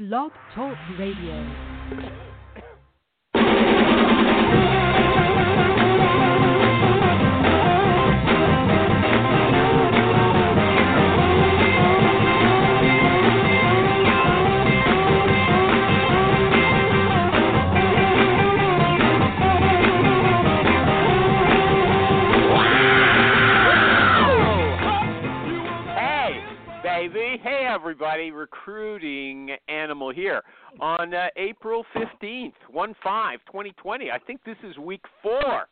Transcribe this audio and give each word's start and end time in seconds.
Blog 0.00 0.32
Talk 0.54 0.78
Radio. 0.98 2.29
Hey, 27.38 27.66
everybody. 27.68 28.32
Recruiting 28.32 29.50
Animal 29.68 30.10
here 30.12 30.42
on 30.80 31.14
uh, 31.14 31.28
April 31.36 31.84
15th, 31.94 32.52
1 32.70 32.94
5, 33.04 33.38
2020. 33.46 34.10
I 34.10 34.18
think 34.18 34.42
this 34.44 34.56
is 34.68 34.76
week 34.78 35.04
four 35.22 35.66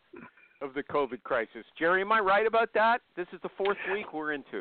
of 0.62 0.74
the 0.74 0.82
COVID 0.84 1.22
crisis. 1.24 1.64
Jerry, 1.76 2.02
am 2.02 2.12
I 2.12 2.20
right 2.20 2.46
about 2.46 2.68
that? 2.74 3.00
This 3.16 3.26
is 3.32 3.40
the 3.42 3.48
fourth 3.56 3.76
week 3.92 4.12
we're 4.12 4.32
into. 4.34 4.60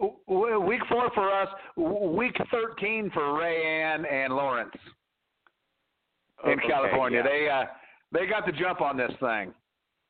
Uh, 0.00 0.60
week 0.60 0.80
four 0.88 1.10
for 1.14 1.32
us. 1.32 1.48
Week 1.76 2.36
thirteen 2.52 3.10
for 3.12 3.36
Ray 3.36 3.82
Ann 3.82 4.04
and 4.04 4.32
Lawrence 4.34 4.70
in 6.44 6.52
Okay, 6.52 6.68
California. 6.68 7.22
yeah. 7.24 7.28
They 7.28 7.48
uh, 7.48 7.64
they 8.12 8.26
got 8.26 8.46
the 8.46 8.52
jump 8.52 8.80
on 8.80 8.96
this 8.96 9.12
thing. 9.20 9.52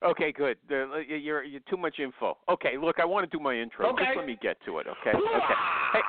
Okay, 0.04 0.32
good. 0.32 0.56
Uh, 0.70 0.98
you're, 0.98 1.42
you're 1.42 1.60
too 1.68 1.76
much 1.76 1.98
info. 1.98 2.36
Okay, 2.48 2.76
look, 2.80 2.96
I 3.00 3.04
want 3.04 3.28
to 3.28 3.36
do 3.36 3.42
my 3.42 3.54
intro. 3.54 3.88
Okay. 3.92 4.04
Just 4.04 4.16
let 4.16 4.26
me 4.26 4.38
get 4.40 4.56
to 4.64 4.78
it, 4.78 4.86
okay? 4.86 5.16
Okay. 5.16 5.54
Hey, 5.92 6.00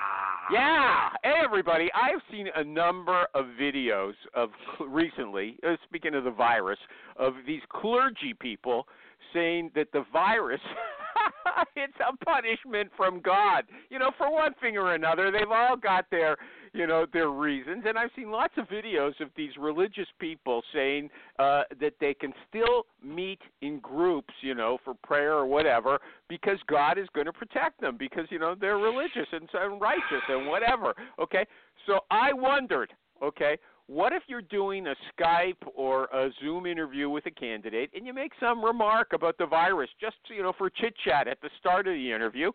yeah. 0.52 1.10
Hey, 1.24 1.42
everybody. 1.44 1.90
I've 1.94 2.22
seen 2.32 2.48
a 2.56 2.64
number 2.64 3.28
of 3.34 3.46
videos 3.60 4.14
of 4.36 4.50
recently, 4.88 5.58
uh, 5.68 5.76
speaking 5.88 6.14
of 6.14 6.24
the 6.24 6.32
virus, 6.32 6.80
of 7.18 7.34
these 7.48 7.62
clergy 7.70 8.36
people 8.40 8.88
saying 9.34 9.72
that 9.76 9.92
the 9.92 10.06
virus 10.14 10.62
it's 11.76 11.94
a 12.00 12.26
punishment 12.26 12.92
from 12.96 13.22
God. 13.22 13.64
You 13.90 14.00
know, 14.00 14.12
for 14.18 14.32
one 14.32 14.54
thing 14.62 14.78
or 14.78 14.94
another, 14.94 15.32
they've 15.32 15.52
all 15.52 15.76
got 15.76 16.06
their, 16.12 16.38
you 16.74 16.88
know, 16.88 17.06
their 17.12 17.30
reasons. 17.30 17.84
And 17.88 17.98
I've 17.98 18.10
seen 18.16 18.32
lots 18.32 18.54
of 18.58 18.68
videos 18.68 19.20
of 19.22 19.30
these 19.36 19.52
religious 19.60 20.08
people 20.20 20.62
saying 20.74 21.10
uh 21.38 21.64
that 21.80 21.94
they 22.00 22.14
can 22.14 22.34
still 22.48 22.86
meet 23.04 23.40
in 23.62 23.80
groups, 23.80 24.34
you 24.42 24.56
know, 24.56 24.78
for 24.84 24.94
prayer 25.04 25.34
or 25.34 25.46
whatever 25.46 26.00
because 26.28 26.58
God 26.68 26.98
is 26.98 27.08
going 27.14 27.26
to 27.26 27.34
protect 27.34 27.82
them 27.82 27.98
because, 27.98 28.26
you 28.30 28.40
know, 28.40 28.56
they're 28.60 28.78
religious 28.78 29.28
and, 29.32 29.50
and 29.54 29.82
righteous 29.82 30.24
and 30.30 30.48
whatever. 30.48 30.94
Okay? 31.20 31.46
So 31.88 32.00
I 32.12 32.34
wondered, 32.34 32.94
okay, 33.22 33.58
what 33.90 34.14
if 34.14 34.22
you're 34.28 34.42
doing 34.44 34.86
a 34.86 34.96
Skype 35.12 35.56
or 35.74 36.06
a 36.06 36.30
Zoom 36.40 36.68
interview 36.68 37.10
with 37.10 37.26
a 37.26 37.32
candidate 37.32 37.90
and 37.96 38.06
you 38.06 38.14
make 38.14 38.32
some 38.40 38.64
remark 38.64 39.14
about 39.14 39.38
the 39.40 39.48
virus 39.48 39.90
just 40.00 40.18
you 40.30 40.44
know 40.44 40.54
for 40.58 40.70
chit 40.70 40.94
chat 41.04 41.28
at 41.28 41.42
the 41.42 41.50
start 41.60 41.88
of 41.88 41.96
the 41.96 42.12
interview 42.12 42.52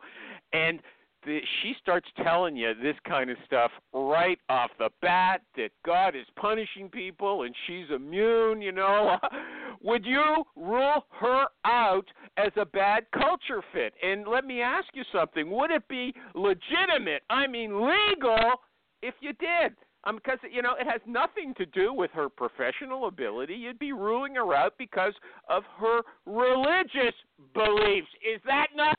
and 0.53 0.81
the, 1.27 1.41
she 1.62 1.75
starts 1.81 2.06
telling 2.23 2.56
you 2.56 2.73
this 2.81 2.97
kind 3.06 3.31
of 3.31 3.37
stuff 3.47 3.71
right 3.93 4.39
off 4.49 4.71
the 4.78 4.91
bat 5.00 5.43
that 5.56 5.71
God 5.84 6.15
is 6.15 6.27
punishing 6.37 6.89
people 6.89 7.43
and 7.44 7.55
she's 7.67 7.87
immune, 7.94 8.61
you 8.61 8.73
know. 8.73 9.17
Would 9.83 10.05
you 10.05 10.44
rule 10.56 11.06
her 11.19 11.47
out 11.65 12.05
as 12.37 12.53
a 12.56 12.65
bad 12.65 13.05
culture 13.15 13.62
fit? 13.73 13.94
And 14.03 14.27
let 14.27 14.44
me 14.44 14.61
ask 14.61 14.89
you 14.94 15.03
something. 15.12 15.50
Would 15.50 15.71
it 15.71 15.89
be 15.89 16.15
legitimate, 16.34 17.23
I 17.31 17.47
mean 17.47 17.73
legal, 17.75 18.61
if 19.03 19.15
you 19.21 19.33
did? 19.34 19.75
Um, 20.07 20.17
because 20.17 20.39
you 20.51 20.61
know 20.63 20.75
it 20.79 20.87
has 20.87 21.01
nothing 21.07 21.55
to 21.57 21.67
do 21.67 21.93
with 21.93 22.11
her 22.13 22.29
professional 22.29 23.09
ability. 23.09 23.55
You'd 23.55 23.79
be 23.79 23.93
ruling 23.93 24.35
her 24.35 24.55
out 24.55 24.75
because 24.79 25.15
of 25.49 25.63
her 25.79 26.03
religious 26.27 27.15
beliefs. 27.55 28.09
Is 28.23 28.41
that 28.47 28.69
not? 28.77 28.97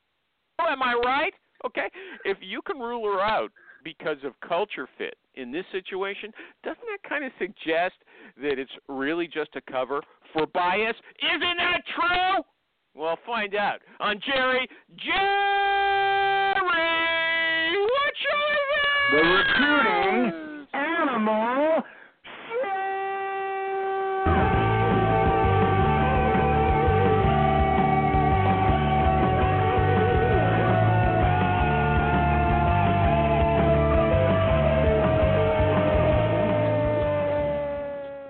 Am 0.60 0.82
I 0.82 0.94
right? 1.06 1.34
Okay. 1.66 1.90
If 2.24 2.38
you 2.42 2.62
can 2.62 2.80
rule 2.80 3.06
her 3.12 3.22
out 3.22 3.52
because 3.84 4.18
of 4.24 4.34
culture 4.48 4.88
fit 4.98 5.16
in 5.36 5.52
this 5.52 5.66
situation, 5.72 6.32
doesn't 6.64 6.80
that 6.82 7.08
kind 7.08 7.24
of 7.24 7.32
suggest 7.38 7.96
that 8.42 8.58
it's 8.60 8.72
really 8.88 9.28
just 9.28 9.50
a 9.56 9.62
cover 9.72 10.02
for 10.34 10.48
bias? 10.48 10.96
Isn't 11.22 11.58
that 11.58 11.82
true? 11.94 12.44
Well, 12.96 13.18
find 13.26 13.56
out 13.56 13.80
on 14.00 14.20
Jerry. 14.26 14.68
Jerry, 14.96 16.56
what 17.76 18.14
show 18.24 18.40
is 18.54 19.12
The 19.12 19.18
recruiting 19.18 20.45
animal. 21.16 21.84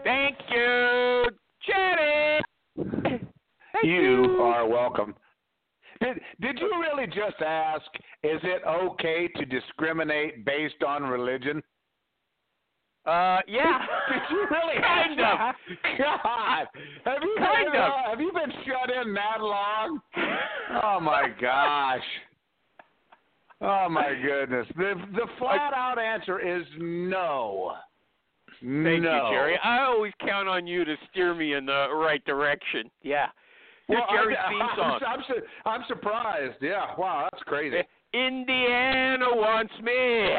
Thank 0.04 0.38
you, 0.50 1.26
Jerry. 1.66 2.42
Thank 2.76 3.84
You 3.84 4.40
are 4.42 4.68
welcome. 4.68 5.16
Did 6.02 6.20
did 6.42 6.60
you 6.60 6.72
really 6.80 7.08
just 7.08 7.42
ask? 7.42 7.86
Is 8.24 8.40
it 8.44 8.62
okay 8.68 9.28
to 9.38 9.46
discriminate 9.46 10.46
based 10.46 10.84
on 10.86 11.04
religion? 11.04 11.64
Uh, 13.06 13.40
yeah. 13.48 13.80
Did 14.10 14.22
you 14.32 14.48
really 14.50 14.82
Kind 14.82 15.20
of. 15.20 15.56
God, 15.98 16.68
have 17.06 17.22
you 17.22 17.36
Kind 17.38 17.72
been, 17.72 17.82
of. 17.82 17.92
uh, 17.92 18.10
have 18.10 18.20
you 18.20 18.32
been 18.34 18.52
shut 18.66 18.90
in 19.06 19.14
that 19.14 19.42
long? 19.42 20.00
Oh 20.84 21.00
my 21.00 21.28
gosh. 21.40 22.02
Oh 23.62 23.88
my 23.90 24.14
goodness. 24.22 24.68
The 24.76 24.96
the 25.14 25.28
flat 25.38 25.74
out 25.74 25.98
answer 26.00 26.40
is 26.40 26.66
no. 26.78 27.74
Thank 28.62 29.04
no. 29.04 29.16
you, 29.16 29.22
Jerry. 29.32 29.60
I 29.64 29.84
always 29.84 30.12
count 30.20 30.50
on 30.50 30.66
you 30.68 30.84
to 30.84 30.96
steer 31.10 31.34
me 31.34 31.54
in 31.54 31.66
the 31.66 31.88
right 31.94 32.24
direction. 32.26 32.90
Yeah. 33.04 33.28
Well, 33.88 34.02
Jerry's 34.12 34.38
I, 34.44 34.50
theme 34.50 34.62
I'm. 34.84 35.02
I'm, 35.04 35.22
I'm 35.66 35.82
surprised. 35.88 36.56
Yeah. 36.62 36.88
Wow, 36.98 37.30
that's 37.32 37.44
crazy. 37.44 37.78
Indiana 38.14 39.28
wants 39.30 39.74
me. 39.84 40.30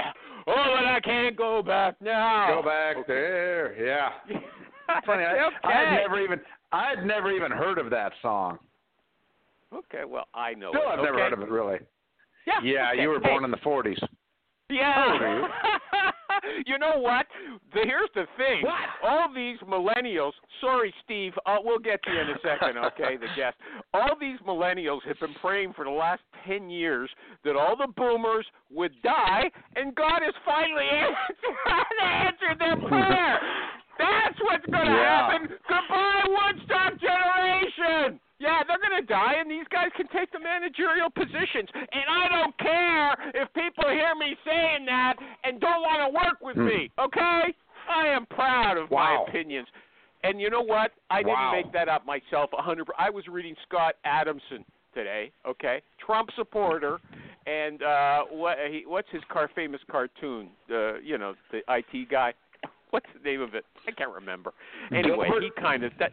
Oh, 0.49 0.77
but 0.79 0.87
I 0.87 1.01
can't 1.01 1.37
go 1.37 1.63
back 1.63 1.97
now. 2.01 2.61
Go 2.61 2.63
back 2.63 3.07
there. 3.07 3.75
Yeah. 3.85 4.11
Funny. 5.07 5.25
I, 5.25 5.47
okay. 5.47 5.57
I 5.65 5.73
had 5.73 6.01
never 6.03 6.21
even 6.23 6.41
I 6.73 6.91
had 6.91 7.05
never 7.05 7.33
even 7.33 7.51
heard 7.51 7.79
of 7.79 7.91
that 7.91 8.13
song. 8.23 8.59
Okay, 9.75 10.05
well, 10.07 10.29
I 10.35 10.55
know 10.55 10.71
Still, 10.71 10.83
it. 10.83 10.87
I've 10.87 11.05
never 11.05 11.19
heard 11.19 11.33
of 11.33 11.41
it 11.41 11.51
really. 11.51 11.79
Yeah. 12.47 12.61
Yeah, 12.63 12.91
okay. 12.93 13.03
you 13.03 13.09
were 13.09 13.21
Hey, 13.21 13.29
born 13.31 13.45
in 13.45 13.51
the 13.51 13.57
40s. 13.59 14.01
Yeah. 14.71 15.49
you? 16.47 16.63
you 16.67 16.79
know 16.79 16.99
what? 16.99 17.27
The, 17.75 17.81
here's 17.85 18.11
the 18.15 18.25
thing. 18.37 18.63
What? 18.63 18.75
All 19.09 19.33
these 19.35 19.59
millennials. 19.61 20.33
Sorry, 20.61 20.93
Steve. 21.05 21.33
Uh, 21.47 21.57
we'll 21.63 21.79
get 21.79 22.03
to 22.05 22.11
you 22.13 22.21
in 22.21 22.29
a 22.31 22.39
second. 22.43 22.79
Okay, 22.79 23.17
the 23.17 23.27
guest. 23.37 23.57
All 23.95 24.17
these 24.21 24.39
millennials 24.47 25.01
have 25.07 25.19
been 25.21 25.35
praying 25.41 25.73
for 25.75 25.85
the 25.85 25.91
last 25.91 26.23
ten 26.47 26.71
years 26.71 27.11
that 27.45 27.57
all 27.57 27.77
the 27.77 27.89
boomers 27.97 28.47
would 28.73 28.93
die, 29.03 29.51
and 29.77 29.95
God 29.95 30.21
has 30.23 30.35
finally 30.45 30.87
answered, 30.91 31.47
answered 32.03 32.59
their 32.59 32.77
prayer. 32.89 33.39
That's 33.99 34.39
what's 34.43 34.67
going 34.67 34.85
to 34.87 34.93
Yeah. 34.93 35.31
happen. 35.31 35.49
Goodbye, 35.69 36.25
Woodstock 36.29 37.01
generation. 37.01 38.21
Yeah, 38.39 38.61
they're 38.69 38.79
going 38.79 39.01
to 39.01 39.07
die, 39.07 39.35
and 39.41 39.51
these 39.51 39.65
guys 39.73 39.89
can 39.97 40.07
take 40.09 40.31
the 40.33 40.39
managerial 40.39 41.09
positions. 41.09 41.69
And 41.75 42.05
I 42.09 42.29
don't 42.29 42.57
care 42.59 43.13
if 43.43 43.49
people 43.55 43.89
hear 43.89 44.15
me 44.15 44.37
saying 44.45 44.85
that 44.87 45.15
and 45.45 45.59
don't 45.61 45.81
want 45.81 46.05
to 46.05 46.13
work 46.13 46.39
with 46.43 46.57
me, 46.57 46.91
okay? 47.01 47.55
I 47.89 48.07
am 48.09 48.27
proud 48.27 48.77
of. 48.77 48.91
Wow. 48.91 49.25
my 49.25 49.31
opinions. 49.31 49.69
And 50.23 50.41
you 50.41 50.51
know 50.51 50.61
what? 50.63 50.93
I 51.09 51.23
Wow. 51.25 51.51
didn't 51.53 51.65
make 51.65 51.73
that 51.73 51.89
up 51.89 52.05
myself. 52.05 52.51
A 52.59 52.61
hundred. 52.63 52.89
I 52.99 53.09
was 53.11 53.27
reading 53.29 53.55
Scott 53.69 53.95
Adamson 54.05 54.65
today. 54.93 55.31
Okay, 55.47 55.81
Trump 56.05 56.31
supporter, 56.37 56.99
and 57.47 57.83
uh, 57.83 58.25
what 58.31 58.59
he, 58.69 58.83
what's 58.87 59.09
his 59.13 59.23
car 59.31 59.49
famous 59.55 59.81
cartoon? 59.91 60.49
Uh, 60.71 60.99
you 60.99 61.17
know, 61.17 61.35
the 61.53 61.61
IT 61.69 62.11
guy. 62.11 62.33
What's 62.91 63.07
the 63.15 63.29
name 63.29 63.41
of 63.41 63.55
it? 63.55 63.65
I 63.87 63.91
can't 63.93 64.13
remember. 64.13 64.53
Anyway, 64.93 65.29
he 65.41 65.51
kind 65.61 65.85
of 65.85 65.93
that 65.99 66.13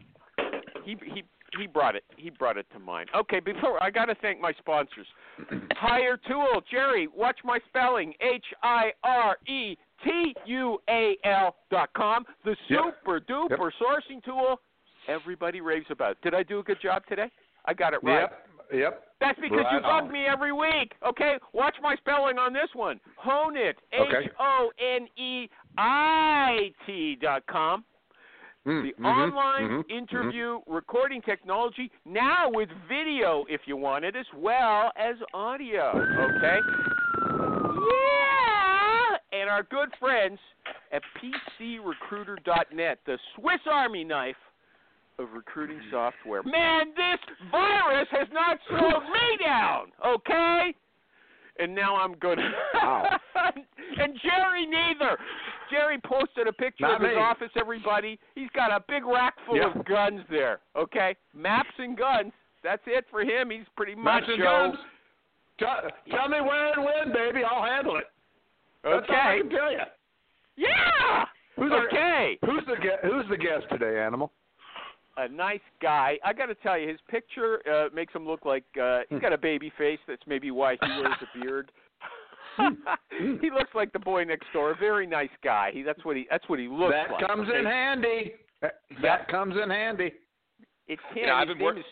he 0.84 0.96
he 1.06 1.24
he 1.60 1.68
brought 1.68 1.96
it 1.96 2.04
he 2.18 2.30
brought 2.30 2.58
it 2.58 2.66
to 2.74 2.80
mind. 2.80 3.10
Okay, 3.16 3.40
before 3.40 3.82
I 3.82 3.90
got 3.90 4.06
to 4.06 4.16
thank 4.16 4.40
my 4.40 4.54
sponsors. 4.54 5.08
Hire 5.74 6.18
Tool, 6.28 6.62
Jerry. 6.70 7.08
Watch 7.08 7.40
my 7.44 7.60
spelling. 7.70 8.14
H 8.22 8.46
I 8.64 8.92
R 9.04 9.38
E 9.48 9.76
T 10.04 10.36
U 10.46 10.80
A 10.90 11.18
L 11.24 11.56
dot 11.72 11.90
com. 11.96 12.26
The 12.46 12.56
Yep. 12.70 12.80
super 12.96 13.20
duper 13.20 13.72
sourcing 13.82 14.24
tool 14.24 14.60
everybody 15.08 15.62
raves 15.62 15.86
about. 15.90 16.18
Did 16.22 16.34
I 16.34 16.44
do 16.44 16.60
a 16.60 16.64
good 16.64 16.82
job 16.82 17.04
today? 17.08 17.30
I 17.66 17.74
got 17.74 17.94
it 17.94 18.04
right. 18.04 18.22
Yep. 18.22 18.48
Yep. 18.74 19.04
That's 19.20 19.40
because 19.40 19.66
you 19.72 19.80
bug 19.82 20.12
me 20.12 20.26
every 20.26 20.52
week. 20.52 20.94
Okay, 21.08 21.36
watch 21.54 21.76
my 21.82 21.96
spelling 21.98 22.38
on 22.38 22.54
this 22.54 22.70
one. 22.74 23.00
HoneIt. 23.24 23.74
H 23.94 24.30
O 24.40 24.72
N 24.80 25.08
E 25.18 25.50
I 25.78 26.72
T 26.86 27.18
dot 27.22 27.46
com. 27.48 27.84
Mm, 28.66 28.84
The 28.84 29.02
mhm, 29.02 29.06
online 29.06 29.84
mhm, 29.84 29.90
interview 29.90 30.60
recording 30.68 31.22
technology 31.22 31.92
now 32.06 32.50
with 32.50 32.70
video 32.88 33.44
if 33.50 33.62
you 33.66 33.76
want 33.76 34.06
it 34.06 34.16
as 34.16 34.26
well 34.38 34.92
as 34.96 35.16
audio. 35.34 35.90
Okay. 35.92 36.60
Yeah. 38.14 39.18
And 39.34 39.50
our 39.50 39.64
good 39.64 39.90
friends 40.00 40.40
at 40.94 41.02
PCRecruiter.net, 41.60 43.00
the 43.06 43.18
Swiss 43.36 43.60
Army 43.70 44.04
knife 44.04 44.36
of 45.20 45.28
recruiting 45.34 45.82
software. 45.92 46.42
Man, 46.44 46.94
this 46.96 47.20
virus 47.52 48.08
has 48.12 48.28
not 48.32 48.58
slowed 48.70 49.04
me 49.04 49.46
down, 49.46 49.92
okay? 50.06 50.74
And 51.60 51.76
now 51.76 51.96
I'm 51.98 52.16
good. 52.16 52.40
Wow. 52.76 53.18
and 53.36 54.20
Jerry 54.24 54.66
neither. 54.66 55.18
Jerry 55.74 55.98
posted 56.06 56.48
a 56.48 56.54
picture 56.54 56.86
Not 56.86 57.02
of 57.02 57.02
his 57.02 57.16
me. 57.16 57.22
office, 57.22 57.50
everybody. 57.56 58.20
He's 58.36 58.50
got 58.56 58.72
a 58.72 58.84
big 58.88 59.06
rack 59.06 59.34
full 59.46 59.58
Yeah. 59.58 59.72
of 59.74 59.86
guns 59.86 60.22
there, 60.30 60.60
okay? 60.76 61.16
Maps 61.34 61.74
and 61.80 61.98
guns. 61.98 62.32
That's 62.64 62.84
it 62.86 63.06
for 63.10 63.22
him. 63.22 63.50
He's 63.50 63.66
pretty 63.76 63.96
much. 63.96 64.06
Maps 64.06 64.26
and 64.30 64.42
guns. 64.42 64.76
Tell, 65.60 65.82
tell 66.12 66.30
me 66.30 66.42
where 66.42 66.74
and 66.74 66.84
when, 66.86 67.14
baby. 67.14 67.44
I'll 67.44 67.64
handle 67.64 67.98
it. 67.98 68.06
That's 68.84 69.06
all 69.10 69.16
I 69.16 69.32
Okay. 69.34 69.42
can 69.42 69.50
tell 69.50 69.72
you. 69.72 69.80
Yeah. 70.58 71.26
Who's 71.56 71.72
our- 71.72 71.88
okay. 71.88 72.38
Who's 72.46 72.64
the 72.66 72.76
guest? 72.78 73.00
Who's 73.04 73.28
the 73.30 73.38
guest 73.38 73.66
today, 73.70 74.00
Animal? 74.00 74.32
a 75.16 75.28
nice 75.28 75.62
guy. 75.80 76.18
I 76.26 76.34
got 76.34 76.48
to 76.48 76.56
tell 76.56 76.76
you, 76.76 76.88
his 76.88 77.00
picture 77.08 77.62
uh, 77.70 77.90
makes 77.94 78.12
him 78.16 78.26
look 78.26 78.46
like 78.46 78.64
uh, 78.82 79.02
he's 79.10 79.20
got 79.20 79.32
a 79.32 79.38
baby 79.38 79.72
face. 79.78 80.00
That's 80.08 80.26
maybe 80.26 80.50
why 80.50 80.76
he 80.82 80.88
wears 80.88 81.14
a 81.22 81.40
beard. 81.40 81.72
Mm, 82.60 82.76
mm. 83.22 83.40
he 83.42 83.50
looks 83.50 83.72
like 83.76 83.92
the 83.94 84.00
boy 84.00 84.24
next 84.24 84.48
door. 84.54 84.72
A 84.72 84.76
very 84.76 85.08
nice 85.08 85.30
guy. 85.44 85.72
He 85.74 85.82
that's 85.84 86.04
what 86.06 86.16
he 86.16 86.28
that's 86.30 86.48
what 86.50 86.60
he 86.60 86.68
looks 86.68 86.94
that 86.94 87.12
like. 87.12 87.24
Uh, 87.24 87.28
that 87.28 87.36
comes 87.36 87.50
okay? 87.50 87.60
in 87.60 87.66
handy. 87.66 88.34
That, 88.62 88.74
that 89.02 89.28
comes 89.28 89.56
in 89.62 89.70
handy. 89.70 90.14
It's 90.88 91.02
him. 91.14 91.18
You 91.18 91.28
know, 91.28 91.34
I've 91.34 91.48
his 91.48 91.58
been 91.58 91.68
name 91.68 91.78
is. 91.78 91.86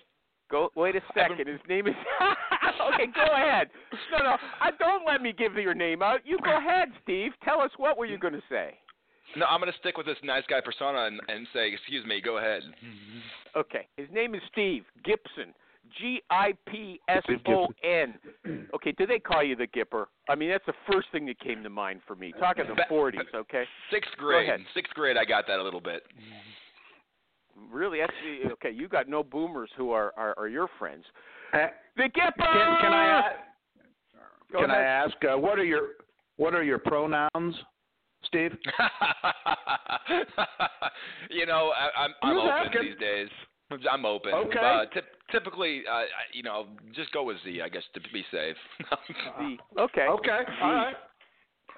Go. 0.50 0.70
Wait 0.76 0.96
a 0.96 1.00
I've 1.00 1.16
been- 1.16 1.38
second. 1.38 1.48
His 1.48 1.60
name 1.70 1.88
is. 1.88 1.96
okay, 2.94 3.08
go 3.14 3.24
ahead. 3.34 3.70
No, 4.12 4.24
no. 4.24 4.38
I 4.60 4.72
don't 4.80 5.06
let 5.08 5.22
me 5.22 5.34
give 5.34 5.54
your 5.56 5.74
name 5.74 6.02
out. 6.02 6.20
You 6.26 6.38
go 6.44 6.58
ahead, 6.58 6.90
Steve. 7.04 7.32
Tell 7.44 7.62
us 7.62 7.72
what 7.78 7.98
were 7.98 8.06
you 8.06 8.18
going 8.18 8.34
to 8.34 8.44
say? 8.50 8.76
No, 9.38 9.46
I'm 9.46 9.62
going 9.62 9.72
to 9.72 9.78
stick 9.80 9.96
with 9.98 10.06
this 10.06 10.18
nice 10.24 10.44
guy 10.50 10.60
persona 10.60 11.06
and, 11.06 11.22
and 11.30 11.48
say, 11.54 11.72
excuse 11.72 12.06
me, 12.06 12.20
go 12.20 12.38
ahead. 12.38 12.64
Okay. 13.56 13.88
His 13.96 14.08
name 14.12 14.36
is 14.36 14.42
Steve 14.52 14.84
Gipson. 15.08 15.54
G 16.00 16.22
I 16.30 16.54
P 16.68 17.00
S 17.08 17.24
O 17.48 17.68
N. 17.84 18.16
Okay, 18.74 18.94
do 18.98 19.06
they 19.06 19.20
call 19.20 19.44
you 19.44 19.56
the 19.56 19.68
Gipper? 19.68 20.06
I 20.30 20.36
mean, 20.36 20.50
that's 20.50 20.66
the 20.66 20.74
first 20.92 21.08
thing 21.12 21.26
that 21.26 21.40
came 21.40 21.64
to 21.64 21.70
mind 21.70 22.02
for 22.08 22.16
me. 22.16 22.34
Talking 22.40 22.66
the 22.68 22.82
40s, 22.90 23.20
okay? 23.36 23.64
Sixth 23.92 24.12
grade. 24.18 24.48
ahead. 24.48 24.62
Sixth 24.74 24.94
grade, 24.94 25.18
I 25.18 25.26
got 25.26 25.48
that 25.48 25.60
a 25.60 25.64
little 25.64 25.82
bit. 25.82 26.04
Really, 27.72 28.00
that's 28.00 28.14
the, 28.24 28.52
okay. 28.54 28.72
You 28.72 28.88
got 28.88 29.10
no 29.10 29.24
boomers 29.24 29.70
who 29.78 29.92
are 29.92 30.14
are, 30.18 30.34
are 30.38 30.48
your 30.48 30.68
friends. 30.80 31.04
Uh, 31.54 31.68
The 31.98 32.04
Gipper. 32.04 32.38
can, 32.38 32.82
can 32.82 32.94
I 32.94 33.32
Go 34.52 34.62
can 34.62 34.72
I 34.72 34.82
ask 34.82 35.16
uh, 35.24 35.38
what 35.38 35.60
are 35.60 35.64
your 35.64 35.90
what 36.38 36.54
are 36.54 36.64
your 36.64 36.80
pronouns, 36.80 37.56
Steve? 38.26 38.52
you 41.30 41.46
know, 41.46 41.72
I, 41.76 42.04
I'm 42.04 42.12
I'm 42.22 42.38
open 42.38 42.50
asking? 42.50 42.82
these 42.82 43.00
days. 43.00 43.30
I'm 43.92 44.06
open. 44.06 44.34
Okay. 44.34 44.60
Uh, 44.60 44.86
typ- 44.96 45.16
typically, 45.32 45.84
uh, 45.92 46.02
you 46.34 46.44
know, 46.44 46.68
just 46.96 47.12
go 47.12 47.24
with 47.24 47.38
Z, 47.44 47.62
I 47.62 47.70
guess, 47.70 47.84
to 47.94 48.00
be 48.14 48.24
safe. 48.32 48.56
The, 49.38 49.58
okay. 49.82 50.08
Okay, 50.10 50.40
all 50.62 50.74
right. 50.74 50.96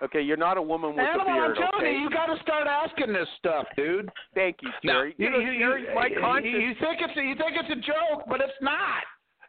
Okay, 0.02 0.22
you're 0.22 0.38
not 0.38 0.58
a 0.58 0.62
woman 0.62 0.92
with 0.92 1.00
Animal, 1.06 1.28
a 1.28 1.30
I'm 1.30 1.54
beard. 1.54 1.58
telling 1.58 1.86
okay. 1.86 1.94
you, 1.94 2.00
you 2.02 2.10
got 2.10 2.26
to 2.26 2.42
start 2.42 2.68
asking 2.68 3.14
this 3.14 3.28
stuff, 3.38 3.66
dude. 3.78 4.10
Thank 4.36 4.58
you, 4.62 4.70
No. 4.84 4.94
Jerry. 4.94 5.16
You, 5.18 5.30
know, 5.30 5.40
Jerry's 5.40 5.88
my 5.96 6.08
you- 6.08 6.20
conscience. 6.20 6.56
you 6.60 6.74
think 6.82 6.98
it's 7.00 7.16
a, 7.18 7.22
you 7.22 7.36
think 7.36 7.54
it's 7.56 7.70
a 7.72 7.80
joke, 7.86 8.26
but 8.28 8.42
it's 8.42 8.58
not. 8.62 9.04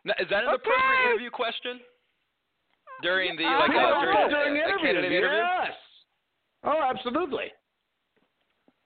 Now, 0.05 0.15
is 0.21 0.29
that 0.31 0.45
an 0.45 0.51
Okay. 0.55 0.63
appropriate 0.69 1.11
interview 1.11 1.31
question? 1.31 1.81
During 3.03 3.37
the 3.37 3.43
like 3.43 3.71
yeah, 3.75 3.89
uh, 3.91 4.29
during, 4.29 4.55
yeah, 4.57 4.65
a- 4.65 4.79
during 4.79 4.97
a, 4.97 5.01
interviews, 5.01 5.07
interview? 5.11 5.43
yes. 5.43 5.73
Oh, 6.63 6.81
absolutely. 6.95 7.49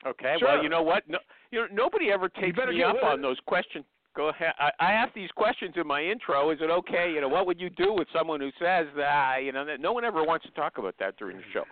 Okay. 0.06 0.37
Sure. 0.38 0.49
Well, 0.49 0.62
you 0.62 0.69
know 0.70 0.82
what? 0.82 1.06
No, 1.08 1.19
you 1.50 1.61
know, 1.61 1.67
nobody 1.73 2.11
ever 2.11 2.29
takes 2.29 2.56
me 2.56 2.83
up 2.83 2.97
on 3.03 3.23
those 3.23 3.39
questions. 3.47 3.85
Go 4.17 4.31
ahead. 4.31 4.53
I, 4.59 4.71
I 4.81 4.93
ask 4.93 5.15
these 5.15 5.31
questions 5.37 5.75
in 5.77 5.87
my 5.87 6.03
intro. 6.03 6.50
Is 6.50 6.59
it 6.61 6.71
okay? 6.71 7.12
You 7.15 7.21
know, 7.21 7.29
what 7.29 7.47
would 7.47 7.61
you 7.61 7.71
do 7.71 7.93
with 7.93 8.09
someone 8.12 8.41
who 8.41 8.50
says 8.59 8.87
that? 8.97 9.39
You 9.45 9.53
know, 9.53 9.65
that 9.65 9.81
no 9.81 9.93
one 9.93 10.05
ever 10.05 10.25
wants 10.25 10.45
to 10.47 10.53
talk 10.53 10.79
about 10.79 10.95
that 10.99 11.17
during 11.19 11.37
the 11.37 11.43
show. 11.53 11.62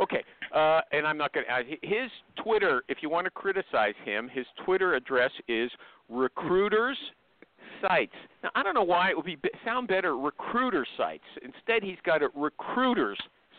Okay. 0.00 0.24
Uh, 0.52 0.80
and 0.92 1.06
I'm 1.06 1.16
not 1.16 1.32
going 1.32 1.46
to. 1.46 1.76
His 1.86 2.10
Twitter, 2.42 2.82
if 2.88 2.98
you 3.00 3.08
want 3.08 3.26
to 3.26 3.30
criticize 3.30 3.94
him, 4.04 4.28
his 4.32 4.46
Twitter 4.64 4.94
address 4.94 5.30
is 5.46 5.70
recruiters 6.08 6.98
sites. 7.80 8.14
Now 8.42 8.50
I 8.54 8.62
don't 8.62 8.74
know 8.74 8.82
why 8.82 9.10
it 9.10 9.16
would 9.16 9.26
be 9.26 9.38
sound 9.64 9.88
better 9.88 10.16
recruiter 10.16 10.86
sites. 10.96 11.24
Instead, 11.42 11.82
he's 11.82 11.98
got 12.04 12.22
it 12.22 12.30
recruiters 12.34 13.18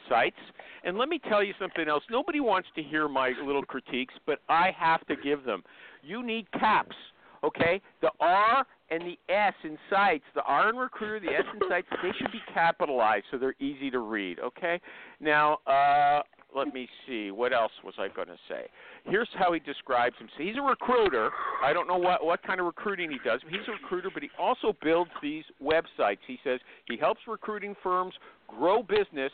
sites. 0.09 0.37
And 0.83 0.97
let 0.97 1.09
me 1.09 1.19
tell 1.29 1.43
you 1.43 1.53
something 1.59 1.87
else. 1.87 2.03
Nobody 2.09 2.39
wants 2.39 2.67
to 2.75 2.83
hear 2.83 3.07
my 3.07 3.33
little 3.45 3.63
critiques, 3.63 4.13
but 4.25 4.39
I 4.49 4.71
have 4.77 5.05
to 5.07 5.15
give 5.15 5.43
them. 5.43 5.63
You 6.03 6.23
need 6.23 6.51
caps, 6.51 6.95
okay? 7.43 7.81
The 8.01 8.11
R 8.19 8.65
and 8.91 9.01
the 9.01 9.17
S 9.33 9.53
in 9.63 9.77
sites, 9.89 10.23
the 10.35 10.43
R 10.43 10.69
in 10.69 10.75
recruiter, 10.75 11.19
the 11.19 11.33
S 11.33 11.45
in 11.53 11.67
sites, 11.67 11.87
they 12.03 12.11
should 12.19 12.31
be 12.31 12.41
capitalized 12.53 13.25
so 13.31 13.37
they're 13.37 13.55
easy 13.59 13.89
to 13.89 13.99
read, 13.99 14.39
okay? 14.39 14.79
Now, 15.19 15.57
uh 15.65 16.21
let 16.55 16.73
me 16.73 16.87
see. 17.05 17.31
What 17.31 17.51
else 17.51 17.71
was 17.83 17.95
I 17.99 18.07
going 18.07 18.29
to 18.29 18.37
say? 18.47 18.67
Here's 19.03 19.27
how 19.37 19.51
he 19.51 19.59
describes 19.59 20.15
himself. 20.17 20.39
He's 20.39 20.55
a 20.57 20.61
recruiter. 20.61 21.29
I 21.63 21.73
don't 21.73 21.87
know 21.87 21.97
what 21.97 22.25
what 22.25 22.41
kind 22.43 22.59
of 22.59 22.65
recruiting 22.65 23.11
he 23.11 23.17
does. 23.25 23.41
But 23.43 23.51
he's 23.51 23.67
a 23.67 23.71
recruiter, 23.71 24.09
but 24.13 24.23
he 24.23 24.29
also 24.39 24.73
builds 24.81 25.11
these 25.21 25.43
websites. 25.61 26.19
He 26.25 26.39
says 26.43 26.59
he 26.87 26.97
helps 26.97 27.19
recruiting 27.27 27.75
firms 27.83 28.13
grow 28.47 28.81
business 28.81 29.31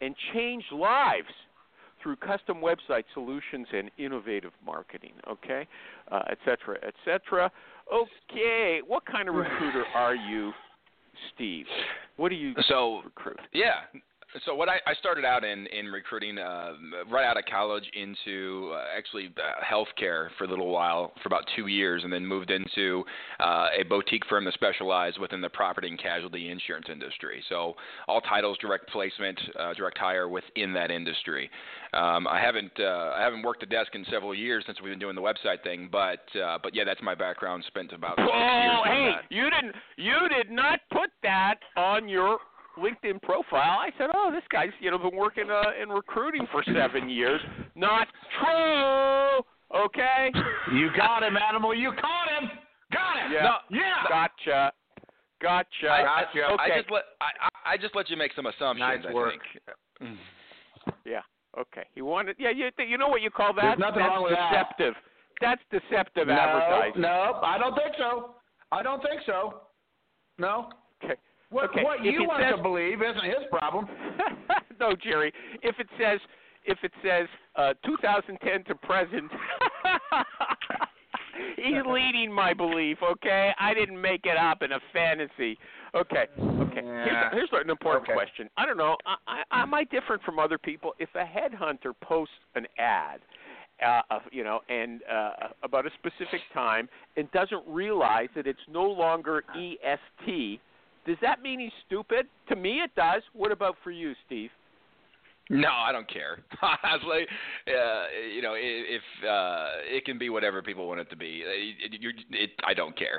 and 0.00 0.14
change 0.32 0.64
lives 0.72 1.28
through 2.02 2.16
custom 2.16 2.58
website 2.58 3.04
solutions 3.14 3.66
and 3.72 3.90
innovative 3.98 4.52
marketing. 4.64 5.12
Okay, 5.28 5.66
uh, 6.10 6.22
et 6.30 6.38
cetera, 6.44 6.78
et 6.86 6.94
cetera. 7.04 7.50
Okay, 7.92 8.80
what 8.86 9.04
kind 9.06 9.28
of 9.28 9.34
recruiter 9.34 9.84
are 9.94 10.14
you, 10.14 10.52
Steve? 11.34 11.66
What 12.16 12.28
do 12.28 12.36
you 12.36 12.54
So 12.68 13.00
recruit? 13.04 13.40
Yeah. 13.52 13.80
So 14.44 14.54
what 14.54 14.68
I, 14.68 14.76
I 14.86 14.92
started 14.94 15.24
out 15.24 15.42
in 15.42 15.66
in 15.68 15.86
recruiting 15.86 16.38
uh, 16.38 16.72
right 17.10 17.24
out 17.24 17.38
of 17.38 17.44
college 17.50 17.84
into 17.94 18.72
uh, 18.74 18.84
actually 18.96 19.32
uh, 19.38 19.64
healthcare 19.64 20.28
for 20.36 20.44
a 20.44 20.46
little 20.48 20.68
while 20.70 21.12
for 21.22 21.28
about 21.28 21.44
two 21.56 21.66
years, 21.66 22.04
and 22.04 22.12
then 22.12 22.26
moved 22.26 22.50
into 22.50 23.04
uh, 23.40 23.68
a 23.80 23.84
boutique 23.84 24.26
firm 24.28 24.44
that 24.44 24.52
specialized 24.52 25.18
within 25.18 25.40
the 25.40 25.48
property 25.48 25.88
and 25.88 25.98
casualty 25.98 26.50
insurance 26.50 26.86
industry. 26.92 27.42
So 27.48 27.74
all 28.06 28.20
titles, 28.20 28.58
direct 28.60 28.90
placement, 28.90 29.40
uh, 29.58 29.72
direct 29.72 29.96
hire 29.96 30.28
within 30.28 30.74
that 30.74 30.90
industry. 30.90 31.50
Um, 31.94 32.26
I 32.26 32.38
haven't 32.38 32.72
uh, 32.78 33.14
I 33.16 33.22
haven't 33.22 33.42
worked 33.42 33.62
a 33.62 33.66
desk 33.66 33.94
in 33.94 34.04
several 34.10 34.34
years 34.34 34.62
since 34.66 34.78
we've 34.82 34.92
been 34.92 34.98
doing 34.98 35.16
the 35.16 35.22
website 35.22 35.62
thing, 35.62 35.88
but 35.90 36.20
uh, 36.38 36.58
but 36.62 36.74
yeah, 36.74 36.84
that's 36.84 37.00
my 37.02 37.14
background. 37.14 37.64
Spent 37.66 37.94
about 37.94 38.18
Oh, 38.18 38.82
hey, 38.84 39.12
you 39.30 39.44
didn't 39.44 39.74
you 39.96 40.16
did 40.36 40.50
not 40.50 40.80
put 40.92 41.08
that 41.22 41.56
on 41.78 42.10
your 42.10 42.38
LinkedIn 42.78 43.20
profile. 43.22 43.78
I 43.78 43.90
said, 43.98 44.10
"Oh, 44.14 44.30
this 44.32 44.42
guy's 44.50 44.70
you 44.80 44.90
know 44.90 44.98
been 44.98 45.16
working 45.16 45.50
uh, 45.50 45.62
in 45.82 45.88
recruiting 45.88 46.46
for 46.52 46.62
7 46.64 47.08
years." 47.08 47.40
Not 47.74 48.08
true. 48.40 49.40
Okay? 49.84 50.30
You 50.72 50.88
got 50.96 51.22
him, 51.22 51.36
animal. 51.36 51.74
You 51.74 51.92
caught 51.92 52.28
him. 52.40 52.50
Got 52.92 53.18
him. 53.18 53.32
Yeah. 53.32 53.42
No, 53.42 53.54
Yeah. 53.70 53.94
Gotcha. 54.08 54.72
Gotcha. 55.42 55.90
I, 55.90 56.02
Gotcha. 56.02 56.40
I, 56.42 56.52
Okay. 56.54 56.72
I 56.72 56.78
just 56.80 56.90
let 56.90 57.02
I, 57.20 57.24
I 57.42 57.72
I 57.74 57.76
just 57.76 57.94
let 57.94 58.08
you 58.10 58.16
make 58.16 58.32
some 58.34 58.46
assumptions. 58.46 58.80
Nice 58.80 59.04
I 59.08 59.12
work. 59.12 59.34
think. 60.00 60.12
Yeah. 61.04 61.20
Okay. 61.58 61.82
He 61.94 62.02
wanted. 62.02 62.36
Yeah. 62.38 62.50
You 62.50 62.70
you 62.86 62.98
know 62.98 63.08
what 63.08 63.20
you 63.22 63.30
call 63.30 63.52
that? 63.54 63.62
There's 63.62 63.78
nothing 63.78 64.00
That's 64.02 64.08
wrong 64.10 64.22
with 64.24 64.32
that. 64.32 64.50
deceptive. 64.52 64.94
That's 65.40 65.60
deceptive 65.70 66.26
No, 66.28 66.34
advertising. 66.34 67.00
no, 67.02 67.38
I 67.44 67.58
don't 67.58 67.74
think 67.76 67.94
so. 67.96 68.34
I 68.72 68.82
don't 68.82 69.00
think 69.02 69.20
so. 69.26 69.60
No. 70.38 70.70
Okay. 71.04 71.14
What, 71.50 71.70
Okay, 71.70 71.82
what 71.82 72.04
you 72.04 72.24
want 72.24 72.42
says- 72.42 72.56
to 72.56 72.62
believe 72.62 73.00
isn't 73.02 73.24
his 73.24 73.46
problem. 73.50 73.86
no, 74.80 74.94
Jerry. 74.94 75.32
If 75.62 75.78
it 75.78 75.86
says 75.98 76.20
if 76.64 76.78
it 76.82 76.92
says 77.02 77.26
uh, 77.56 77.72
2010 77.86 78.64
to 78.64 78.74
present, 78.74 79.30
he's 81.56 81.82
leading 81.86 82.30
my 82.32 82.52
belief. 82.52 82.98
Okay, 83.02 83.52
I 83.58 83.72
didn't 83.72 84.00
make 84.00 84.26
it 84.26 84.36
up 84.36 84.62
in 84.62 84.72
a 84.72 84.80
fantasy. 84.92 85.58
Okay, 85.94 86.26
okay. 86.36 86.82
Yeah. 86.84 87.30
Here's, 87.30 87.48
here's 87.50 87.64
an 87.64 87.70
important 87.70 88.04
Okay. 88.04 88.12
question. 88.12 88.50
I 88.58 88.66
don't 88.66 88.76
know. 88.76 88.96
I, 89.06 89.42
I, 89.50 89.62
am 89.62 89.72
I 89.72 89.84
different 89.84 90.22
from 90.22 90.38
other 90.38 90.58
people? 90.58 90.92
If 90.98 91.08
a 91.14 91.24
headhunter 91.24 91.94
posts 92.02 92.34
an 92.54 92.66
ad, 92.78 93.20
uh, 93.82 94.02
of, 94.10 94.22
you 94.32 94.44
know, 94.44 94.60
and 94.68 95.00
uh, 95.10 95.30
about 95.62 95.86
a 95.86 95.90
specific 95.98 96.40
time, 96.52 96.88
and 97.16 97.30
doesn't 97.30 97.62
realize 97.66 98.28
that 98.34 98.46
it's 98.46 98.58
no 98.68 98.82
longer 98.84 99.44
EST, 99.56 100.60
does 101.08 101.16
that 101.22 101.42
mean 101.42 101.58
he's 101.58 101.72
stupid? 101.86 102.26
To 102.50 102.54
me, 102.56 102.78
it 102.80 102.94
does. 102.94 103.22
What 103.32 103.50
about 103.50 103.74
for 103.82 103.90
you, 103.90 104.12
Steve? 104.26 104.50
No, 105.50 105.70
I 105.70 105.92
don't 105.92 106.08
care. 106.10 106.40
Honestly, 106.62 107.26
uh, 107.68 108.04
you 108.34 108.42
know, 108.42 108.52
i- 108.52 108.58
if 108.60 109.02
uh, 109.26 109.70
it 109.96 110.04
can 110.04 110.18
be 110.18 110.28
whatever 110.28 110.60
people 110.62 110.86
want 110.86 111.00
it 111.00 111.08
to 111.10 111.16
be, 111.16 111.42
Uh, 111.46 111.50
it, 111.50 111.94
it, 111.94 112.14
it, 112.32 112.50
I 112.64 112.74
don't 112.74 112.96
care. 112.98 113.18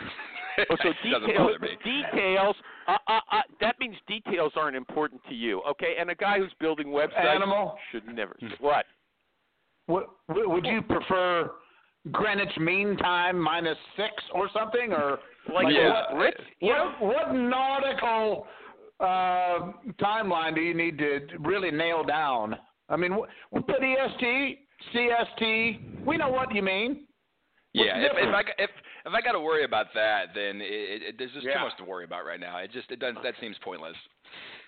Oh, 0.69 0.75
so 0.83 0.89
it 0.89 0.95
details, 1.03 1.59
me. 1.59 1.69
details. 1.83 2.55
Uh, 2.87 2.97
uh, 3.07 3.19
uh, 3.31 3.41
that 3.61 3.79
means 3.79 3.95
details 4.07 4.53
aren't 4.55 4.75
important 4.77 5.21
to 5.27 5.33
you, 5.33 5.61
okay? 5.71 5.95
And 5.99 6.11
a 6.11 6.15
guy 6.15 6.37
who's 6.37 6.53
building 6.59 6.87
websites 6.89 7.35
Animal. 7.35 7.77
should 7.91 8.05
never. 8.07 8.37
What? 8.59 8.85
Would, 9.87 10.03
would 10.29 10.65
you 10.67 10.83
prefer 10.83 11.49
Greenwich 12.11 12.55
Mean 12.59 12.95
Time 12.97 13.39
minus 13.39 13.77
six 13.97 14.11
or 14.33 14.49
something, 14.53 14.93
or 14.93 15.19
Like 15.53 15.73
Yeah. 15.73 15.89
what? 16.11 16.17
Rich? 16.17 16.35
What, 16.59 17.01
what 17.01 17.33
nautical 17.33 18.47
uh, 18.99 19.71
timeline 19.99 20.53
do 20.55 20.61
you 20.61 20.73
need 20.73 20.97
to 20.99 21.21
really 21.39 21.71
nail 21.71 22.03
down? 22.03 22.55
I 22.89 22.95
mean, 22.95 23.15
we 23.51 23.61
put 23.61 23.81
EST, 23.83 24.59
CST. 24.93 26.05
We 26.05 26.17
know 26.17 26.29
what 26.29 26.53
you 26.53 26.61
mean. 26.61 27.05
What's 27.73 27.87
Yeah, 27.87 27.97
if, 27.97 28.11
if? 28.15 28.33
I 28.33 28.41
if 28.57 28.69
if 29.05 29.13
I 29.13 29.21
got 29.21 29.31
to 29.33 29.39
worry 29.39 29.63
about 29.63 29.87
that, 29.93 30.27
then 30.35 30.59
it, 30.61 30.65
it, 30.65 31.01
it, 31.03 31.15
there's 31.17 31.31
just 31.33 31.45
Yeah. 31.45 31.55
too 31.55 31.65
much 31.65 31.77
to 31.77 31.83
worry 31.83 32.03
about 32.03 32.25
right 32.25 32.39
now. 32.39 32.57
It 32.57 32.71
just 32.71 32.89
it 32.91 32.99
doesn't 32.99 33.21
that 33.23 33.35
seems 33.39 33.55
pointless. 33.63 33.95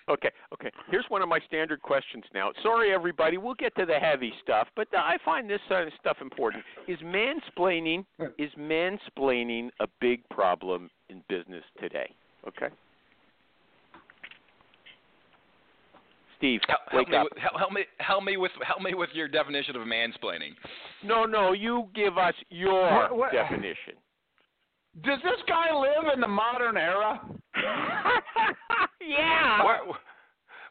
Okay, 0.09 0.29
okay. 0.53 0.71
Here's 0.89 1.05
one 1.09 1.21
of 1.21 1.29
my 1.29 1.39
standard 1.47 1.81
questions 1.81 2.23
now. 2.33 2.51
Sorry, 2.63 2.93
everybody. 2.93 3.37
We'll 3.37 3.53
get 3.53 3.75
to 3.75 3.85
the 3.85 3.99
heavy 3.99 4.33
stuff, 4.43 4.67
but 4.75 4.87
I 4.93 5.17
find 5.23 5.49
this 5.49 5.61
uh, 5.69 5.85
stuff 5.99 6.17
important. 6.21 6.63
Is 6.87 6.97
mansplaining 6.99 8.05
is 8.37 8.51
mansplaining 8.57 9.69
a 9.79 9.87
big 9.99 10.27
problem 10.29 10.89
in 11.09 11.23
business 11.29 11.63
today? 11.79 12.13
Okay. 12.47 12.67
Steve, 16.37 16.61
Help, 16.67 16.79
help 16.89 16.99
wake 17.01 17.09
me 17.09 17.17
up. 17.17 17.23
with, 17.31 17.37
help, 17.37 17.57
help 17.59 17.71
me 17.71 17.81
help 17.99 18.23
me 18.23 18.37
with 18.37 18.51
help 18.65 18.81
me 18.81 18.95
with 18.95 19.09
your 19.13 19.27
definition 19.27 19.75
of 19.75 19.83
mansplaining. 19.83 20.53
No, 21.03 21.25
no. 21.25 21.51
You 21.51 21.87
give 21.93 22.17
us 22.17 22.33
your 22.49 22.81
What- 22.91 23.15
what- 23.15 23.31
definition. 23.31 23.93
Does 25.03 25.19
this 25.21 25.39
guy 25.47 25.71
live 25.73 26.11
in 26.13 26.19
the 26.19 26.27
modern 26.27 26.75
era? 26.77 27.21
yeah. 29.01 29.63
Why- 29.63 29.79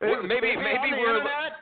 Well, 0.02 0.22
maybe 0.22 0.48
Is 0.48 0.56
maybe 0.58 0.92
we're 0.96 1.16
internet? 1.18 1.52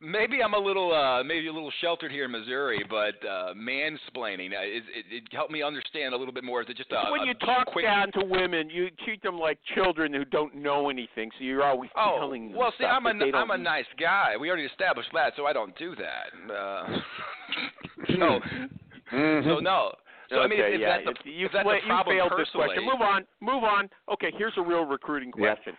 maybe 0.00 0.42
I'm 0.42 0.54
a 0.54 0.58
little 0.58 0.92
uh 0.94 1.22
maybe 1.22 1.46
a 1.48 1.52
little 1.52 1.70
sheltered 1.80 2.10
here 2.10 2.24
in 2.24 2.30
Missouri, 2.32 2.84
but 2.88 3.14
uh 3.26 3.52
mansplaining 3.54 4.52
uh, 4.52 4.64
is 4.64 4.82
it, 4.96 5.04
it 5.10 5.22
helped 5.32 5.52
me 5.52 5.62
understand 5.62 6.14
a 6.14 6.16
little 6.16 6.32
bit 6.32 6.42
more. 6.42 6.62
Is 6.62 6.68
it 6.70 6.76
just 6.76 6.90
a, 6.90 7.10
when 7.12 7.20
a 7.20 7.26
you 7.26 7.34
talk 7.34 7.66
quick 7.66 7.84
down 7.84 8.10
to 8.12 8.24
women, 8.24 8.70
you 8.70 8.88
treat 9.04 9.22
them 9.22 9.38
like 9.38 9.58
children 9.74 10.12
who 10.12 10.24
don't 10.24 10.54
know 10.54 10.88
anything. 10.90 11.30
So 11.38 11.44
you're 11.44 11.64
always 11.64 11.90
Oh, 11.96 12.16
telling 12.18 12.48
them 12.48 12.58
well, 12.58 12.70
see, 12.72 12.84
stuff 12.84 12.92
I'm 12.96 13.06
a 13.06 13.12
that 13.12 13.30
they 13.30 13.38
I'm 13.38 13.50
a 13.50 13.58
nice 13.58 13.84
guy. 14.00 14.36
We 14.40 14.48
already 14.48 14.64
established 14.66 15.10
that, 15.14 15.34
so 15.36 15.46
I 15.46 15.52
don't 15.52 15.76
do 15.78 15.94
that. 15.96 16.52
Uh, 16.52 16.98
so, 18.18 18.40
so 19.10 19.58
no. 19.60 19.92
So 20.32 20.40
I 20.40 20.46
mean, 20.48 20.60
okay, 20.60 20.74
if, 20.74 20.80
yeah. 20.80 20.98
that's 21.04 21.18
a, 21.24 21.28
you, 21.28 21.46
if 21.46 21.52
that's 21.52 21.68
a 21.68 21.86
problem 21.86 22.16
you 22.16 22.22
failed 22.22 22.32
this 22.38 22.48
question. 22.54 22.84
Move 22.84 23.00
on. 23.00 23.24
Move 23.40 23.64
on. 23.64 23.88
Okay, 24.12 24.32
here's 24.36 24.54
a 24.56 24.62
real 24.62 24.84
recruiting 24.84 25.32
Yeah. 25.36 25.54
question. 25.54 25.74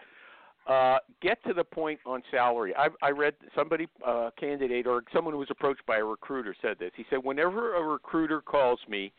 Uh, 0.66 0.98
get 1.22 1.44
to 1.44 1.54
the 1.54 1.64
point 1.64 2.00
on 2.06 2.24
salary. 2.32 2.74
I, 2.76 2.88
I 3.02 3.10
read 3.10 3.34
somebody, 3.54 3.88
uh, 4.06 4.30
candidate 4.40 4.88
or 4.88 5.04
someone 5.14 5.34
who 5.34 5.40
was 5.40 5.50
approached 5.52 5.86
by 5.86 5.98
a 5.98 6.04
recruiter 6.06 6.56
said 6.62 6.78
this. 6.80 6.92
He 6.96 7.06
said, 7.10 7.20
whenever 7.22 7.76
a 7.76 7.84
recruiter 7.84 8.40
calls 8.40 8.80
me, 8.88 9.12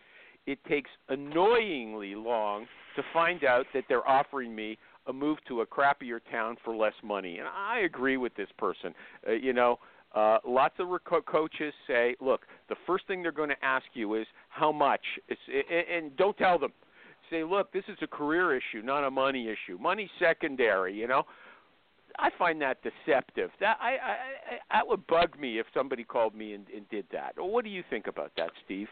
it 0.47 0.59
takes 0.65 0.91
annoyingly 1.11 2.15
long 2.15 2.67
to 2.97 3.03
find 3.13 3.45
out 3.45 3.67
that 3.75 3.85
they're 3.89 4.09
offering 4.09 4.55
me 4.55 4.79
a 5.07 5.13
move 5.13 5.39
to 5.49 5.61
a 5.61 5.67
crappier 5.67 6.21
town 6.31 6.57
for 6.65 6.75
less 6.75 6.95
money. 7.03 7.39
And 7.39 7.49
I 7.49 7.81
agree 7.81 8.17
with 8.17 8.35
this 8.37 8.49
person. 8.57 8.95
Uh, 9.29 9.33
you 9.33 9.53
know, 9.53 9.79
uh, 10.15 10.39
lots 10.47 10.75
of 10.79 10.89
rec- 10.89 11.27
coaches 11.27 11.75
say, 11.87 12.15
look, 12.21 12.43
the 12.69 12.77
first 12.87 13.07
thing 13.07 13.23
they're 13.23 13.33
going 13.33 13.49
to 13.49 13.65
ask 13.65 13.85
you 13.95 14.15
is 14.15 14.27
how 14.49 14.71
much. 14.71 15.01
It's, 15.29 15.41
and, 15.49 16.05
and 16.05 16.17
don't 16.17 16.37
tell 16.37 16.59
them. 16.59 16.73
Say, 17.31 17.43
look, 17.43 17.73
this 17.73 17.85
is 17.89 17.97
a 18.03 18.07
career 18.07 18.55
issue, 18.57 18.83
not 18.85 19.03
a 19.03 19.11
money 19.11 19.49
issue. 19.49 19.79
Money's 19.81 20.11
secondary. 20.21 20.95
You 20.95 21.09
know, 21.09 21.25
I 22.19 22.31
find 22.39 22.61
that 22.63 22.79
deceptive. 22.83 23.51
That 23.61 23.79
I, 23.81 23.89
I, 23.89 23.93
I 23.93 24.79
that 24.79 24.87
would 24.87 25.07
bug 25.07 25.39
me 25.41 25.59
if 25.59 25.67
somebody 25.75 26.05
called 26.05 26.35
me 26.35 26.53
and, 26.53 26.67
and 26.75 26.89
did 26.91 27.07
that. 27.13 27.33
What 27.37 27.65
do 27.65 27.71
you 27.71 27.83
think 27.91 28.07
about 28.07 28.33
that, 28.37 28.51
Steve? 28.65 28.89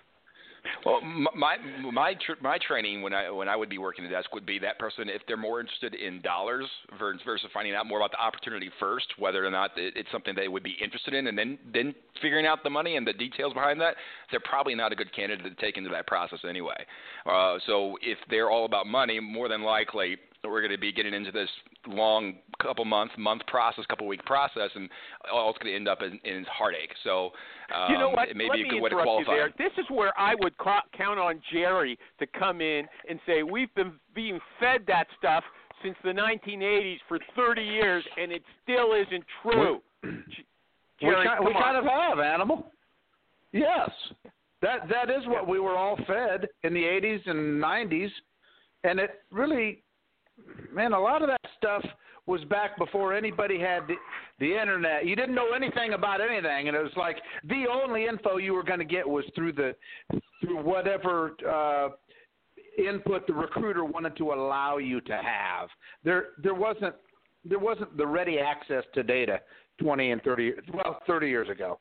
Well, 0.84 1.00
my 1.00 1.56
my 1.92 2.14
my 2.40 2.58
training 2.58 3.02
when 3.02 3.12
I 3.12 3.30
when 3.30 3.48
I 3.48 3.56
would 3.56 3.68
be 3.68 3.78
working 3.78 4.04
the 4.04 4.10
desk 4.10 4.32
would 4.32 4.46
be 4.46 4.58
that 4.60 4.78
person 4.78 5.08
if 5.08 5.22
they're 5.26 5.36
more 5.36 5.60
interested 5.60 5.94
in 5.94 6.20
dollars 6.20 6.66
versus 6.98 7.40
finding 7.52 7.74
out 7.74 7.86
more 7.86 7.98
about 7.98 8.12
the 8.12 8.20
opportunity 8.20 8.70
first, 8.78 9.06
whether 9.18 9.44
or 9.44 9.50
not 9.50 9.72
it's 9.76 10.10
something 10.12 10.34
they 10.34 10.48
would 10.48 10.62
be 10.62 10.76
interested 10.82 11.14
in, 11.14 11.26
and 11.26 11.36
then 11.36 11.58
then 11.72 11.94
figuring 12.20 12.46
out 12.46 12.62
the 12.62 12.70
money 12.70 12.96
and 12.96 13.06
the 13.06 13.12
details 13.12 13.52
behind 13.52 13.80
that, 13.80 13.96
they're 14.30 14.40
probably 14.40 14.74
not 14.74 14.92
a 14.92 14.94
good 14.94 15.12
candidate 15.14 15.44
to 15.44 15.62
take 15.64 15.76
into 15.76 15.90
that 15.90 16.06
process 16.06 16.38
anyway. 16.48 16.86
Uh, 17.26 17.58
so 17.66 17.96
if 18.02 18.18
they're 18.30 18.50
all 18.50 18.64
about 18.64 18.86
money, 18.86 19.18
more 19.18 19.48
than 19.48 19.62
likely 19.62 20.16
we're 20.50 20.60
going 20.60 20.72
to 20.72 20.78
be 20.78 20.92
getting 20.92 21.14
into 21.14 21.30
this 21.30 21.48
long 21.86 22.34
couple 22.60 22.84
month 22.84 23.12
month 23.16 23.42
process, 23.46 23.84
couple 23.86 24.06
week 24.06 24.24
process, 24.24 24.70
and 24.74 24.88
all 25.32 25.50
it's 25.50 25.58
going 25.58 25.70
to 25.70 25.76
end 25.76 25.88
up 25.88 26.02
in, 26.02 26.18
in 26.30 26.44
heartache. 26.50 26.92
So 27.04 27.30
um, 27.74 27.92
you 27.92 27.98
know 27.98 28.10
what? 28.10 28.28
it 28.28 28.36
may 28.36 28.48
Let 28.48 28.56
be 28.56 28.60
a 28.60 28.64
me 28.64 28.70
good 28.70 28.80
way 28.82 28.90
to 28.90 28.98
interrupt 28.98 29.20
you 29.20 29.24
there. 29.26 29.52
This 29.58 29.72
is 29.78 29.84
where 29.88 30.18
I 30.18 30.34
would 30.40 30.56
ca- 30.58 30.82
count 30.96 31.18
on 31.18 31.40
Jerry 31.52 31.98
to 32.18 32.26
come 32.26 32.60
in 32.60 32.86
and 33.08 33.20
say 33.26 33.42
we've 33.42 33.72
been 33.74 33.92
being 34.14 34.40
fed 34.58 34.82
that 34.88 35.06
stuff 35.18 35.44
since 35.82 35.96
the 36.04 36.10
1980s 36.10 36.98
for 37.08 37.18
30 37.34 37.62
years, 37.62 38.04
and 38.16 38.30
it 38.32 38.42
still 38.62 38.94
isn't 38.94 39.24
true. 39.42 39.80
J- 40.04 40.10
We, 41.02 41.08
Jerry, 41.08 41.28
we 41.44 41.52
kind 41.52 41.76
of 41.76 41.84
have 41.84 42.20
animal. 42.20 42.70
Yes, 43.52 43.90
that 44.62 44.88
that 44.88 45.10
is 45.10 45.26
what 45.26 45.46
we 45.48 45.58
were 45.58 45.76
all 45.76 45.96
fed 46.06 46.48
in 46.62 46.72
the 46.72 46.82
'80s 46.82 47.28
and 47.28 47.60
'90s, 47.62 48.08
and 48.84 49.00
it 49.00 49.22
really, 49.32 49.82
man, 50.72 50.92
a 50.92 51.00
lot 51.00 51.22
of 51.22 51.28
that 51.28 51.40
stuff 51.56 51.84
was 52.26 52.42
back 52.44 52.78
before 52.78 53.14
anybody 53.14 53.58
had 53.58 53.86
the, 53.88 53.94
the 54.38 54.60
internet. 54.60 55.06
You 55.06 55.16
didn't 55.16 55.34
know 55.34 55.52
anything 55.54 55.92
about 55.92 56.20
anything, 56.20 56.68
and 56.68 56.76
it 56.76 56.82
was 56.82 56.92
like 56.96 57.16
the 57.48 57.64
only 57.70 58.06
info 58.06 58.36
you 58.36 58.54
were 58.54 58.62
going 58.62 58.78
to 58.78 58.84
get 58.84 59.08
was 59.08 59.24
through 59.34 59.52
the 59.52 59.74
through 60.40 60.62
whatever 60.62 61.32
uh, 61.48 61.88
input 62.78 63.26
the 63.26 63.32
recruiter 63.32 63.84
wanted 63.84 64.16
to 64.16 64.32
allow 64.32 64.78
you 64.78 65.00
to 65.02 65.14
have. 65.14 65.68
There 66.04 66.26
there 66.42 66.54
wasn't 66.54 66.94
there 67.44 67.58
wasn't 67.58 67.96
the 67.96 68.06
ready 68.06 68.38
access 68.38 68.84
to 68.94 69.02
data 69.02 69.40
20 69.80 70.12
and 70.12 70.22
30 70.22 70.52
well 70.72 71.00
30 71.06 71.28
years 71.28 71.48
ago. 71.48 71.78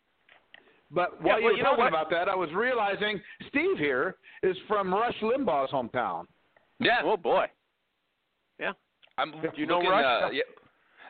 But 0.90 1.22
while 1.22 1.36
well, 1.36 1.40
you 1.40 1.46
were 1.46 1.52
you 1.54 1.64
talking 1.64 1.88
about 1.88 2.10
that, 2.10 2.28
I 2.28 2.36
was 2.36 2.50
realizing 2.54 3.22
Steve 3.48 3.78
here 3.78 4.16
is 4.44 4.58
from 4.68 4.94
Rush 4.94 5.16
Limbaugh's 5.22 5.72
hometown. 5.72 6.26
Yeah, 6.80 7.02
Oh 7.06 7.16
boy. 7.16 7.46
I'm 9.18 9.32
Do 9.32 9.50
you 9.56 9.66
know 9.66 9.78
looking, 9.78 9.90
Rush? 9.92 10.24
Uh, 10.24 10.32
yeah, 10.32 10.42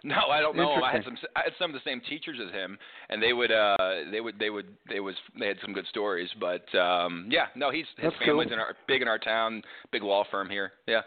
no, 0.04 0.16
I 0.32 0.42
don't 0.42 0.56
know 0.56 0.76
him. 0.76 0.84
I 0.84 0.92
had 0.94 1.04
some. 1.04 1.18
I 1.36 1.42
had 1.44 1.54
some 1.60 1.70
of 1.70 1.76
the 1.76 1.90
same 1.90 2.02
teachers 2.10 2.38
as 2.46 2.52
him, 2.54 2.78
and 3.10 3.22
they 3.22 3.34
would. 3.34 3.52
uh 3.52 3.78
They 4.12 4.22
would. 4.22 4.40
They 4.40 4.50
would. 4.50 4.68
They 4.90 5.00
was. 5.00 5.16
They 5.40 5.48
had 5.48 5.58
some 5.62 5.74
good 5.74 5.86
stories, 5.88 6.30
but 6.40 6.66
um 6.78 7.28
yeah, 7.30 7.46
no, 7.56 7.70
he's 7.72 7.86
his 7.98 8.12
That's 8.12 8.16
family's 8.26 8.48
cool. 8.48 8.54
in 8.54 8.60
our 8.60 8.76
big 8.88 9.02
in 9.02 9.08
our 9.08 9.20
town, 9.20 9.62
big 9.92 10.02
law 10.04 10.24
firm 10.32 10.50
here. 10.50 10.72
Yeah. 10.88 11.02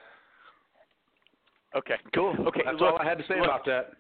Okay. 1.77 1.97
Cool. 2.15 2.35
Okay, 2.47 2.61
That's 2.65 2.81
look, 2.81 2.93
all 2.95 2.99
I 3.01 3.05
had 3.05 3.19
to 3.19 3.25
say 3.27 3.35
look, 3.37 3.45
about 3.47 3.67
that. 3.67 3.91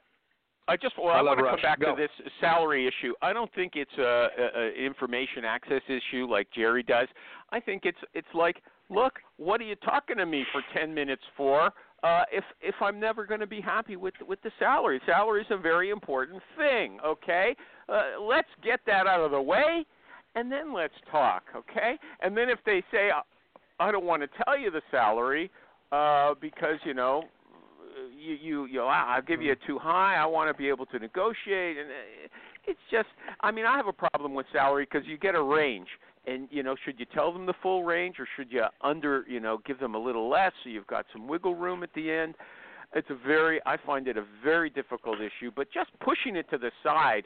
I 0.69 0.77
just 0.77 0.95
well, 0.97 1.09
I 1.13 1.19
I, 1.19 1.23
want 1.23 1.39
to 1.39 1.45
Rush. 1.45 1.55
come 1.57 1.63
back 1.63 1.81
Go. 1.81 1.95
to 1.95 2.01
this 2.01 2.11
salary 2.41 2.87
issue. 2.87 3.13
I 3.21 3.33
don't 3.33 3.53
think 3.55 3.73
it's 3.75 3.91
a, 3.99 4.29
a, 4.39 4.61
a 4.61 4.73
information 4.87 5.45
access 5.45 5.83
issue 5.89 6.27
like 6.31 6.47
Jerry 6.55 6.83
does. 6.83 7.09
I 7.51 7.61
think 7.61 7.83
it's 7.85 7.99
it's 8.15 8.29
like, 8.33 8.63
look, 8.89 9.15
what 9.37 9.61
are 9.61 9.65
you 9.65 9.75
talking 9.77 10.17
to 10.19 10.27
me 10.27 10.45
for 10.53 10.63
ten 10.73 10.95
minutes 10.95 11.23
for? 11.37 11.71
Uh, 12.05 12.23
if 12.31 12.45
if 12.61 12.75
I'm 12.83 13.01
never 13.01 13.25
going 13.25 13.41
to 13.41 13.47
be 13.47 13.63
happy 13.63 13.97
with 13.97 14.13
with 14.29 14.41
the 14.43 14.51
salary, 14.59 15.01
salary 15.07 15.41
is 15.41 15.47
a 15.51 15.57
very 15.57 15.89
important 15.89 16.43
thing. 16.57 16.99
Okay, 17.05 17.57
uh, 17.89 18.21
let's 18.21 18.49
get 18.63 18.81
that 18.87 19.07
out 19.07 19.21
of 19.21 19.31
the 19.31 19.41
way, 19.41 19.87
and 20.35 20.53
then 20.53 20.75
let's 20.75 20.95
talk. 21.11 21.45
Okay, 21.57 21.95
and 22.21 22.37
then 22.37 22.51
if 22.51 22.59
they 22.67 22.83
say, 22.93 23.09
I 23.81 23.91
don't 23.91 24.05
want 24.05 24.23
to 24.23 24.29
tell 24.45 24.59
you 24.59 24.71
the 24.71 24.83
salary 24.91 25.51
uh, 25.93 26.35
because 26.43 26.77
you 26.85 26.93
know 26.93 27.25
you 28.15 28.35
you 28.35 28.67
you 28.67 28.75
know, 28.75 28.87
I'll 28.87 29.23
give 29.23 29.41
you 29.41 29.53
a 29.53 29.67
too 29.67 29.79
high. 29.79 30.17
I 30.17 30.27
want 30.27 30.55
to 30.55 30.55
be 30.55 30.69
able 30.69 30.85
to 30.87 30.99
negotiate, 30.99 31.79
and 31.79 31.89
uh, 31.89 32.29
it's 32.67 32.81
just. 32.91 33.09
I 33.41 33.51
mean, 33.51 33.65
I 33.65 33.77
have 33.79 33.87
a 33.87 33.93
problem 33.93 34.35
with 34.35 34.45
salary 34.53 34.87
because 34.91 35.07
you 35.09 35.17
get 35.17 35.35
a 35.35 35.43
range, 35.43 35.89
and 36.27 36.49
you 36.51 36.63
know, 36.63 36.75
should 36.85 36.99
you 36.99 37.07
tell 37.15 37.33
them 37.33 37.47
the 37.47 37.55
full 37.63 37.85
range 37.85 38.17
or 38.19 38.27
should 38.37 38.51
you 38.51 38.65
under, 38.81 39.25
you 39.29 39.41
know, 39.41 39.59
give 39.67 39.79
them 39.79 39.95
a 39.95 39.99
little 39.99 40.29
less 40.29 40.53
so 40.63 40.71
you've 40.71 40.87
got 40.87 41.07
some 41.13 41.29
wiggle 41.29 41.55
room 41.55 41.83
at 41.83 41.91
the 41.95 42.11
end? 42.11 42.35
It's 42.95 43.11
a 43.11 43.27
very, 43.27 43.61
I 43.67 43.77
find 43.77 44.07
it 44.07 44.17
a 44.17 44.25
very 44.43 44.71
difficult 44.71 45.19
issue. 45.21 45.51
But 45.55 45.69
just 45.73 45.91
pushing 46.01 46.37
it 46.37 46.49
to 46.51 46.59
the 46.59 46.71
side, 46.83 47.25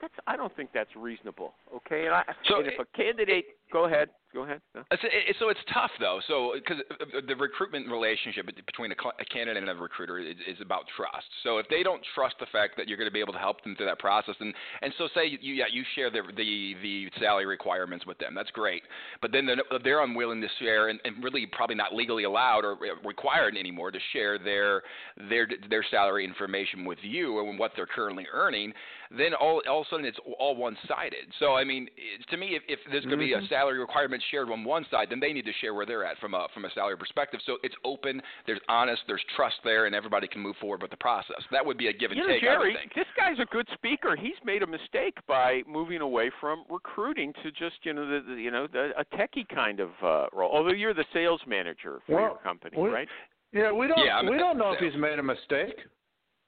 that's, 0.00 0.14
I 0.26 0.36
don't 0.36 0.54
think 0.56 0.70
that's 0.72 0.94
reasonable. 0.96 1.52
Okay, 1.74 2.06
and, 2.06 2.14
I, 2.14 2.22
So 2.48 2.58
and 2.58 2.68
if 2.68 2.78
a 2.78 2.84
candidate, 2.96 3.44
go 3.72 3.84
ahead, 3.84 4.08
go 4.32 4.42
ahead. 4.42 4.60
No? 4.74 4.82
It, 4.90 5.36
so 5.38 5.48
it's 5.48 5.60
tough 5.72 5.90
though. 5.98 6.20
So 6.28 6.52
because 6.54 6.82
uh, 6.90 7.18
uh, 7.18 7.20
the 7.26 7.36
recruitment 7.36 7.90
relationship 7.90 8.46
between 8.66 8.92
a, 8.92 8.94
cl- 9.00 9.14
a 9.20 9.24
candidate 9.24 9.62
and 9.62 9.70
a 9.70 9.74
recruiter 9.74 10.18
is, 10.18 10.36
is 10.46 10.58
about 10.60 10.84
trust. 10.96 11.26
So 11.42 11.58
if 11.58 11.66
they 11.68 11.82
don't 11.82 12.02
trust 12.14 12.36
the 12.40 12.46
fact 12.46 12.76
that 12.76 12.88
you're 12.88 12.98
going 12.98 13.08
to 13.08 13.12
be 13.12 13.20
able 13.20 13.32
to 13.32 13.38
help 13.38 13.62
them 13.62 13.74
through 13.76 13.86
that 13.86 13.98
process, 13.98 14.34
and 14.40 14.54
and 14.82 14.92
so 14.98 15.08
say 15.14 15.26
you 15.40 15.54
yeah 15.54 15.64
you 15.70 15.82
share 15.94 16.10
the 16.10 16.22
the, 16.36 16.74
the 16.82 17.10
salary 17.18 17.46
requirements 17.46 18.06
with 18.06 18.18
them, 18.18 18.34
that's 18.34 18.50
great. 18.50 18.82
But 19.20 19.32
then 19.32 19.46
they're, 19.46 19.80
they're 19.82 20.02
unwilling 20.02 20.40
to 20.40 20.48
share 20.58 20.88
and, 20.88 21.00
and 21.04 21.22
really 21.22 21.46
probably 21.46 21.76
not 21.76 21.94
legally 21.94 22.24
allowed 22.24 22.64
or 22.64 22.72
uh, 22.72 23.00
required 23.04 23.56
anymore 23.56 23.90
to 23.90 23.98
share 24.12 24.38
their 24.38 24.82
their 25.28 25.48
their 25.68 25.84
salary 25.90 26.24
information 26.24 26.84
with 26.84 26.98
you 27.02 27.40
and 27.48 27.58
what 27.58 27.72
they're 27.76 27.86
currently 27.86 28.26
earning. 28.32 28.72
Then 29.16 29.34
all 29.34 29.60
all 29.68 29.80
of 29.80 29.86
a 29.86 29.90
sudden 29.90 30.06
it's 30.06 30.18
all 30.38 30.54
one 30.54 30.76
sided. 30.86 31.26
So 31.38 31.54
I 31.54 31.64
mean, 31.64 31.88
to 32.30 32.36
me, 32.36 32.54
if, 32.54 32.62
if 32.68 32.78
there's 32.90 33.04
going 33.04 33.18
to 33.18 33.24
be 33.24 33.32
a 33.32 33.38
mm-hmm. 33.38 33.46
Salary 33.60 33.78
requirements 33.78 34.24
shared 34.30 34.48
on 34.50 34.64
one 34.64 34.86
side, 34.90 35.08
then 35.10 35.20
they 35.20 35.32
need 35.32 35.44
to 35.44 35.52
share 35.60 35.74
where 35.74 35.84
they're 35.84 36.04
at 36.04 36.18
from 36.18 36.32
a 36.34 36.46
from 36.54 36.64
a 36.64 36.70
salary 36.70 36.96
perspective. 36.96 37.40
So 37.44 37.58
it's 37.62 37.74
open, 37.84 38.22
there's 38.46 38.60
honest, 38.68 39.02
there's 39.06 39.22
trust 39.36 39.56
there, 39.64 39.84
and 39.86 39.94
everybody 39.94 40.26
can 40.26 40.40
move 40.40 40.56
forward 40.60 40.80
with 40.80 40.90
the 40.90 40.96
process. 40.96 41.36
That 41.52 41.64
would 41.64 41.76
be 41.76 41.88
a 41.88 41.92
give 41.92 42.10
and 42.10 42.18
You 42.18 42.26
know, 42.26 42.32
take. 42.32 42.42
I 42.42 42.46
Jerry, 42.46 42.72
would 42.72 42.80
think. 42.80 42.94
this 42.94 43.06
guy's 43.16 43.38
a 43.38 43.44
good 43.52 43.68
speaker. 43.74 44.16
He's 44.16 44.38
made 44.44 44.62
a 44.62 44.66
mistake 44.66 45.18
by 45.28 45.62
moving 45.68 46.00
away 46.00 46.30
from 46.40 46.64
recruiting 46.70 47.32
to 47.42 47.50
just 47.52 47.76
you 47.82 47.92
know 47.92 48.06
the, 48.08 48.34
the 48.34 48.40
you 48.40 48.50
know 48.50 48.66
the, 48.66 48.90
a 48.98 49.04
techie 49.16 49.46
kind 49.54 49.80
of 49.80 49.90
uh, 50.02 50.26
role. 50.32 50.50
Although 50.52 50.72
you're 50.72 50.94
the 50.94 51.04
sales 51.12 51.40
manager 51.46 51.98
for 52.06 52.14
Well, 52.14 52.24
your 52.24 52.38
company, 52.38 52.76
we- 52.78 52.88
right? 52.88 53.08
Yeah, 53.52 53.72
we 53.72 53.88
don't 53.88 53.98
Yeah, 54.04 54.16
I'm- 54.16 54.30
we 54.30 54.38
don't 54.38 54.56
know 54.58 54.72
if 54.72 54.78
he's 54.78 54.98
made 54.98 55.18
a 55.18 55.22
mistake. 55.22 55.74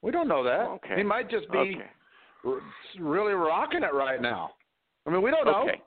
We 0.03 0.11
don't 0.13 0.29
know 0.29 0.43
that. 0.45 0.61
Okay. 0.79 0.97
He 0.97 1.03
might 1.03 1.29
just 1.29 1.51
be 1.51 1.59
Okay. 1.59 1.91
r- 2.45 2.61
really 2.99 3.35
rocking 3.35 3.83
it 3.83 3.93
right 3.93 4.21
now. 4.21 4.53
I 5.07 5.11
mean, 5.11 5.21
we 5.21 5.31
don't 5.33 5.45
know. 5.45 5.63
Okay. 5.69 5.81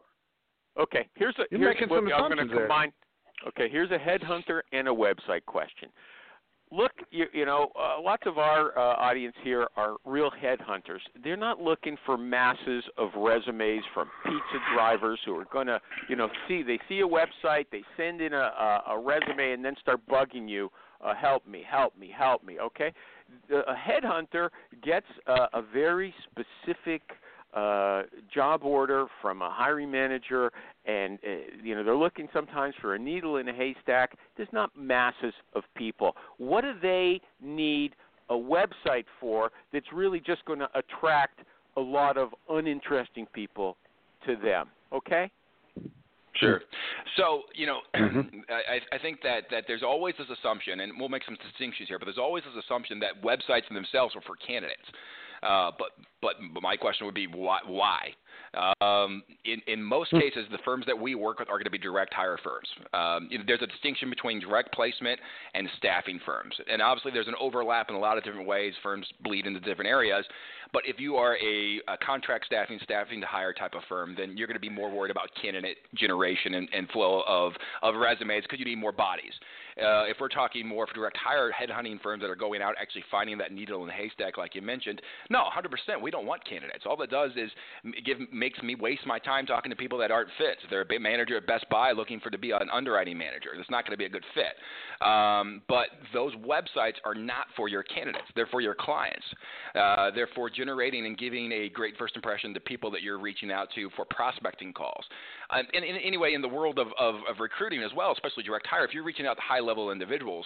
Okay. 0.80 1.08
Here's 1.16 1.36
a 1.40 1.44
You're 1.52 1.60
here's 1.62 1.76
making 1.76 1.90
what 1.90 1.98
some 1.98 2.14
I'm 2.14 2.30
going 2.30 2.38
to 2.38 2.44
assumptions 2.44 2.52
there. 2.52 2.68
Okay. 3.48 3.70
Here's 3.70 3.92
a 3.92 3.98
headhunter 3.98 4.62
and 4.72 4.88
a 4.88 4.92
website 4.92 5.46
question. 5.46 5.90
Look, 6.72 6.92
you, 7.12 7.28
you 7.32 7.46
know, 7.46 7.72
uh, 7.80 8.02
lots 8.02 8.24
of 8.26 8.40
our 8.40 8.78
uh, 8.78 8.96
audience 8.96 9.36
here 9.44 9.68
are 9.78 9.98
real 10.04 10.32
headhunters. 10.32 11.00
They're 11.24 11.38
not 11.38 11.62
looking 11.62 11.96
for 12.06 12.18
masses 12.18 12.84
of 12.98 13.10
resumes 13.16 13.84
from 13.94 14.10
pizza 14.24 14.64
drivers 14.74 15.20
who 15.26 15.38
are 15.38 15.46
going 15.54 15.68
to, 15.68 15.80
you 16.10 16.16
know, 16.16 16.28
see 16.48 16.64
they 16.64 16.80
see 16.90 17.02
a 17.02 17.08
website, 17.08 17.66
they 17.72 17.84
send 17.96 18.20
in 18.20 18.34
a, 18.34 18.38
a, 18.38 18.84
a 18.90 19.00
resume, 19.00 19.54
and 19.54 19.64
then 19.64 19.76
start 19.80 20.02
bugging 20.08 20.50
you. 20.50 20.72
Uh, 21.04 21.14
help 21.14 21.48
me, 21.48 21.64
help 21.70 21.96
me, 21.98 22.12
help 22.18 22.44
me. 22.44 22.58
Okay, 22.60 22.92
the, 23.48 23.60
a 23.70 23.76
headhunter 23.76 24.50
gets 24.84 25.06
uh, 25.28 25.48
a 25.54 25.62
very 25.62 26.14
specific 26.32 27.04
uh, 27.56 28.04
job 28.34 28.64
order 28.64 29.08
from 29.22 29.42
a 29.42 29.50
hiring 29.50 29.90
manager, 29.90 30.52
and 30.86 31.18
uh, 31.26 31.30
you 31.64 31.74
know 31.74 31.84
they're 31.84 31.96
looking 31.96 32.28
sometimes 32.34 32.76
for 32.82 32.96
a 32.96 33.00
needle 33.00 33.38
in 33.38 33.48
a 33.48 33.54
haystack. 33.54 34.18
There's 34.36 34.50
not 34.52 34.72
masses 34.78 35.34
of 35.54 35.64
people. 35.76 36.16
What 36.38 36.62
do 36.62 36.74
they 36.82 37.22
need 37.42 37.96
a 38.30 38.34
website 38.34 39.06
for 39.20 39.52
that's 39.72 39.86
really 39.94 40.20
just 40.20 40.44
going 40.46 40.60
to 40.60 40.70
attract 40.76 41.40
a 41.78 41.82
lot 41.82 42.18
of 42.18 42.30
uninteresting 42.50 43.26
people 43.34 43.78
to 44.26 44.36
them? 44.36 44.68
Okay. 44.92 45.32
Sure. 46.34 46.62
So 47.16 47.44
you 47.54 47.68
know, 47.68 47.80
I, 47.96 48.80
I 48.94 48.98
think 49.02 49.22
that 49.24 49.44
that 49.52 49.64
there's 49.68 49.84
always 49.84 50.16
this 50.18 50.28
assumption, 50.38 50.82
and 50.82 50.92
we'll 51.00 51.08
make 51.08 51.24
some 51.24 51.38
distinctions 51.42 51.88
here, 51.88 52.00
but 52.00 52.06
there's 52.06 52.18
always 52.18 52.44
this 52.44 52.62
assumption 52.66 53.00
that 53.00 53.24
websites 53.24 53.74
themselves 53.74 54.14
are 54.16 54.22
for 54.22 54.36
candidates. 54.46 54.84
Uh, 55.44 55.72
but 55.78 55.90
but 56.26 56.36
but 56.54 56.64
my 56.64 56.76
question 56.76 57.06
would 57.06 57.16
be 57.16 57.28
why? 57.28 57.60
Why? 57.68 58.10
Um, 58.82 59.22
in 59.44 59.62
in 59.68 59.84
most 59.84 60.12
cases, 60.12 60.46
the 60.52 60.58
firms 60.66 60.86
that 60.88 60.98
we 60.98 61.14
work 61.14 61.40
with 61.40 61.50
are 61.50 61.58
going 61.58 61.66
to 61.66 61.70
be 61.70 61.78
direct 61.78 62.14
hire 62.14 62.40
firms. 62.44 62.68
Um, 62.94 63.30
there's 63.46 63.62
a 63.62 63.68
distinction 63.68 64.10
between 64.10 64.40
direct 64.40 64.74
placement 64.74 65.20
and 65.54 65.70
staffing 65.78 66.20
firms, 66.26 66.56
and 66.72 66.82
obviously 66.82 67.12
there's 67.12 67.28
an 67.28 67.36
overlap 67.40 67.90
in 67.90 67.96
a 67.96 68.00
lot 68.00 68.18
of 68.18 68.24
different 68.24 68.48
ways. 68.48 68.74
Firms 68.82 69.06
bleed 69.24 69.46
into 69.46 69.60
different 69.60 69.90
areas. 69.90 70.26
But 70.74 70.84
if 70.86 71.00
you 71.00 71.16
are 71.16 71.38
a, 71.38 71.80
a 71.88 71.98
contract 72.06 72.48
staffing, 72.48 72.80
staffing 72.84 73.22
to 73.22 73.28
hire 73.28 73.54
type 73.54 73.76
of 73.76 73.84
firm, 73.88 74.14
then 74.18 74.36
you're 74.36 74.48
going 74.48 74.56
to 74.56 74.60
be 74.60 74.70
more 74.70 74.92
worried 74.92 75.12
about 75.12 75.30
candidate 75.42 75.78
generation 75.94 76.56
and, 76.56 76.68
and 76.74 76.90
flow 76.90 77.24
of, 77.28 77.54
of 77.82 77.96
resumes 77.96 78.44
because 78.44 78.60
you 78.60 78.66
need 78.66 78.78
more 78.78 78.92
bodies. 78.92 79.32
Uh, 79.82 80.04
if 80.04 80.18
we're 80.22 80.30
talking 80.30 80.66
more 80.66 80.88
for 80.88 80.94
direct 80.94 81.18
hire 81.18 81.52
headhunting 81.52 82.02
firms 82.02 82.22
that 82.22 82.30
are 82.30 82.36
going 82.36 82.62
out 82.62 82.76
actually 82.82 83.04
finding 83.12 83.38
that 83.38 83.52
needle 83.52 83.82
in 83.82 83.88
the 83.88 83.94
haystack, 83.94 84.38
like 84.38 84.56
you 84.56 84.62
mentioned, 84.62 85.02
no, 85.30 85.44
100%. 85.44 86.02
We 86.02 86.12
don't 86.16 86.26
want 86.26 86.48
candidates. 86.48 86.86
All 86.86 86.96
that 86.98 87.10
does 87.10 87.32
is 87.36 87.52
give 88.06 88.18
makes 88.32 88.62
me 88.62 88.76
waste 88.76 89.06
my 89.06 89.20
time 89.20 89.46
talking 89.46 89.70
to 89.70 89.76
people 89.76 89.98
that 90.00 90.12
aren't 90.12 90.30
fit. 90.38 90.58
If 90.64 90.70
they're 90.70 90.82
a 90.82 91.00
manager 91.00 91.38
at 91.38 91.46
Best 91.46 91.66
Buy 91.70 91.92
looking 91.92 92.20
for 92.20 92.30
to 92.30 92.38
be 92.38 92.52
an 92.52 92.70
underwriting 92.72 93.18
manager, 93.18 93.50
that's 93.56 93.70
not 93.70 93.86
going 93.86 93.92
to 93.92 93.98
be 93.98 94.06
a 94.06 94.10
good 94.10 94.24
fit. 94.34 95.06
Um, 95.06 95.62
but 95.68 95.88
those 96.14 96.34
websites 96.36 96.96
are 97.04 97.16
not 97.16 97.48
for 97.56 97.68
your 97.68 97.84
candidates. 97.84 98.26
They're 98.36 98.48
for 98.48 98.62
your 98.62 98.76
clients. 98.76 99.26
Uh, 99.76 100.12
they're 100.16 100.30
for 100.34 100.50
generating 100.50 101.06
and 101.06 101.18
giving 101.18 101.52
a 101.52 101.70
great 101.70 101.98
first 101.98 102.16
impression 102.16 102.54
to 102.54 102.60
people 102.62 102.90
that 102.92 103.02
you're 103.02 103.20
reaching 103.20 103.52
out 103.52 103.68
to 103.76 103.90
for 103.96 104.06
prospecting 104.06 104.72
calls. 104.74 105.04
Um, 105.50 105.64
and, 105.74 105.84
and 105.84 105.98
anyway, 106.04 106.34
in 106.34 106.42
the 106.42 106.48
world 106.48 106.80
of, 106.80 106.88
of, 107.00 107.16
of 107.30 107.40
recruiting 107.40 107.84
as 107.84 107.92
well, 107.96 108.14
especially 108.14 108.44
direct 108.44 108.68
hire, 108.68 108.86
if 108.86 108.94
you're 108.94 109.04
reaching 109.04 109.28
out 109.28 109.36
to 109.36 109.42
high 109.42 109.60
level 109.60 109.92
individuals, 109.92 110.46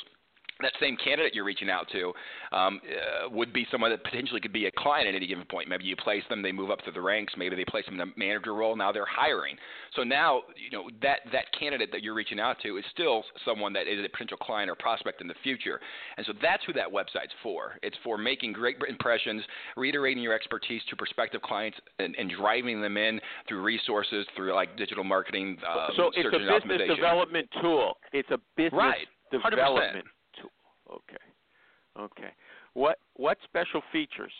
that 0.62 0.74
same 0.80 0.98
candidate 0.98 1.34
you're 1.34 1.46
reaching 1.46 1.70
out 1.70 1.88
to 1.92 2.14
um, 2.52 2.82
uh, 2.84 3.30
would 3.30 3.54
be 3.54 3.66
someone 3.72 3.92
that 3.92 4.04
potentially 4.04 4.42
could 4.42 4.54
be 4.54 4.66
a 4.66 4.72
client 4.78 5.08
at 5.08 5.16
any 5.16 5.28
given 5.28 5.46
point. 5.46 5.70
Maybe 5.70 5.86
you 5.86 5.96
place 5.96 6.24
them, 6.30 6.42
they 6.42 6.52
move 6.52 6.70
up 6.70 6.80
through 6.84 6.94
the 6.94 7.02
ranks. 7.02 7.34
Maybe 7.38 7.56
they 7.56 7.66
place 7.66 7.86
them 7.86 7.96
in 7.96 8.02
a 8.02 8.12
manager 8.18 8.54
role. 8.54 8.76
Now 8.76 8.92
they're 8.92 9.06
hiring. 9.06 9.56
So 9.96 10.04
now 10.04 10.42
you 10.56 10.78
know 10.78 10.90
that 11.02 11.20
that 11.32 11.46
candidate 11.58 11.92
that 11.92 12.04
you're 12.04 12.14
reaching 12.14 12.40
out 12.40 12.58
to 12.64 12.78
is 12.78 12.84
still 12.92 13.24
someone 13.46 13.74
that 13.74 13.88
is 13.88 14.04
a 14.04 14.10
potential 14.10 14.38
client 14.38 14.70
or 14.70 14.76
prospect 14.76 15.22
in 15.22 15.28
the 15.28 15.36
future. 15.44 15.80
And 16.18 16.26
so 16.26 16.34
that's 16.42 16.64
who 16.66 16.74
that 16.74 16.88
website's 16.88 17.34
for. 17.42 17.74
It's 17.82 17.98
for 18.04 18.18
making 18.18 18.54
great 18.54 18.78
impressions, 18.88 19.44
reiterating 19.78 20.22
your 20.22 20.34
expertise 20.34 20.82
to 20.90 20.96
prospective 20.96 21.42
clients, 21.42 21.78
and, 22.00 22.16
and 22.18 22.32
driving 22.38 22.82
them 22.82 22.98
in 22.98 23.20
through 23.48 23.62
resources, 23.62 24.26
through 24.36 24.54
like 24.54 24.78
digital 24.78 25.04
marketing, 25.04 25.58
um, 25.68 25.90
so 25.96 26.08
it's 26.08 26.18
search 26.18 26.34
a 26.34 26.38
and 26.38 26.68
business 26.70 26.96
development 26.96 27.50
tool. 27.62 27.98
It's 28.14 28.30
a 28.32 28.38
business 28.56 28.74
Right. 28.74 29.08
100%. 29.34 29.50
development 29.52 30.06
tool. 30.06 30.19
Okay. 30.92 31.24
Okay. 32.00 32.30
What 32.74 32.98
what 33.16 33.38
special 33.44 33.82
features 33.92 34.32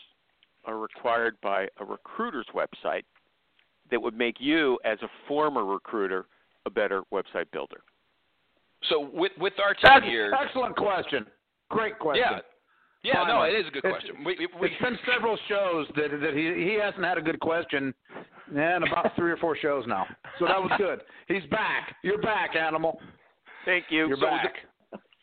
are 0.64 0.78
required 0.78 1.36
by 1.42 1.68
a 1.78 1.84
recruiter's 1.84 2.46
website 2.54 3.02
that 3.90 4.00
would 4.00 4.16
make 4.16 4.36
you, 4.38 4.78
as 4.84 4.98
a 5.02 5.08
former 5.26 5.64
recruiter, 5.64 6.26
a 6.66 6.70
better 6.70 7.02
website 7.12 7.50
builder? 7.52 7.80
So 8.88 9.10
with 9.12 9.32
with 9.38 9.54
our 9.62 9.74
team 9.74 9.80
That's 9.84 10.04
here, 10.06 10.32
excellent 10.32 10.76
question. 10.76 11.26
Great 11.70 11.98
question. 11.98 12.24
yeah, 12.30 12.40
yeah, 13.02 13.24
no, 13.26 13.42
it 13.42 13.50
is 13.54 13.66
a 13.68 13.70
good 13.70 13.84
It's- 13.84 13.92
question. 13.92 14.24
We, 14.24 14.36
we, 14.38 14.48
we, 14.60 14.68
It's 14.68 14.82
been 14.82 14.98
several 15.12 15.38
shows 15.48 15.86
that 15.96 16.08
that 16.20 16.34
he 16.34 16.64
he 16.70 16.78
hasn't 16.80 17.04
had 17.04 17.18
a 17.18 17.22
good 17.22 17.40
question, 17.40 17.92
and 18.56 18.84
about 18.84 19.12
three 19.16 19.30
or 19.30 19.36
four 19.36 19.56
shows 19.56 19.84
now. 19.86 20.06
So 20.38 20.46
that 20.46 20.60
was 20.60 20.72
good. 20.78 21.00
He's 21.28 21.48
back. 21.50 21.94
You're 22.02 22.20
back, 22.22 22.56
animal. 22.56 22.98
Thank 23.64 23.84
you. 23.90 24.08
You're 24.08 24.16
So 24.16 24.26
back. 24.26 24.54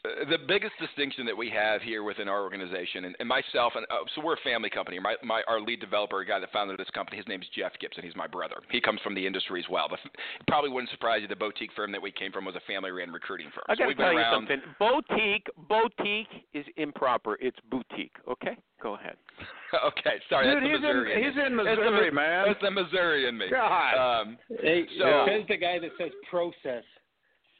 The 0.04 0.38
biggest 0.48 0.74
distinction 0.80 1.26
that 1.26 1.36
we 1.36 1.50
have 1.50 1.82
here 1.82 2.02
within 2.04 2.30
our 2.30 2.42
organization, 2.42 3.06
and, 3.06 3.16
and 3.20 3.28
myself, 3.28 3.74
and 3.76 3.86
uh, 3.90 4.06
so 4.16 4.22
we're 4.24 4.36
a 4.36 4.44
family 4.44 4.70
company. 4.70 5.00
My, 5.00 5.16
my 5.24 5.42
our 5.50 5.60
lead 5.60 5.82
developer, 5.82 6.22
a 6.22 6.26
guy 6.26 6.40
that 6.40 6.52
founded 6.54 6.78
this 6.80 6.90
company, 6.94 7.18
his 7.18 7.28
name's 7.28 7.46
Jeff 7.54 7.74
Gipson. 7.82 8.06
He's 8.06 8.16
my 8.16 8.28
brother. 8.28 8.56
He 8.72 8.80
comes 8.80 9.02
from 9.02 9.16
the 9.16 9.26
industry 9.28 9.60
as 9.60 9.66
well. 9.70 9.90
The, 9.90 9.96
it 9.96 10.48
probably 10.48 10.70
wouldn't 10.70 10.92
surprise 10.92 11.22
you. 11.24 11.28
The 11.28 11.36
boutique 11.36 11.72
firm 11.76 11.92
that 11.92 12.02
we 12.02 12.12
came 12.12 12.32
from 12.32 12.46
was 12.46 12.56
a 12.56 12.62
family-ran 12.72 13.12
recruiting 13.12 13.48
firm. 13.54 13.64
I 13.68 13.76
got 13.76 13.84
to 13.84 13.88
we've 13.88 13.98
been 13.98 14.06
tell 14.06 14.14
you 14.14 14.20
around. 14.20 14.48
something. 14.48 14.62
Boutique, 14.80 15.48
boutique 15.68 16.46
is 16.54 16.66
improper. 16.78 17.36
It's 17.42 17.58
boutique. 17.70 18.16
Okay, 18.30 18.56
go 18.82 18.94
ahead. 18.96 19.16
okay, 19.88 20.22
sorry, 20.30 20.46
Dude, 20.46 20.64
that's 20.64 20.64
the 20.64 20.70
he's 20.70 20.76
in 20.78 20.82
Missouri. 20.84 21.14
in 21.14 21.24
he's 21.28 21.36
me. 21.36 21.46
in 21.48 21.58
the 21.58 21.64
Missouri, 21.64 22.12
man. 22.12 22.46
That's 22.48 22.62
the 22.62 22.72
Missouri 22.72 23.28
in 23.28 23.38
me. 23.38 23.48
God. 23.52 24.22
Um, 24.22 24.38
Hey, 24.62 24.86
So- 24.98 25.26
says 25.28 25.42
the 25.50 25.58
guy 25.58 25.80
that 25.80 25.92
says 25.98 26.12
process. 26.30 26.84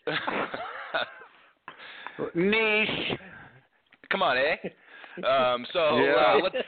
Niche. 2.36 3.20
Come 4.10 4.22
on, 4.24 4.38
eh? 4.38 4.56
Um, 5.18 5.66
so 5.74 5.98
Yeah. 5.98 6.36
uh, 6.36 6.40
let's 6.44 6.68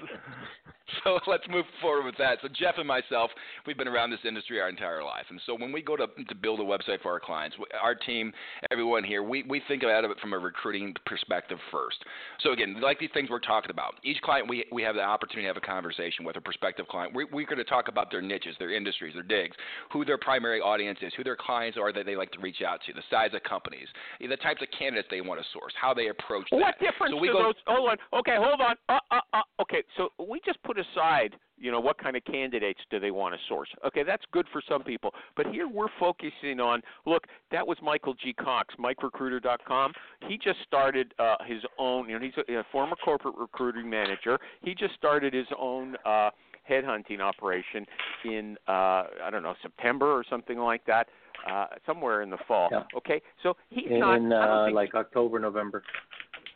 so 1.04 1.19
let's 1.28 1.43
move 1.49 1.65
forward 1.82 2.06
with 2.06 2.17
that. 2.17 2.39
So 2.41 2.47
Jeff 2.47 2.75
and 2.78 2.88
myself, 2.88 3.32
we've 3.65 3.78
been 3.78 3.88
around 3.88 4.12
this 4.12 4.19
industry 4.28 4.60
our 4.62 4.69
entire 4.69 5.04
life, 5.04 5.25
and 5.30 5.39
so 5.45 5.56
when 5.56 5.71
we 5.71 5.82
go 5.82 5.95
to 5.95 6.08
to 6.08 6.36
build 6.36 6.60
a 6.60 6.63
website 6.63 7.02
for 7.02 7.12
our 7.12 7.19
clients, 7.19 7.56
our 7.82 7.95
team, 7.95 8.34
everyone 8.71 9.04
here, 9.04 9.23
we 9.23 9.43
we 9.43 9.62
think 9.67 9.84
about 9.84 10.04
it 10.04 10.12
from 10.19 10.34
a 10.34 10.39
recruiting 10.39 10.93
perspective 11.06 11.58
first. 11.71 11.97
So 12.41 12.52
again, 12.52 12.80
like 12.82 12.99
these 12.99 13.10
things 13.13 13.30
we're 13.30 13.39
talking 13.39 13.71
about, 13.71 13.95
each 14.04 14.21
client 14.21 14.49
we 14.49 14.65
we 14.71 14.82
have 14.84 14.95
the 14.95 15.02
opportunity 15.02 15.43
to 15.43 15.47
have 15.47 15.58
a 15.58 15.65
conversation 15.65 16.25
with 16.25 16.36
a 16.38 16.41
prospective 16.41 16.88
client. 16.88 17.13
We, 17.13 17.25
we're 17.25 17.45
going 17.45 17.58
to 17.58 17.63
talk 17.63 17.88
about 17.88 18.12
their 18.12 18.21
niches, 18.21 18.56
their 18.60 18.73
industries, 18.73 19.13
their 19.13 19.23
digs, 19.23 19.56
who 19.91 20.06
their 20.06 20.17
primary 20.17 20.62
audience 20.62 20.99
is, 21.02 21.13
who 21.15 21.23
their 21.23 21.38
clients 21.38 21.78
are 21.78 21.93
that 21.93 22.06
they 22.06 22.15
like 22.15 22.32
to 22.32 22.39
reach 22.39 22.62
out 22.65 22.80
to, 22.88 22.93
the 22.93 23.04
size 23.10 23.32
of 23.34 23.43
companies, 23.43 23.88
the 24.19 24.36
types 24.38 24.62
of 24.62 24.67
candidates 24.78 25.08
they 25.12 25.21
want 25.21 25.39
to 25.39 25.45
source, 25.54 25.73
how 25.80 25.93
they 25.93 26.08
approach 26.08 26.47
What 26.49 26.62
that. 26.62 26.80
difference 26.80 27.13
so 27.13 27.17
we 27.17 27.28
do 27.28 27.34
go, 27.34 27.43
those? 27.43 27.56
Hold 27.67 27.89
on. 27.89 27.97
Okay, 28.19 28.36
hold 28.38 28.62
on. 28.62 28.75
Uh, 28.88 28.99
uh, 29.12 29.19
uh, 29.34 29.62
okay, 29.62 29.84
so 29.97 30.10
we 30.19 30.39
just 30.45 30.62
put 30.63 30.78
aside, 30.79 31.35
you 31.57 31.71
know, 31.71 31.79
what 31.79 31.97
kind 31.97 32.15
of 32.15 32.23
candidates 32.25 32.79
do 32.89 32.99
they 32.99 33.11
want 33.11 33.35
to 33.35 33.39
source? 33.47 33.69
Okay, 33.85 34.03
that's 34.03 34.23
good 34.31 34.47
for 34.51 34.61
some 34.67 34.83
people, 34.83 35.13
but 35.35 35.47
here 35.47 35.67
we're 35.67 35.87
focusing 35.99 36.59
on. 36.59 36.81
Look, 37.05 37.25
that 37.51 37.67
was 37.67 37.77
Michael 37.83 38.13
G. 38.13 38.33
Cox, 38.33 38.73
MikeRecruiter.com. 38.79 39.93
He 40.27 40.37
just 40.37 40.59
started 40.65 41.13
uh, 41.19 41.35
his 41.45 41.61
own. 41.77 42.09
You 42.09 42.19
know, 42.19 42.25
he's 42.25 42.43
a, 42.47 42.59
a 42.59 42.63
former 42.71 42.95
corporate 43.03 43.35
recruiting 43.37 43.89
manager. 43.89 44.39
He 44.61 44.73
just 44.73 44.93
started 44.95 45.33
his 45.33 45.47
own. 45.57 45.95
Uh, 46.05 46.29
headhunting 46.69 47.19
operation 47.19 47.83
in 48.25 48.55
uh 48.67 48.71
I 49.23 49.29
don't 49.31 49.41
know 49.41 49.55
September 49.61 50.05
or 50.05 50.23
something 50.29 50.59
like 50.59 50.85
that, 50.85 51.07
uh 51.49 51.65
somewhere 51.85 52.21
in 52.21 52.29
the 52.29 52.37
fall. 52.47 52.69
Yeah. 52.71 52.83
Okay, 52.95 53.21
so 53.41 53.55
he's 53.69 53.87
in, 53.89 53.99
not 53.99 54.17
in 54.17 54.31
uh, 54.31 54.67
like 54.71 54.93
October, 54.93 55.39
November. 55.39 55.81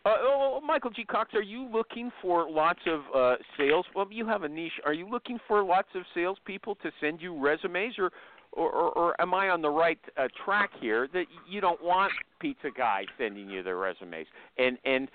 Uh, 0.05 0.15
oh, 0.19 0.59
Michael 0.65 0.91
G. 0.91 1.03
Cox, 1.05 1.33
are 1.33 1.41
you 1.41 1.67
looking 1.71 2.11
for 2.21 2.49
lots 2.49 2.79
of 2.87 3.01
uh, 3.15 3.35
sales? 3.57 3.85
Well, 3.95 4.07
you 4.11 4.25
have 4.27 4.43
a 4.43 4.49
niche. 4.49 4.73
Are 4.85 4.93
you 4.93 5.09
looking 5.09 5.39
for 5.47 5.63
lots 5.63 5.87
of 5.95 6.03
salespeople 6.13 6.75
to 6.83 6.91
send 6.99 7.21
you 7.21 7.39
resumes, 7.39 7.95
or, 7.97 8.11
or, 8.51 8.69
or, 8.69 8.89
or 8.91 9.21
am 9.21 9.33
I 9.33 9.49
on 9.49 9.61
the 9.61 9.69
right 9.69 9.99
uh, 10.17 10.27
track 10.43 10.71
here 10.79 11.07
that 11.13 11.25
you 11.49 11.61
don't 11.61 11.81
want 11.83 12.11
pizza 12.39 12.69
guys 12.75 13.05
sending 13.17 13.49
you 13.49 13.63
their 13.63 13.77
resumes? 13.77 14.27
And 14.57 14.77
and 14.83 15.07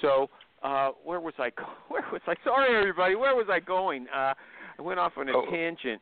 so 0.00 0.28
uh, 0.62 0.90
where 1.04 1.20
was 1.20 1.34
I? 1.38 1.50
Go- 1.50 1.64
where 1.88 2.04
was 2.12 2.22
I? 2.26 2.34
Sorry, 2.44 2.76
everybody. 2.76 3.14
Where 3.14 3.34
was 3.36 3.46
I 3.50 3.60
going? 3.60 4.06
Uh, 4.14 4.34
I 4.78 4.82
went 4.82 4.98
off 4.98 5.12
on 5.16 5.28
a 5.28 5.32
Oh. 5.36 5.46
tangent. 5.50 6.00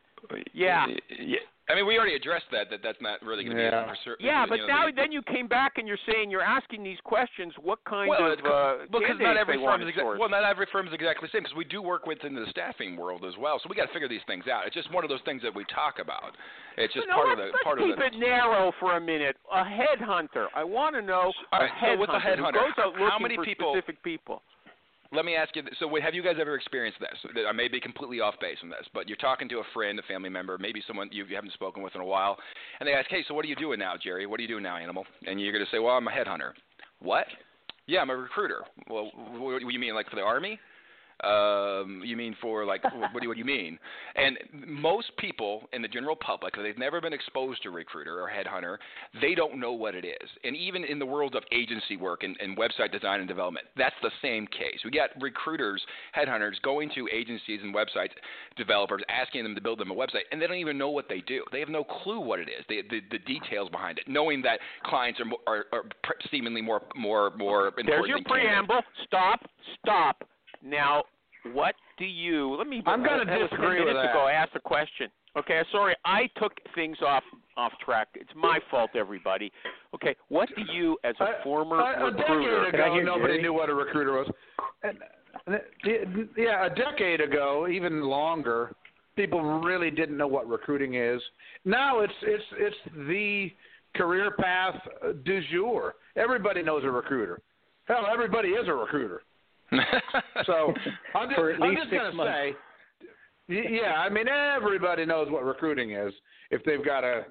Yeah. 0.52 0.86
yeah. 1.18 1.38
I 1.70 1.74
mean, 1.76 1.86
we 1.86 1.96
already 1.96 2.16
addressed 2.16 2.50
that. 2.50 2.68
That 2.70 2.80
that's 2.82 3.00
not 3.00 3.22
really 3.22 3.44
going 3.44 3.56
to 3.56 3.62
Yeah. 3.62 3.84
be. 3.84 3.90
a 3.90 3.94
pursu- 3.94 4.16
Yeah, 4.18 4.42
you 4.42 4.50
but 4.50 4.56
know, 4.60 4.66
now 4.66 4.86
the- 4.86 4.92
then 4.92 5.12
you 5.12 5.22
came 5.22 5.46
back 5.46 5.78
and 5.78 5.86
you're 5.86 6.00
saying 6.10 6.30
you're 6.30 6.42
asking 6.42 6.82
these 6.82 6.98
questions. 7.04 7.54
What 7.62 7.78
kind 7.84 8.08
well, 8.10 8.26
of 8.26 8.38
it's, 8.38 8.42
uh, 8.42 8.86
because 8.90 9.06
candidates 9.06 9.20
not 9.22 9.36
every 9.36 9.56
they 9.56 9.62
want 9.62 9.80
firm 9.80 9.88
is 9.88 9.94
exa- 9.94 10.18
well, 10.18 10.28
not 10.28 10.42
every 10.44 10.66
firm 10.66 10.88
is 10.88 10.92
exactly 10.92 11.28
the 11.28 11.30
same 11.32 11.42
because 11.42 11.54
we 11.56 11.64
do 11.64 11.80
work 11.80 12.06
within 12.06 12.34
the 12.34 12.46
staffing 12.50 12.96
world 12.96 13.24
as 13.24 13.36
well. 13.38 13.58
So 13.60 13.68
we 13.68 13.76
got 13.76 13.86
to 13.86 13.92
figure 13.92 14.08
these 14.08 14.24
things 14.26 14.48
out. 14.48 14.66
It's 14.66 14.74
just 14.74 14.90
one 14.90 15.04
of 15.04 15.10
those 15.10 15.22
things 15.22 15.42
that 15.42 15.54
we 15.54 15.64
talk 15.66 16.00
about. 16.00 16.34
It's 16.76 16.92
just 16.92 17.06
no, 17.08 17.14
part 17.14 17.28
let's, 17.28 17.40
of 17.40 17.46
the 17.46 17.52
let's 17.52 17.64
part 17.64 17.78
keep 17.78 17.92
of 17.92 17.96
the. 17.98 18.04
Keep 18.04 18.14
it 18.14 18.18
narrow 18.18 18.72
for 18.80 18.96
a 18.96 19.00
minute. 19.00 19.36
A 19.52 19.62
headhunter. 19.62 20.48
I 20.54 20.64
want 20.64 20.94
to 20.96 21.02
know 21.02 21.32
All 21.52 21.60
a 21.60 21.64
right, 21.64 21.72
so 21.82 21.96
with 21.98 22.10
a 22.10 22.18
headhunter 22.18 22.66
who 22.66 22.74
goes 22.74 22.78
out 22.78 22.94
how 22.96 23.04
looking 23.04 23.22
many 23.22 23.36
for 23.36 23.44
people- 23.44 23.72
specific 23.74 24.02
people. 24.02 24.42
Let 25.12 25.24
me 25.24 25.34
ask 25.34 25.56
you. 25.56 25.62
So, 25.80 25.90
have 26.00 26.14
you 26.14 26.22
guys 26.22 26.36
ever 26.40 26.54
experienced 26.54 27.00
this? 27.00 27.32
I 27.48 27.52
may 27.52 27.66
be 27.66 27.80
completely 27.80 28.20
off 28.20 28.34
base 28.40 28.58
on 28.62 28.70
this, 28.70 28.86
but 28.94 29.08
you're 29.08 29.16
talking 29.16 29.48
to 29.48 29.58
a 29.58 29.64
friend, 29.74 29.98
a 29.98 30.02
family 30.02 30.28
member, 30.28 30.56
maybe 30.58 30.82
someone 30.86 31.08
you 31.10 31.24
haven't 31.34 31.52
spoken 31.52 31.82
with 31.82 31.94
in 31.96 32.00
a 32.00 32.04
while, 32.04 32.38
and 32.78 32.86
they 32.86 32.92
ask, 32.92 33.10
"Hey, 33.10 33.24
so 33.26 33.34
what 33.34 33.44
are 33.44 33.48
you 33.48 33.56
doing 33.56 33.80
now, 33.80 33.94
Jerry? 33.96 34.26
What 34.26 34.38
are 34.38 34.42
you 34.42 34.48
doing 34.48 34.62
now, 34.62 34.76
Animal?" 34.76 35.04
And 35.26 35.40
you're 35.40 35.52
going 35.52 35.64
to 35.64 35.70
say, 35.70 35.80
"Well, 35.80 35.96
I'm 35.96 36.06
a 36.06 36.12
headhunter." 36.12 36.52
What? 37.00 37.26
Yeah, 37.86 38.00
I'm 38.00 38.10
a 38.10 38.16
recruiter. 38.16 38.62
Well, 38.88 39.10
what 39.36 39.60
do 39.60 39.68
you 39.68 39.78
mean, 39.80 39.94
like 39.94 40.08
for 40.08 40.16
the 40.16 40.22
army? 40.22 40.60
Um, 41.24 42.02
you 42.04 42.16
mean 42.16 42.36
for 42.40 42.64
like 42.64 42.82
what 42.84 42.92
do 42.92 43.22
you, 43.22 43.28
what 43.28 43.34
do 43.34 43.38
you 43.38 43.44
mean? 43.44 43.78
And 44.16 44.38
most 44.66 45.16
people 45.18 45.68
in 45.72 45.82
the 45.82 45.88
general 45.88 46.16
public, 46.16 46.54
they've 46.56 46.78
never 46.78 47.00
been 47.00 47.12
exposed 47.12 47.62
to 47.62 47.70
recruiter 47.70 48.20
or 48.20 48.30
headhunter, 48.30 48.78
they 49.20 49.34
don't 49.34 49.58
know 49.58 49.72
what 49.72 49.94
it 49.94 50.04
is. 50.04 50.28
And 50.44 50.56
even 50.56 50.84
in 50.84 50.98
the 50.98 51.06
world 51.06 51.34
of 51.34 51.42
agency 51.52 51.96
work 51.96 52.22
and, 52.22 52.36
and 52.40 52.56
website 52.56 52.92
design 52.92 53.20
and 53.20 53.28
development, 53.28 53.66
that's 53.76 53.94
the 54.02 54.10
same 54.22 54.46
case. 54.46 54.80
We 54.84 54.90
got 54.90 55.10
recruiters, 55.20 55.82
headhunters 56.16 56.60
going 56.62 56.90
to 56.94 57.08
agencies 57.12 57.60
and 57.62 57.74
website 57.74 58.10
developers, 58.56 59.02
asking 59.08 59.42
them 59.42 59.54
to 59.54 59.60
build 59.60 59.78
them 59.78 59.90
a 59.90 59.94
website, 59.94 60.24
and 60.32 60.40
they 60.40 60.46
don't 60.46 60.56
even 60.56 60.78
know 60.78 60.90
what 60.90 61.08
they 61.08 61.20
do. 61.20 61.44
They 61.52 61.60
have 61.60 61.68
no 61.68 61.84
clue 61.84 62.20
what 62.20 62.40
it 62.40 62.48
is, 62.48 62.64
the 62.68 62.82
the, 62.90 63.00
the 63.10 63.18
details 63.18 63.68
behind 63.70 63.98
it, 63.98 64.04
knowing 64.08 64.42
that 64.42 64.60
clients 64.84 65.20
are 65.20 65.26
are, 65.46 65.64
are 65.72 65.84
seemingly 66.30 66.62
more 66.62 66.82
more 66.96 67.30
more 67.36 67.68
important. 67.68 67.86
There's 67.86 68.08
your 68.08 68.18
than 68.18 68.24
candidates. 68.24 68.66
preamble. 68.66 68.82
Stop. 69.06 69.40
Stop. 69.82 70.24
Now, 70.62 71.04
what 71.52 71.74
do 71.98 72.04
you? 72.04 72.54
Let 72.56 72.66
me. 72.66 72.82
I'm 72.86 73.02
gonna 73.04 73.24
that 73.24 73.38
was 73.40 73.50
10 73.50 73.58
disagree 73.60 73.78
with 73.80 73.88
minutes 73.88 74.06
that. 74.06 74.10
ago. 74.10 74.20
I 74.26 74.32
asked 74.32 74.52
a 74.54 74.60
question. 74.60 75.10
Okay, 75.36 75.62
sorry, 75.70 75.94
I 76.04 76.28
took 76.38 76.52
things 76.74 76.96
off 77.06 77.22
off 77.56 77.72
track. 77.84 78.08
It's 78.14 78.30
my 78.34 78.58
fault, 78.70 78.90
everybody. 78.96 79.52
Okay, 79.94 80.16
what 80.28 80.48
do 80.56 80.62
you, 80.72 80.98
as 81.04 81.14
a 81.20 81.24
A- 81.24 81.42
former 81.44 81.78
a, 81.80 82.02
a 82.02 82.10
recruiter, 82.10 82.70
decade 82.72 82.74
ago, 82.80 83.00
nobody 83.04 83.34
Jerry? 83.34 83.42
knew 83.42 83.52
what 83.52 83.68
a 83.70 83.74
recruiter 83.74 84.12
was. 84.12 84.30
And, 84.82 84.98
and, 85.46 86.28
yeah, 86.36 86.66
a 86.66 86.70
decade 86.74 87.20
ago, 87.20 87.68
even 87.70 88.02
longer, 88.02 88.74
people 89.14 89.40
really 89.60 89.90
didn't 89.90 90.16
know 90.16 90.26
what 90.26 90.48
recruiting 90.48 90.94
is. 90.94 91.22
Now 91.64 92.00
it's 92.00 92.12
it's 92.22 92.44
it's 92.58 92.76
the 93.08 93.50
career 93.94 94.32
path 94.32 94.74
uh, 95.04 95.12
du 95.24 95.40
jour. 95.52 95.94
Everybody 96.16 96.62
knows 96.62 96.82
a 96.84 96.90
recruiter. 96.90 97.40
Hell, 97.84 98.06
everybody 98.12 98.48
is 98.48 98.66
a 98.66 98.72
recruiter. 98.74 99.22
So 100.46 100.72
I'm 101.14 101.28
just, 101.28 101.36
For 101.38 101.50
at 101.52 101.62
I'm 101.62 101.70
least 101.70 101.82
just 101.82 101.90
six 101.90 102.02
gonna 102.02 102.14
months. 102.14 102.32
say, 102.32 102.54
y- 103.48 103.80
yeah, 103.82 103.94
I 104.00 104.08
mean 104.08 104.26
everybody 104.28 105.04
knows 105.06 105.30
what 105.30 105.44
recruiting 105.44 105.92
is 105.92 106.12
if 106.50 106.62
they've 106.64 106.84
got 106.84 107.04
a 107.04 107.26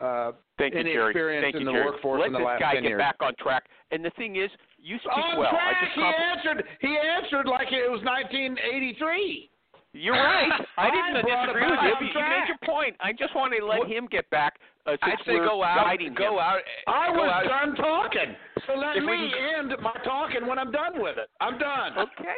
uh, 0.00 0.32
Thank 0.58 0.74
you, 0.74 0.80
any 0.80 0.92
Jerry. 0.94 1.10
experience 1.10 1.44
Thank 1.44 1.54
in 1.56 1.60
you, 1.62 1.66
the 1.66 1.72
Jerry. 1.72 1.84
workforce 1.86 2.18
Let 2.20 2.26
in 2.28 2.32
the 2.32 2.38
this 2.40 2.46
last 2.46 2.60
guy 2.60 2.74
10 2.74 2.82
get 2.82 2.88
years. 2.90 2.98
back 2.98 3.16
on 3.20 3.32
track. 3.38 3.64
And 3.92 4.04
the 4.04 4.10
thing 4.18 4.34
is, 4.36 4.50
you 4.78 4.98
speak 4.98 5.12
On 5.12 5.38
well. 5.38 5.50
track. 5.50 5.76
I 5.80 5.84
just 5.84 5.94
he 5.94 6.02
answered. 6.02 6.64
He 6.80 6.96
answered 6.98 7.46
like 7.46 7.68
it 7.70 7.88
was 7.90 8.02
1983. 8.02 9.48
You're 9.94 10.14
right. 10.14 10.48
I 10.78 10.86
I 10.86 10.90
didn't 10.90 11.22
brought 11.22 11.48
it 11.48 11.52
disagree 11.52 11.70
with 11.70 11.80
you, 11.84 11.94
but 12.00 12.20
you 12.20 12.24
made 12.24 12.48
your 12.48 12.60
point. 12.64 12.96
I 13.00 13.12
just 13.12 13.34
wanted 13.36 13.60
to 13.60 13.66
let 13.66 13.78
What- 13.80 13.88
him 13.88 14.08
get 14.10 14.28
back. 14.30 14.56
Uh, 14.84 14.96
I'd 15.02 15.14
say 15.24 15.38
go 15.38 15.62
out, 15.62 15.86
go 16.18 16.34
him. 16.34 16.38
out. 16.42 16.58
I 16.88 17.12
go 17.14 17.22
was 17.22 17.30
out. 17.30 17.44
done 17.46 17.76
talking. 17.76 18.34
So 18.66 18.74
let 18.74 18.96
If 18.96 19.04
me 19.04 19.30
can- 19.30 19.70
end 19.70 19.80
my 19.80 19.92
talking 20.02 20.44
when 20.44 20.58
I'm 20.58 20.72
done 20.72 21.00
with 21.00 21.18
it. 21.18 21.30
I'm 21.40 21.56
done. 21.56 21.92
Okay. 21.98 22.34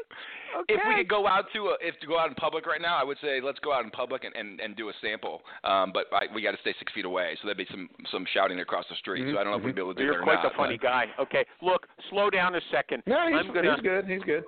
Okay. 0.54 0.74
If 0.74 0.80
we 0.86 0.94
could 0.96 1.08
go 1.08 1.26
out 1.26 1.46
to 1.54 1.68
a, 1.72 1.76
if 1.80 1.98
to 2.00 2.06
go 2.06 2.18
out 2.18 2.28
in 2.28 2.34
public 2.34 2.66
right 2.66 2.82
now, 2.82 2.98
I 3.00 3.02
would 3.02 3.16
say 3.22 3.40
let's 3.40 3.58
go 3.60 3.72
out 3.72 3.82
in 3.84 3.90
public 3.90 4.24
and, 4.24 4.36
and, 4.36 4.60
and 4.60 4.76
do 4.76 4.90
a 4.90 4.92
sample. 5.00 5.40
Um, 5.64 5.90
but 5.94 6.04
I, 6.12 6.26
we 6.34 6.42
got 6.42 6.50
to 6.52 6.58
stay 6.60 6.74
six 6.78 6.92
feet 6.92 7.06
away, 7.06 7.34
so 7.40 7.48
there'd 7.48 7.56
be 7.56 7.66
some 7.70 7.88
some 8.12 8.26
shouting 8.34 8.60
across 8.60 8.84
the 8.90 8.96
street. 8.96 9.24
So 9.32 9.38
I 9.38 9.42
don't 9.44 9.52
know 9.52 9.58
if 9.58 9.64
we'd 9.64 9.74
be 9.74 9.80
able 9.80 9.94
to 9.94 9.98
do 9.98 10.04
You're 10.04 10.14
that 10.16 10.20
or 10.20 10.24
quite 10.24 10.42
not. 10.42 10.52
the 10.52 10.56
funny 10.58 10.76
but- 10.76 10.82
guy. 10.86 11.06
Okay, 11.18 11.46
look, 11.62 11.86
slow 12.10 12.28
down 12.28 12.54
a 12.56 12.60
second. 12.70 13.02
No, 13.06 13.26
he's, 13.26 13.40
I'm 13.40 13.54
gonna. 13.54 13.72
he's 13.72 13.80
good. 13.80 14.04
He's 14.06 14.22
good. 14.22 14.44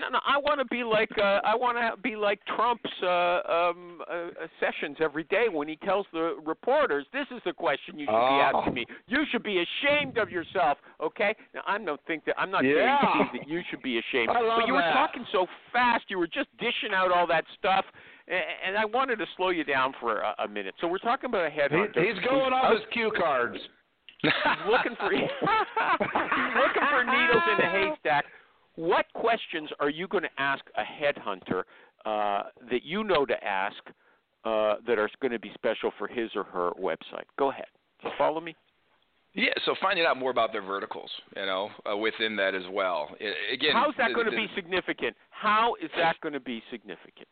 No, 0.00 0.08
no, 0.08 0.20
I 0.26 0.38
want 0.38 0.58
to 0.58 0.64
be 0.66 0.82
like 0.84 1.10
uh, 1.18 1.40
I 1.44 1.54
want 1.54 1.76
to 1.76 2.00
be 2.00 2.16
like 2.16 2.40
Trump's 2.56 2.82
uh, 3.02 3.40
um, 3.46 4.00
uh, 4.10 4.12
uh, 4.14 4.28
sessions 4.58 4.96
every 5.00 5.24
day 5.24 5.46
when 5.52 5.68
he 5.68 5.76
tells 5.76 6.06
the 6.14 6.36
reporters, 6.46 7.04
"This 7.12 7.26
is 7.30 7.42
the 7.44 7.52
question 7.52 7.98
you 7.98 8.06
should 8.06 8.14
Oh. 8.14 8.28
be 8.52 8.58
asking 8.58 8.74
me. 8.74 8.86
You 9.06 9.24
should 9.30 9.42
be 9.42 9.62
ashamed 9.62 10.16
of 10.16 10.30
yourself." 10.30 10.78
Okay? 11.02 11.34
Now 11.54 11.60
I 11.66 11.76
don't 11.78 12.00
think 12.06 12.24
that 12.24 12.36
I'm 12.38 12.50
not 12.50 12.64
Yeah. 12.64 12.98
saying 13.02 13.28
that 13.34 13.48
you 13.48 13.60
should 13.68 13.82
be 13.82 13.98
ashamed, 13.98 14.30
I 14.30 14.40
love 14.40 14.60
but 14.60 14.66
you 14.66 14.72
were 14.74 14.80
talking 14.80 15.26
so 15.30 15.46
fast. 15.72 16.04
You 16.08 16.18
were 16.18 16.26
just 16.28 16.48
dishing 16.58 16.94
out 16.94 17.12
all 17.12 17.26
that 17.26 17.44
stuff. 17.58 17.84
a- 18.28 18.32
And 18.66 18.76
I 18.78 18.84
wanted 18.86 19.18
to 19.18 19.26
slow 19.36 19.50
you 19.50 19.62
down 19.62 19.92
for 20.00 20.20
a, 20.20 20.34
a 20.40 20.48
minute. 20.48 20.74
So 20.80 20.88
we're 20.88 20.98
talking 20.98 21.28
about 21.28 21.46
a 21.46 21.50
He, 21.50 21.60
headhunter. 21.60 22.02
he's 22.02 22.18
going 22.24 22.52
off 22.52 22.72
his 22.72 22.82
cue 22.92 23.12
cards. 23.16 23.58
He's 24.22 24.32
looking 24.66 24.96
for 24.96 25.10
he's 25.14 25.28
looking 26.56 26.86
for 26.90 27.04
needles 27.04 27.42
in 27.52 27.64
a 27.64 27.70
haystack. 27.76 28.24
What 28.76 29.06
questions 29.14 29.70
are 29.80 29.90
you 29.90 30.06
going 30.06 30.24
to 30.24 30.30
ask 30.38 30.64
a 30.76 30.82
headhunter 30.82 31.62
uh, 32.04 32.48
that 32.70 32.84
you 32.84 33.04
know 33.04 33.24
to 33.26 33.44
ask 33.44 33.76
uh, 34.44 34.76
that 34.86 34.98
are 34.98 35.10
going 35.20 35.32
to 35.32 35.38
be 35.38 35.50
special 35.54 35.90
for 35.98 36.06
his 36.06 36.30
or 36.36 36.44
her 36.44 36.70
website? 36.80 37.24
Go 37.38 37.50
ahead. 37.50 37.66
Follow 38.16 38.40
me? 38.40 38.54
Yeah, 39.34 39.50
so 39.66 39.74
finding 39.82 40.06
out 40.06 40.16
more 40.16 40.30
about 40.30 40.52
their 40.52 40.62
verticals, 40.62 41.10
you 41.36 41.44
know, 41.44 41.68
uh, 41.90 41.96
within 41.96 42.36
that 42.36 42.54
as 42.54 42.62
well. 42.70 43.08
Again, 43.52 43.72
How's 43.72 43.94
that 43.98 44.14
going 44.14 44.24
to 44.24 44.32
be 44.32 44.46
significant? 44.54 45.14
How 45.28 45.74
is 45.82 45.90
that 45.96 46.18
going 46.22 46.32
to 46.32 46.40
be 46.40 46.62
significant? 46.70 47.28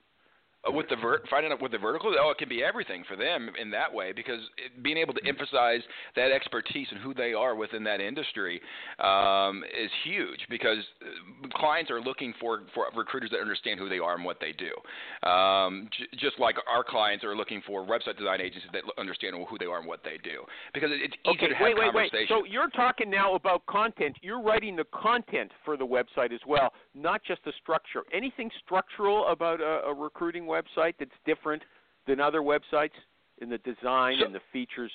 Uh, 0.67 0.73
with 0.73 0.89
the 0.89 0.97
ver- 0.97 1.23
finding 1.31 1.53
out 1.53 1.61
what 1.61 1.71
the 1.71 1.79
vertical 1.79 2.15
oh 2.19 2.31
it 2.31 2.39
can 2.39 2.49
be 2.49 2.63
everything 2.63 3.05
for 3.09 3.17
them 3.17 3.51
in 3.61 3.71
that 3.71 3.93
way 3.93 4.13
because 4.13 4.41
it, 4.57 4.83
being 4.83 4.97
able 4.97 5.13
to 5.13 5.21
emphasize 5.27 5.81
that 6.17 6.31
expertise 6.31 6.87
and 6.91 7.01
who 7.01 7.13
they 7.13 7.33
are 7.33 7.55
within 7.55 7.85
that 7.85 8.01
industry 8.01 8.61
um, 9.01 9.63
is 9.65 9.91
huge 10.05 10.41
because 10.49 10.79
uh, 11.03 11.59
clients 11.59 11.91
are 11.91 12.01
looking 12.01 12.33
for 12.41 12.63
for 12.75 12.87
recruiters 12.97 13.31
that 13.31 13.41
understand 13.41 13.79
who 13.79 13.89
they 13.89 13.99
are 13.99 14.15
and 14.15 14.25
what 14.25 14.39
they 14.41 14.53
do 14.53 15.29
um, 15.29 15.89
j- 15.97 16.07
just 16.19 16.39
like 16.39 16.57
our 16.69 16.85
clients 16.85 17.25
are 17.25 17.37
looking 17.37 17.63
for 17.67 17.85
website 17.85 18.17
design 18.17 18.41
agencies 18.41 18.71
that 18.73 18.83
understand 18.99 19.35
who 19.49 19.59
they 19.59 19.67
are 19.67 19.79
and 19.79 19.87
what 19.87 20.01
they 20.05 20.19
do 20.23 20.45
because 20.73 20.91
it, 20.91 21.01
it's 21.03 21.15
easy 21.25 21.45
Okay, 21.45 21.49
to 21.49 21.55
have 21.55 21.65
wait, 21.65 21.77
wait, 21.77 21.95
wait. 22.13 22.29
So 22.29 22.45
you're 22.45 22.71
talking 22.71 23.11
now 23.11 23.35
about 23.35 23.65
content. 23.67 24.17
You're 24.23 24.43
writing 24.43 24.77
the 24.77 24.85
content 24.93 25.51
for 25.65 25.77
the 25.77 25.87
website 25.87 26.33
as 26.33 26.41
well, 26.47 26.73
not 26.95 27.23
just 27.25 27.45
the 27.45 27.53
structure. 27.61 28.03
Anything 28.13 28.51
structural 28.65 29.27
about 29.29 29.61
a, 29.61 29.83
a 29.87 29.95
recruiting 29.95 30.45
website 30.45 30.95
that's 30.99 31.11
different 31.27 31.63
than 32.07 32.21
other 32.21 32.41
websites 32.41 32.91
in 33.39 33.49
the 33.49 33.59
design 33.59 34.17
So- 34.21 34.27
and 34.27 34.35
the 34.35 34.41
features? 34.53 34.93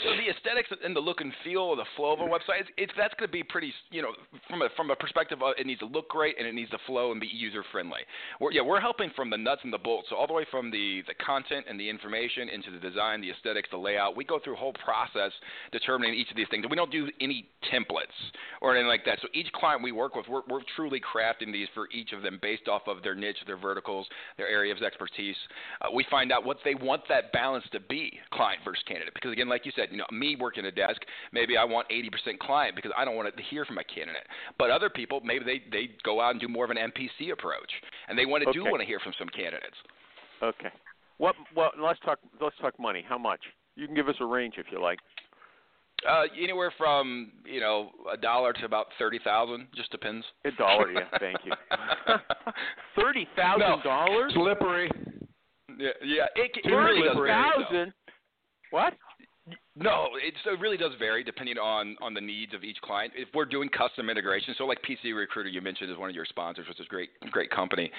So 0.00 0.08
the 0.16 0.30
aesthetics 0.32 0.70
and 0.82 0.96
the 0.96 1.00
look 1.00 1.20
and 1.20 1.32
feel 1.44 1.76
the 1.76 1.84
flow 1.96 2.14
of 2.14 2.20
a 2.20 2.24
website, 2.24 2.60
it's, 2.60 2.70
it's 2.78 2.92
that's 2.96 3.12
going 3.18 3.28
to 3.28 3.32
be 3.32 3.42
pretty, 3.42 3.74
you 3.90 4.00
know, 4.00 4.12
from 4.48 4.62
a 4.62 4.68
from 4.74 4.90
a 4.90 4.96
perspective 4.96 5.42
of 5.42 5.52
it 5.58 5.66
needs 5.66 5.80
to 5.80 5.86
look 5.86 6.08
great 6.08 6.36
and 6.38 6.46
it 6.46 6.54
needs 6.54 6.70
to 6.70 6.78
flow 6.86 7.12
and 7.12 7.20
be 7.20 7.26
user 7.26 7.62
friendly. 7.70 8.00
We're, 8.40 8.52
yeah, 8.52 8.62
we're 8.62 8.80
helping 8.80 9.10
from 9.14 9.28
the 9.28 9.36
nuts 9.36 9.60
and 9.64 9.72
the 9.72 9.78
bolts, 9.78 10.08
so 10.08 10.16
all 10.16 10.26
the 10.26 10.32
way 10.32 10.46
from 10.50 10.70
the 10.70 11.02
the 11.06 11.14
content 11.14 11.66
and 11.68 11.78
the 11.78 11.88
information 11.88 12.48
into 12.48 12.70
the 12.70 12.78
design, 12.78 13.20
the 13.20 13.30
aesthetics, 13.30 13.68
the 13.70 13.76
layout. 13.76 14.16
We 14.16 14.24
go 14.24 14.40
through 14.42 14.54
a 14.54 14.56
whole 14.56 14.72
process 14.82 15.30
determining 15.72 16.14
each 16.14 16.30
of 16.30 16.36
these 16.36 16.48
things. 16.50 16.64
We 16.70 16.76
don't 16.76 16.90
do 16.90 17.08
any 17.20 17.50
templates 17.70 18.16
or 18.62 18.72
anything 18.74 18.88
like 18.88 19.04
that. 19.04 19.18
So 19.20 19.28
each 19.34 19.52
client 19.52 19.82
we 19.82 19.92
work 19.92 20.16
with, 20.16 20.26
we're, 20.26 20.42
we're 20.48 20.62
truly 20.74 21.00
crafting 21.00 21.52
these 21.52 21.68
for 21.74 21.88
each 21.92 22.12
of 22.12 22.22
them 22.22 22.38
based 22.40 22.66
off 22.66 22.82
of 22.86 23.02
their 23.02 23.14
niche, 23.14 23.36
their 23.46 23.58
verticals, 23.58 24.06
their 24.38 24.48
area 24.48 24.72
of 24.74 24.82
expertise. 24.82 25.36
Uh, 25.82 25.88
we 25.94 26.06
find 26.10 26.32
out 26.32 26.44
what 26.44 26.56
they 26.64 26.74
want 26.74 27.02
that 27.08 27.30
balance 27.32 27.64
to 27.72 27.80
be, 27.80 28.18
client 28.32 28.60
versus 28.64 28.82
candidate. 28.88 29.12
Because 29.14 29.32
again, 29.32 29.48
like 29.48 29.66
you 29.66 29.72
said, 29.76 29.81
you 29.90 29.98
know, 29.98 30.06
me 30.12 30.36
working 30.38 30.66
a 30.66 30.70
desk, 30.70 31.00
maybe 31.32 31.56
I 31.56 31.64
want 31.64 31.88
80% 31.88 32.38
client 32.38 32.76
because 32.76 32.92
I 32.96 33.04
don't 33.04 33.16
want 33.16 33.34
to 33.34 33.42
hear 33.42 33.64
from 33.64 33.78
a 33.78 33.84
candidate. 33.84 34.26
But 34.58 34.70
other 34.70 34.90
people, 34.90 35.20
maybe 35.24 35.44
they 35.44 35.62
they 35.70 35.90
go 36.04 36.20
out 36.20 36.32
and 36.32 36.40
do 36.40 36.48
more 36.48 36.64
of 36.64 36.70
an 36.70 36.76
MPC 36.76 37.32
approach, 37.32 37.70
and 38.08 38.18
they 38.18 38.26
want 38.26 38.44
to 38.44 38.52
do 38.52 38.64
want 38.64 38.80
to 38.80 38.86
hear 38.86 39.00
from 39.00 39.12
some 39.18 39.28
candidates. 39.28 39.76
Okay. 40.42 40.70
What? 41.18 41.34
Well, 41.54 41.70
let's 41.80 42.00
talk. 42.00 42.18
Let's 42.40 42.56
talk 42.60 42.78
money. 42.78 43.04
How 43.08 43.18
much? 43.18 43.40
You 43.76 43.86
can 43.86 43.94
give 43.94 44.08
us 44.08 44.16
a 44.20 44.26
range 44.26 44.54
if 44.58 44.66
you 44.70 44.80
like. 44.80 44.98
Uh, 46.08 46.24
anywhere 46.40 46.72
from 46.76 47.30
you 47.44 47.60
know 47.60 47.90
a 48.12 48.16
dollar 48.16 48.52
to 48.52 48.64
about 48.64 48.86
thirty 48.98 49.20
thousand, 49.22 49.68
just 49.74 49.90
depends. 49.92 50.26
A 50.44 50.50
dollar, 50.52 50.90
yeah. 50.90 51.06
Thank 51.20 51.38
you. 51.44 51.52
Thirty 52.96 53.28
thousand 53.36 53.84
dollars. 53.84 54.32
Slippery. 54.34 54.90
Yeah, 55.78 55.90
yeah. 56.04 56.26
It, 56.34 56.50
it 56.56 56.68
Too 56.68 56.76
really 56.76 57.02
does 57.02 57.12
slippery. 57.12 57.30
vary. 57.30 57.52
though. 57.56 57.64
thousand. 57.64 57.92
What? 58.70 58.94
No, 59.74 60.08
it, 60.22 60.34
so 60.44 60.52
it 60.52 60.60
really 60.60 60.76
does 60.76 60.92
vary 60.98 61.24
depending 61.24 61.56
on 61.56 61.96
on 62.02 62.12
the 62.12 62.20
needs 62.20 62.52
of 62.52 62.62
each 62.62 62.76
client. 62.82 63.12
If 63.16 63.28
we're 63.34 63.46
doing 63.46 63.70
custom 63.70 64.10
integration, 64.10 64.54
so 64.58 64.66
like 64.66 64.78
PC 64.82 65.16
Recruiter, 65.16 65.48
you 65.48 65.62
mentioned 65.62 65.90
is 65.90 65.96
one 65.96 66.10
of 66.10 66.14
your 66.14 66.26
sponsors, 66.26 66.68
which 66.68 66.78
is 66.78 66.84
a 66.84 66.88
great 66.90 67.08
great 67.30 67.50
company. 67.50 67.90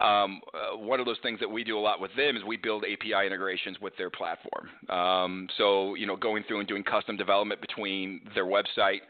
Um, 0.00 0.40
uh, 0.54 0.78
one 0.78 0.98
of 0.98 1.04
those 1.04 1.18
things 1.22 1.38
that 1.40 1.48
we 1.48 1.62
do 1.62 1.78
a 1.78 1.80
lot 1.80 2.00
with 2.00 2.10
them 2.16 2.38
is 2.38 2.44
we 2.44 2.56
build 2.56 2.84
API 2.84 3.26
integrations 3.26 3.78
with 3.82 3.94
their 3.98 4.08
platform. 4.08 4.70
Um, 4.88 5.46
so 5.58 5.94
you 5.94 6.06
know, 6.06 6.16
going 6.16 6.42
through 6.48 6.60
and 6.60 6.68
doing 6.68 6.82
custom 6.82 7.18
development 7.18 7.60
between 7.60 8.22
their 8.34 8.46
website 8.46 9.00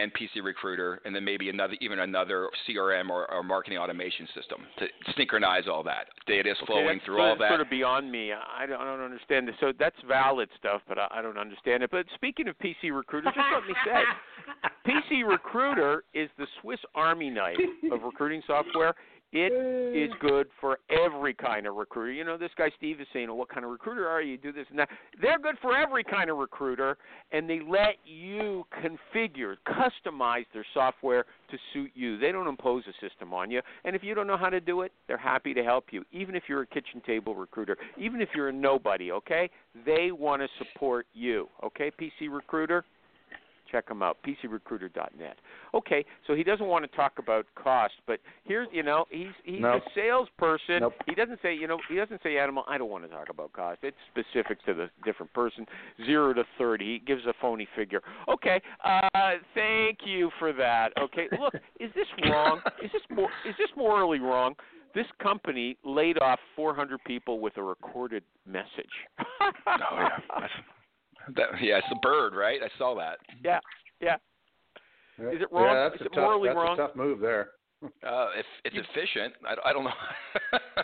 and 0.00 0.12
PC 0.12 0.42
Recruiter, 0.42 1.00
and 1.04 1.14
then 1.14 1.24
maybe 1.24 1.48
another 1.48 1.74
even 1.80 2.00
another 2.00 2.48
CRM 2.68 3.10
or, 3.10 3.30
or 3.30 3.42
marketing 3.42 3.78
automation 3.78 4.26
system 4.34 4.60
to 4.78 4.86
synchronize 5.16 5.64
all 5.70 5.82
that. 5.82 6.06
Data 6.26 6.50
is 6.50 6.56
flowing 6.66 6.86
okay, 6.86 6.94
that's 6.94 7.04
through 7.06 7.16
sort 7.16 7.28
all 7.30 7.38
that. 7.38 7.50
Sort 7.50 7.60
of 7.60 7.70
beyond 7.70 8.10
me. 8.10 8.32
I 8.32 8.66
don't, 8.66 8.80
I 8.80 8.84
don't 8.84 9.04
understand 9.04 9.48
this. 9.48 9.54
So 9.60 9.72
that's 9.78 9.96
valid 10.06 10.48
stuff, 10.58 10.82
but 10.88 10.98
I, 10.98 11.08
I 11.10 11.22
don't 11.22 11.38
understand 11.38 11.82
it. 11.82 11.90
But 11.90 12.06
speaking 12.14 12.48
of 12.48 12.58
PC 12.58 12.94
Recruiter, 12.94 13.30
just 13.34 13.46
let 13.52 13.66
me 13.66 13.74
say, 13.84 14.02
PC 14.86 15.28
Recruiter 15.28 16.04
is 16.14 16.28
the 16.38 16.46
Swiss 16.60 16.80
Army 16.94 17.30
knife 17.30 17.58
of 17.90 18.02
recruiting 18.02 18.42
software. 18.46 18.94
It 19.32 19.52
is 19.96 20.12
good 20.20 20.48
for 20.60 20.78
every 20.90 21.32
kind 21.32 21.66
of 21.66 21.76
recruiter. 21.76 22.12
You 22.12 22.24
know, 22.24 22.36
this 22.36 22.50
guy 22.56 22.70
Steve 22.76 23.00
is 23.00 23.06
saying, 23.14 23.28
well, 23.28 23.38
"What 23.38 23.48
kind 23.48 23.64
of 23.64 23.70
recruiter 23.70 24.06
are 24.06 24.20
you? 24.20 24.36
Do 24.36 24.52
this 24.52 24.66
and 24.68 24.78
that." 24.78 24.90
They're 25.20 25.38
good 25.38 25.58
for 25.60 25.74
every 25.74 26.04
kind 26.04 26.28
of 26.28 26.36
recruiter, 26.36 26.98
and 27.30 27.48
they 27.48 27.60
let 27.60 27.96
you 28.04 28.66
configure, 28.82 29.56
customize 29.66 30.44
their 30.52 30.66
software 30.74 31.24
to 31.50 31.58
suit 31.72 31.92
you. 31.94 32.18
They 32.18 32.30
don't 32.30 32.46
impose 32.46 32.84
a 32.86 32.92
system 33.06 33.32
on 33.32 33.50
you. 33.50 33.62
And 33.84 33.96
if 33.96 34.04
you 34.04 34.14
don't 34.14 34.26
know 34.26 34.36
how 34.36 34.50
to 34.50 34.60
do 34.60 34.82
it, 34.82 34.92
they're 35.06 35.16
happy 35.16 35.54
to 35.54 35.64
help 35.64 35.86
you. 35.92 36.04
Even 36.12 36.34
if 36.34 36.42
you're 36.48 36.62
a 36.62 36.66
kitchen 36.66 37.00
table 37.06 37.34
recruiter, 37.34 37.78
even 37.96 38.20
if 38.20 38.28
you're 38.34 38.48
a 38.48 38.52
nobody, 38.52 39.12
okay? 39.12 39.48
They 39.86 40.12
want 40.12 40.42
to 40.42 40.48
support 40.58 41.06
you, 41.14 41.48
okay? 41.62 41.90
PC 41.90 42.28
Recruiter, 42.30 42.84
check 43.72 43.88
them 43.88 44.02
out. 44.02 44.18
PCRecruiter.net. 44.24 45.38
Okay, 45.74 46.04
so 46.26 46.34
he 46.34 46.44
doesn't 46.44 46.66
want 46.66 46.88
to 46.88 46.96
talk 46.96 47.14
about 47.18 47.46
cost, 47.56 47.94
but 48.06 48.20
here's 48.44 48.68
you 48.72 48.82
know 48.82 49.06
he's 49.10 49.28
he's 49.44 49.60
Nope. 49.60 49.82
a 49.84 49.90
salesperson. 49.94 50.80
Nope. 50.80 50.94
He 51.06 51.14
doesn't 51.14 51.40
say 51.42 51.54
you 51.54 51.66
know 51.66 51.78
he 51.88 51.96
doesn't 51.96 52.20
say 52.22 52.38
animal. 52.38 52.64
I 52.68 52.78
don't 52.78 52.90
want 52.90 53.04
to 53.04 53.08
talk 53.08 53.28
about 53.30 53.52
cost. 53.52 53.78
It's 53.82 53.96
specific 54.10 54.64
to 54.66 54.74
the 54.74 54.90
different 55.04 55.32
person. 55.32 55.66
Zero 56.06 56.32
to 56.34 56.44
thirty. 56.58 56.92
He 56.94 56.98
gives 57.00 57.24
a 57.26 57.32
phony 57.40 57.66
figure. 57.74 58.02
Okay, 58.28 58.60
uh, 58.84 59.08
thank 59.54 59.98
you 60.04 60.30
for 60.38 60.52
that. 60.52 60.90
Okay, 61.00 61.26
look, 61.40 61.54
is 61.80 61.90
this 61.94 62.06
wrong? 62.30 62.60
Is 62.82 62.90
this 62.92 63.02
more 63.10 63.30
is 63.48 63.54
this 63.58 63.70
morally 63.76 64.20
wrong? 64.20 64.54
This 64.94 65.06
company 65.22 65.78
laid 65.86 66.18
off 66.18 66.38
400 66.54 67.02
people 67.06 67.40
with 67.40 67.56
a 67.56 67.62
recorded 67.62 68.22
message. 68.46 68.66
Oh 69.40 69.50
yeah, 69.66 70.08
That's, 70.38 70.52
that, 71.36 71.46
yeah, 71.62 71.78
it's 71.78 71.86
the 71.90 71.98
bird, 72.02 72.34
right? 72.34 72.60
I 72.62 72.68
saw 72.78 72.94
that. 72.96 73.18
yeah, 73.44 73.58
yeah. 74.00 74.16
Is 75.18 75.40
it 75.42 75.52
wrong? 75.52 75.74
Yeah, 75.74 75.88
that's 75.88 75.94
Is 75.96 76.00
a 76.02 76.04
it 76.06 76.08
tough, 76.14 76.22
morally 76.22 76.48
that's 76.48 76.56
wrong? 76.56 76.74
a 76.78 76.82
tough 76.86 76.96
move 76.96 77.20
there. 77.20 77.50
Uh, 78.06 78.28
if 78.38 78.46
it's 78.64 78.76
efficient, 78.76 79.34
I, 79.44 79.70
I 79.70 79.72
don't 79.72 79.82
know. 79.82 79.90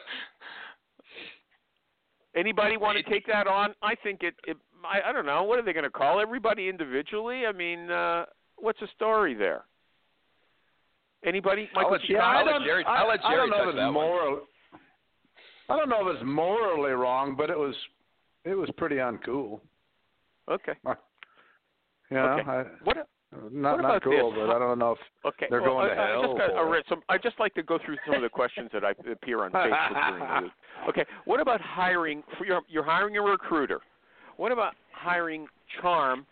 Anybody 2.36 2.76
want 2.76 2.98
to 2.98 3.08
take 3.10 3.24
that 3.26 3.46
on? 3.46 3.72
I 3.82 3.94
think 4.02 4.22
it. 4.22 4.34
it 4.48 4.56
I, 4.84 5.08
I 5.10 5.12
don't 5.12 5.24
know. 5.26 5.44
What 5.44 5.58
are 5.58 5.62
they 5.62 5.72
going 5.72 5.84
to 5.84 5.90
call 5.90 6.20
everybody 6.20 6.68
individually? 6.68 7.46
I 7.46 7.52
mean, 7.52 7.90
uh, 7.90 8.24
what's 8.56 8.78
the 8.80 8.88
story 8.94 9.34
there? 9.34 9.64
Anybody? 11.24 11.68
Michael 11.74 11.92
let 11.92 12.08
you- 12.08 12.16
Chikara? 12.16 12.20
I'll 12.22 12.46
let 12.46 12.62
Jerry- 12.66 12.84
I, 12.84 12.96
I'll 13.02 13.08
let 13.08 13.24
I 13.24 13.34
don't 13.36 13.50
know 13.50 13.56
touch 13.58 13.62
if 13.64 13.68
it's 13.70 13.78
that 13.78 13.84
one. 13.86 13.92
moral. 13.94 14.40
I 15.68 15.76
don't 15.76 15.88
know 15.88 16.08
if 16.08 16.16
it's 16.16 16.24
morally 16.24 16.92
wrong, 16.92 17.34
but 17.36 17.50
it 17.50 17.58
was 17.58 17.74
it 18.44 18.54
was 18.54 18.68
pretty 18.76 18.96
uncool. 18.96 19.60
Okay. 20.50 20.72
You 22.10 22.16
know, 22.16 22.24
Okay. 22.24 22.50
I, 22.50 22.64
What? 22.84 22.96
not 23.52 23.76
what 23.76 23.82
not 23.82 24.02
cool, 24.02 24.30
this? 24.30 24.40
but 24.40 24.50
I 24.56 24.58
don't 24.58 24.78
know 24.78 24.92
if 24.92 24.98
Okay. 25.26 25.46
They're 25.50 25.60
well, 25.60 25.74
going 25.74 25.90
to 25.90 25.94
I, 25.94 26.04
I 26.04 26.10
hell 26.12 26.22
just 26.22 26.38
got, 26.38 26.56
all 26.56 26.64
right, 26.64 26.84
so 26.88 26.96
I 27.10 27.18
just 27.18 27.38
like 27.38 27.52
to 27.54 27.62
go 27.62 27.78
through 27.84 27.96
some 28.06 28.14
of 28.16 28.22
the 28.22 28.28
questions 28.30 28.70
that 28.72 28.84
I 28.84 28.92
appear 29.10 29.44
on 29.44 29.52
Facebook 29.52 30.10
during 30.10 30.28
the 30.38 30.42
week. 30.44 30.52
Okay. 30.88 31.04
What 31.26 31.40
about 31.40 31.60
hiring? 31.60 32.22
For 32.38 32.46
your, 32.46 32.62
you're 32.68 32.84
hiring 32.84 33.16
a 33.16 33.20
recruiter. 33.22 33.80
What 34.38 34.52
about 34.52 34.74
hiring 34.92 35.46
charm 35.82 36.24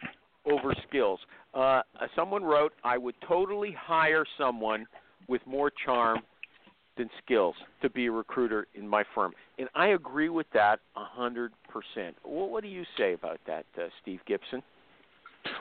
over 0.51 0.73
skills? 0.89 1.19
Uh, 1.53 1.83
someone 2.15 2.43
wrote, 2.45 2.73
"I 2.85 2.97
would 2.97 3.17
totally 3.27 3.73
hire 3.79 4.25
someone 4.39 4.87
with 5.29 5.43
more 5.47 5.71
charm 5.85 6.21
than 6.97 7.11
skills 7.25 7.55
to 7.83 7.91
be 7.91 8.07
a 8.07 8.13
recruiter 8.13 8.67
in 8.75 8.89
my 8.89 9.05
firm," 9.15 9.35
and 9.59 9.69
I 9.75 9.89
agree 9.89 10.29
with 10.29 10.47
that 10.53 10.81
a 10.97 11.05
hundred 11.05 11.53
percent. 11.69 12.17
Well, 12.25 12.49
what 12.49 12.63
do 12.63 12.69
you 12.69 12.85
say 12.97 13.13
about 13.13 13.41
that, 13.47 13.67
uh, 13.79 13.89
Steve 14.03 14.21
Gipson? 14.29 14.63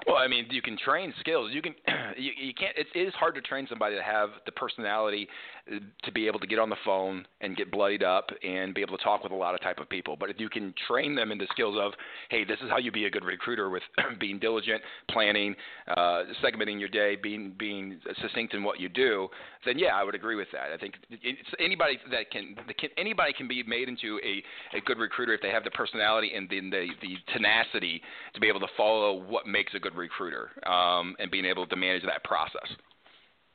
Well, 0.07 0.17
I 0.17 0.27
mean, 0.27 0.45
you 0.49 0.61
can 0.61 0.77
train 0.77 1.13
skills. 1.19 1.51
You 1.53 1.61
can, 1.61 1.75
you, 2.17 2.31
you 2.37 2.53
can't. 2.53 2.75
It, 2.77 2.87
it 2.93 3.07
is 3.07 3.13
hard 3.15 3.35
to 3.35 3.41
train 3.41 3.67
somebody 3.69 3.95
to 3.95 4.03
have 4.03 4.29
the 4.45 4.51
personality 4.51 5.27
uh, 5.71 5.79
to 6.03 6.11
be 6.11 6.27
able 6.27 6.39
to 6.39 6.47
get 6.47 6.59
on 6.59 6.69
the 6.69 6.75
phone 6.85 7.25
and 7.41 7.55
get 7.55 7.71
bloodied 7.71 8.03
up 8.03 8.29
and 8.43 8.73
be 8.73 8.81
able 8.81 8.97
to 8.97 9.03
talk 9.03 9.23
with 9.23 9.31
a 9.31 9.35
lot 9.35 9.53
of 9.53 9.61
type 9.61 9.79
of 9.79 9.89
people. 9.89 10.15
But 10.19 10.29
if 10.29 10.39
you 10.39 10.49
can 10.49 10.73
train 10.87 11.15
them 11.15 11.31
in 11.31 11.37
the 11.37 11.47
skills 11.51 11.77
of, 11.79 11.93
hey, 12.29 12.43
this 12.43 12.57
is 12.63 12.69
how 12.69 12.77
you 12.77 12.91
be 12.91 13.05
a 13.05 13.09
good 13.09 13.23
recruiter 13.23 13.69
with 13.69 13.83
being 14.19 14.39
diligent, 14.39 14.81
planning, 15.09 15.55
uh, 15.87 16.23
segmenting 16.43 16.79
your 16.79 16.89
day, 16.89 17.15
being 17.15 17.53
being 17.57 17.99
succinct 18.21 18.53
in 18.53 18.63
what 18.63 18.79
you 18.79 18.89
do, 18.89 19.27
then 19.65 19.79
yeah, 19.79 19.95
I 19.95 20.03
would 20.03 20.15
agree 20.15 20.35
with 20.35 20.47
that. 20.53 20.71
I 20.73 20.77
think 20.77 20.95
it's 21.09 21.49
anybody 21.59 21.99
that 22.11 22.31
can, 22.31 22.55
that 22.67 22.77
can 22.77 22.89
anybody 22.97 23.33
can 23.33 23.47
be 23.47 23.63
made 23.63 23.89
into 23.89 24.19
a, 24.23 24.43
a 24.77 24.81
good 24.81 24.97
recruiter 24.97 25.33
if 25.33 25.41
they 25.41 25.49
have 25.49 25.63
the 25.63 25.71
personality 25.71 26.31
and 26.35 26.49
then 26.49 26.69
the 26.69 26.87
the 27.01 27.15
tenacity 27.33 28.01
to 28.33 28.39
be 28.39 28.47
able 28.47 28.59
to 28.59 28.67
follow 28.77 29.21
what 29.23 29.47
makes 29.47 29.73
a 29.75 29.79
good 29.79 29.95
recruiter 29.95 30.49
um, 30.69 31.15
and 31.19 31.29
being 31.29 31.45
able 31.45 31.67
to 31.67 31.75
manage 31.75 32.03
that 32.03 32.23
process. 32.23 32.67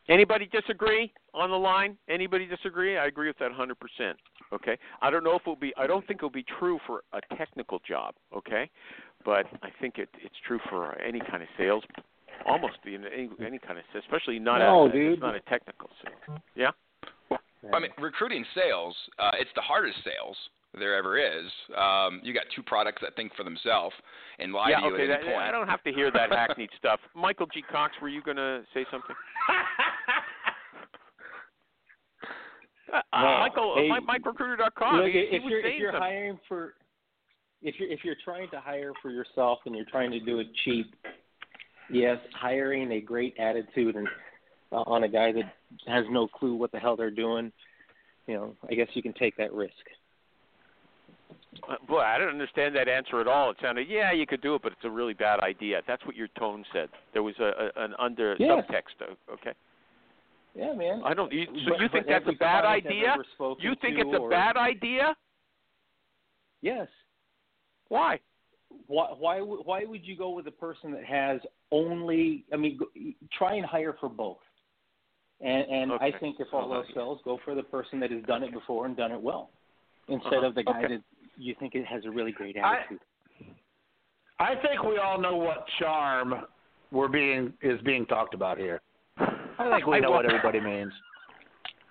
Anybody 0.08 0.46
disagree 0.46 1.12
on 1.34 1.50
the 1.50 1.56
line? 1.56 1.96
Anybody 2.08 2.46
disagree? 2.46 2.98
I 2.98 3.06
agree 3.06 3.28
with 3.28 3.38
that 3.38 3.52
100%. 3.52 4.14
Okay. 4.52 4.76
I 5.02 5.10
don't 5.10 5.22
know 5.22 5.36
if 5.36 5.42
it'll 5.42 5.54
be. 5.54 5.72
I 5.76 5.86
don't 5.86 6.04
think 6.06 6.18
it'll 6.18 6.30
be 6.30 6.44
true 6.58 6.80
for 6.86 7.04
a 7.12 7.36
technical 7.36 7.80
job. 7.86 8.14
Okay, 8.36 8.68
but 9.24 9.46
I 9.62 9.68
think 9.80 9.98
it, 9.98 10.08
it's 10.24 10.34
true 10.46 10.58
for 10.68 11.00
any 11.00 11.20
kind 11.30 11.42
of 11.42 11.48
sales. 11.56 11.84
Almost 12.46 12.78
in 12.86 13.04
any, 13.04 13.28
any 13.44 13.58
kind 13.58 13.78
of, 13.78 13.84
sales, 13.92 14.04
especially 14.08 14.38
not 14.38 14.58
No, 14.58 14.88
a, 14.88 14.92
dude. 14.92 15.12
It's 15.12 15.22
not 15.22 15.36
a 15.36 15.40
technical 15.40 15.90
sales. 16.02 16.40
Yeah. 16.56 16.70
I 17.72 17.78
mean, 17.78 17.90
recruiting 17.98 18.44
sales, 18.54 18.96
uh, 19.18 19.32
it's 19.38 19.50
the 19.54 19.60
hardest 19.60 19.98
sales 20.02 20.36
there 20.78 20.96
ever 20.96 21.18
is. 21.18 21.46
Um, 21.76 22.20
you 22.22 22.32
got 22.32 22.44
two 22.54 22.62
products 22.62 23.02
that 23.02 23.16
think 23.16 23.34
for 23.34 23.44
themselves 23.44 23.94
and 24.38 24.52
lie 24.52 24.70
yeah, 24.70 24.80
to 24.80 24.86
you 24.86 24.94
okay. 24.94 25.02
at 25.04 25.08
That, 25.08 25.20
any 25.20 25.32
point. 25.32 25.42
I 25.42 25.50
don't 25.50 25.68
have 25.68 25.82
to 25.84 25.92
hear 25.92 26.10
that 26.12 26.30
hackneyed 26.30 26.70
stuff. 26.78 27.00
Michael 27.14 27.46
G. 27.52 27.62
Cox, 27.70 27.94
were 28.00 28.08
you 28.08 28.22
going 28.22 28.36
to 28.36 28.62
say 28.72 28.84
something? 28.90 29.16
Uh, 32.92 32.96
uh, 33.12 33.20
No. 33.22 33.38
Michael, 33.40 33.74
Hey, 33.76 33.90
uh, 33.90 34.00
MikeRecruiter.com. 34.00 34.96
Look, 34.96 35.06
he, 35.06 35.12
he 35.12 35.36
if 35.36 35.42
was 35.42 35.50
you're 35.50 35.60
if 35.66 35.78
you're 35.78 35.92
something. 35.92 36.02
hiring 36.02 36.38
for 36.48 36.74
if 37.62 37.74
you're 37.78 37.90
if 37.90 38.00
you're 38.04 38.16
trying 38.24 38.48
to 38.50 38.60
hire 38.60 38.92
for 39.02 39.10
yourself 39.10 39.58
and 39.66 39.74
you're 39.74 39.84
trying 39.90 40.10
to 40.12 40.20
do 40.20 40.38
it 40.38 40.46
cheap, 40.64 40.94
yes, 41.90 42.18
hiring 42.34 42.92
a 42.92 43.00
great 43.00 43.34
attitude 43.38 43.96
and 43.96 44.08
uh, 44.72 44.76
on 44.86 45.04
a 45.04 45.08
guy 45.08 45.32
that 45.32 45.52
has 45.86 46.04
no 46.10 46.26
clue 46.28 46.54
what 46.54 46.72
the 46.72 46.78
hell 46.78 46.96
they're 46.96 47.10
doing, 47.10 47.52
you 48.26 48.34
know, 48.34 48.56
I 48.70 48.74
guess 48.74 48.86
you 48.94 49.02
can 49.02 49.12
take 49.14 49.36
that 49.36 49.52
risk. 49.52 49.74
Uh, 51.68 51.74
boy, 51.88 51.98
I 52.00 52.16
don't 52.18 52.28
understand 52.28 52.76
that 52.76 52.88
answer 52.88 53.20
at 53.20 53.26
all. 53.26 53.50
It 53.50 53.56
sounded, 53.60 53.88
yeah, 53.88 54.12
you 54.12 54.26
could 54.26 54.40
do 54.40 54.54
it, 54.54 54.62
but 54.62 54.72
it's 54.72 54.84
a 54.84 54.90
really 54.90 55.14
bad 55.14 55.40
idea. 55.40 55.82
That's 55.86 56.04
what 56.06 56.14
your 56.14 56.28
tone 56.38 56.64
said. 56.72 56.88
There 57.12 57.22
was 57.22 57.34
a, 57.40 57.70
a 57.76 57.84
an 57.84 57.94
under 57.98 58.36
Yes. 58.38 58.64
subtext. 58.70 59.16
Okay. 59.32 59.52
Yeah, 60.54 60.72
man. 60.74 61.02
I 61.04 61.14
don't. 61.14 61.32
You, 61.32 61.46
so 61.46 61.70
But- 61.70 61.80
you 61.80 61.88
think 61.92 62.06
that's 62.06 62.26
a 62.28 62.32
bad 62.32 62.64
idea? 62.64 63.16
You 63.58 63.74
think 63.80 63.98
it's 63.98 64.14
a 64.14 64.18
or- 64.18 64.30
bad 64.30 64.56
idea? 64.56 65.16
Yes. 66.62 66.88
Why? 67.88 68.20
Why 68.86 69.06
why 69.18 69.38
why 69.40 69.84
would 69.84 70.06
you 70.06 70.16
go 70.16 70.30
with 70.30 70.46
a 70.46 70.52
person 70.52 70.92
that 70.92 71.04
has 71.04 71.40
only? 71.72 72.44
I 72.52 72.56
mean, 72.56 72.78
go, 72.78 72.86
try 73.36 73.54
and 73.54 73.64
hire 73.66 73.96
for 73.98 74.08
both. 74.08 74.38
And 75.40 75.64
and 75.70 75.92
I 75.94 76.12
think 76.20 76.36
if 76.38 76.48
all 76.52 76.72
else 76.74 76.86
fails, 76.94 77.20
go 77.24 77.38
for 77.44 77.54
the 77.54 77.62
person 77.62 77.98
that 78.00 78.10
has 78.12 78.22
done 78.24 78.42
it 78.44 78.52
before 78.52 78.86
and 78.86 78.96
done 78.96 79.10
it 79.10 79.20
well, 79.20 79.50
instead 80.08 80.34
Uh-huh. 80.34 80.46
of 80.46 80.54
the 80.54 80.62
guy 80.62 80.78
Okay. 80.84 80.94
that 80.96 81.02
you 81.40 81.54
think 81.58 81.74
it 81.74 81.86
has 81.86 82.04
a 82.04 82.10
really 82.10 82.32
great 82.32 82.56
I- 82.56 82.78
attitude. 82.80 83.00
I 84.38 84.54
think 84.56 84.82
we 84.84 84.96
all 84.98 85.20
know 85.20 85.36
what 85.36 85.66
charm 85.78 86.34
we're 86.90 87.08
being 87.08 87.52
is 87.62 87.80
being 87.82 88.06
talked 88.06 88.34
about 88.34 88.56
here. 88.58 88.80
I 89.18 89.70
think 89.76 89.86
we 89.86 90.00
know 90.00 90.10
what 90.10 90.24
everybody 90.24 90.60
means. 90.60 90.92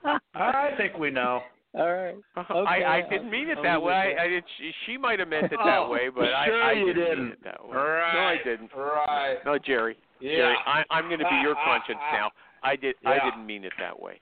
I 0.33 0.69
think 0.77 0.97
we 0.97 1.11
know. 1.11 1.41
all 1.75 1.93
right. 1.93 2.15
Uh-huh. 2.35 2.53
Okay, 2.59 2.83
I, 2.83 2.97
I 2.97 3.09
didn't 3.09 3.29
mean 3.29 3.49
it 3.49 3.59
that 3.61 3.79
way. 3.81 4.13
there. 4.15 4.19
I, 4.25 4.27
did, 4.27 4.43
she, 4.57 4.71
she 4.85 4.97
might 4.97 5.19
have 5.19 5.27
meant 5.27 5.45
it 5.51 5.59
that 5.63 5.77
Oh, 5.79 5.89
way, 5.89 6.09
but 6.13 6.33
I, 6.33 6.45
sure 6.47 6.63
I 6.63 6.71
you 6.73 6.87
didn't, 6.87 7.03
didn't. 7.05 7.23
mean 7.25 7.31
it 7.33 7.43
that 7.43 7.63
way. 7.67 7.75
Right. 7.77 8.13
No, 8.13 8.19
I 8.21 8.37
didn't. 8.43 8.71
Right. 8.75 9.37
No, 9.45 9.57
Jerry. 9.59 9.95
Yeah. 10.19 10.31
Jerry, 10.37 10.55
I, 10.65 10.83
I'm 10.89 11.05
going 11.07 11.19
to 11.19 11.25
be 11.29 11.35
your 11.43 11.55
conscience 11.63 11.99
now. 12.11 12.31
I 12.63 12.75
did. 12.75 12.95
I 13.05 13.19
didn't 13.23 13.45
mean 13.45 13.63
it 13.63 13.73
that 13.79 13.97
way. 14.01 14.19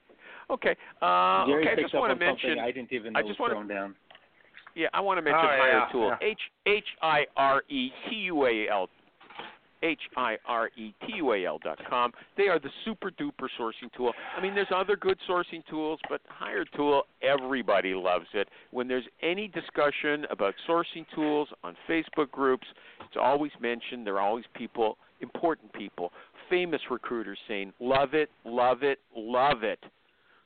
Okay. 0.50 0.76
Uh, 1.02 1.46
Jerry 1.46 1.66
okay. 1.66 1.80
I 1.80 1.82
just 1.82 1.94
up 1.94 2.00
want 2.00 2.12
on 2.12 2.18
to 2.18 2.24
mention. 2.26 2.50
something 2.50 2.62
I 2.64 2.70
didn't 2.72 2.92
even 2.92 3.16
I 3.16 3.20
know 3.22 3.28
just 3.28 3.40
was 3.40 3.50
wanna- 3.50 3.54
thrown 3.54 3.68
down. 3.68 3.94
Yeah, 4.78 4.86
I 4.94 5.00
want 5.00 5.18
to 5.18 5.22
mention 5.22 5.40
Oh, 5.42 5.48
Hire 5.48 5.72
yeah, 5.72 5.88
Tool. 5.90 6.12
H 6.22 6.38
H 6.66 6.84
I 7.02 7.26
R 7.36 7.64
E 7.68 7.90
T 8.08 8.14
U 8.16 8.46
A 8.46 8.68
L. 8.70 8.88
H 9.82 10.00
I 10.16 10.36
R 10.46 10.70
E 10.76 10.92
T 11.06 11.14
U 11.16 11.32
A 11.32 11.44
L 11.46 11.58
dot 11.62 11.78
com. 11.90 12.12
They 12.36 12.44
are 12.44 12.60
the 12.60 12.70
super 12.84 13.10
duper 13.10 13.48
sourcing 13.58 13.92
tool. 13.96 14.12
I 14.36 14.40
mean, 14.40 14.54
there's 14.54 14.68
other 14.74 14.96
good 14.96 15.18
sourcing 15.28 15.64
tools, 15.68 15.98
but 16.08 16.20
Hire 16.28 16.64
Tool, 16.76 17.02
everybody 17.22 17.94
loves 17.94 18.26
it. 18.34 18.48
When 18.70 18.86
there's 18.88 19.04
any 19.22 19.48
discussion 19.48 20.26
about 20.30 20.54
sourcing 20.68 21.06
tools 21.14 21.48
on 21.64 21.76
Facebook 21.88 22.30
groups, 22.30 22.66
it's 23.00 23.16
always 23.20 23.52
mentioned. 23.60 24.06
There 24.06 24.16
are 24.16 24.20
always 24.28 24.44
people, 24.54 24.96
important 25.20 25.72
people, 25.72 26.12
famous 26.50 26.80
recruiters 26.90 27.38
saying, 27.46 27.72
"Love 27.80 28.14
it, 28.14 28.30
love 28.44 28.82
it, 28.82 28.98
love 29.14 29.62
it." 29.64 29.78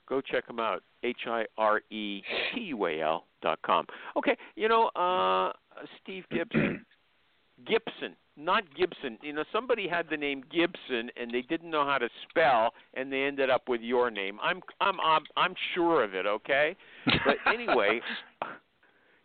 Go 0.09 0.21
check 0.21 0.47
them 0.47 0.61
out. 0.61 0.83
H 1.03 1.21
I 1.27 1.45
R 1.59 1.81
E 1.91 2.23
T 2.55 2.61
U 2.61 2.87
A 2.87 3.01
L 3.01 3.25
dot 3.43 3.61
com. 3.65 3.87
Okay, 4.17 4.37
you 4.57 4.69
know, 4.69 4.89
uh, 4.89 5.53
Steve 6.03 6.25
Gipson, 6.33 6.81
Gipson, 7.65 8.15
not 8.37 8.65
Gibson. 8.77 9.19
You 9.23 9.33
know, 9.33 9.45
somebody 9.53 9.89
had 9.89 10.07
the 10.11 10.17
name 10.17 10.43
Gibson 10.53 11.11
and 11.17 11.33
they 11.33 11.43
didn't 11.43 11.71
know 11.71 11.85
how 11.85 11.99
to 11.99 12.09
spell, 12.29 12.73
and 12.95 13.13
they 13.13 13.23
ended 13.23 13.51
up 13.51 13.69
with 13.69 13.81
your 13.81 14.11
name. 14.11 14.39
I'm 14.43 14.61
I'm 14.81 15.01
I'm, 15.01 15.23
I'm 15.37 15.55
sure 15.75 16.03
of 16.05 16.15
it. 16.15 16.27
Okay, 16.27 16.77
but 17.25 17.37
anyway. 17.53 18.01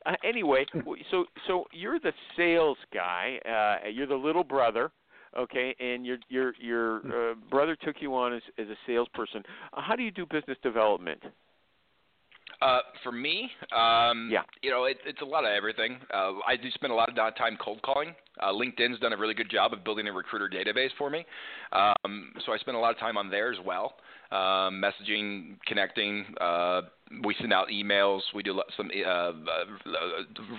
Uh, 0.06 0.14
anyway, 0.24 0.66
so 1.12 1.26
so 1.48 1.66
you're 1.74 2.00
the 2.00 2.14
sales 2.38 2.78
guy. 2.94 3.40
Uh, 3.46 3.90
you're 3.90 4.08
the 4.08 4.16
little 4.16 4.44
brother, 4.44 4.90
okay, 5.38 5.76
and 5.80 6.06
your 6.06 6.18
your 6.30 6.54
your 6.60 7.32
uh, 7.32 7.36
brother 7.50 7.76
took 7.76 7.98
you 8.00 8.14
on 8.16 8.34
as 8.34 8.42
as 8.58 8.68
a 8.68 8.76
salesperson. 8.86 9.44
Uh, 9.74 9.82
how 9.82 9.96
do 9.96 10.04
you 10.04 10.12
do 10.12 10.26
business 10.26 10.58
development? 10.64 11.22
Uh, 12.62 12.80
for 13.04 13.12
me, 13.12 13.52
um, 13.76 14.30
Yeah. 14.32 14.42
you 14.64 14.72
know, 14.72 14.86
it, 14.86 14.98
it's 15.06 15.22
a 15.22 15.26
lot 15.26 15.44
of 15.44 15.52
everything. 15.52 16.00
Uh, 16.12 16.34
I 16.46 16.56
do 16.56 16.72
spend 16.72 16.92
a 16.92 16.96
lot 16.96 17.10
of 17.10 17.16
time 17.36 17.56
cold 17.64 17.82
calling. 17.84 18.16
Uh, 18.40 18.52
LinkedIn's 18.52 19.00
done 19.00 19.14
a 19.14 19.18
really 19.18 19.36
good 19.36 19.50
job 19.50 19.74
of 19.74 19.84
building 19.84 20.08
a 20.08 20.12
recruiter 20.12 20.50
database 20.50 20.90
for 20.98 21.10
me, 21.10 21.26
um, 21.72 22.34
so 22.46 22.54
I 22.54 22.58
spend 22.58 22.76
a 22.76 22.80
lot 22.80 22.92
of 22.92 23.00
time 23.00 23.16
on 23.18 23.30
there 23.30 23.52
as 23.52 23.60
well, 23.64 23.98
um, 24.32 24.82
messaging, 24.82 25.60
connecting. 25.68 26.26
We 27.24 27.36
send 27.40 27.54
out 27.54 27.70
emails. 27.70 28.22
We 28.36 28.44
do 28.44 28.62
some 28.76 28.90
uh, 28.94 29.10
uh, 29.10 29.32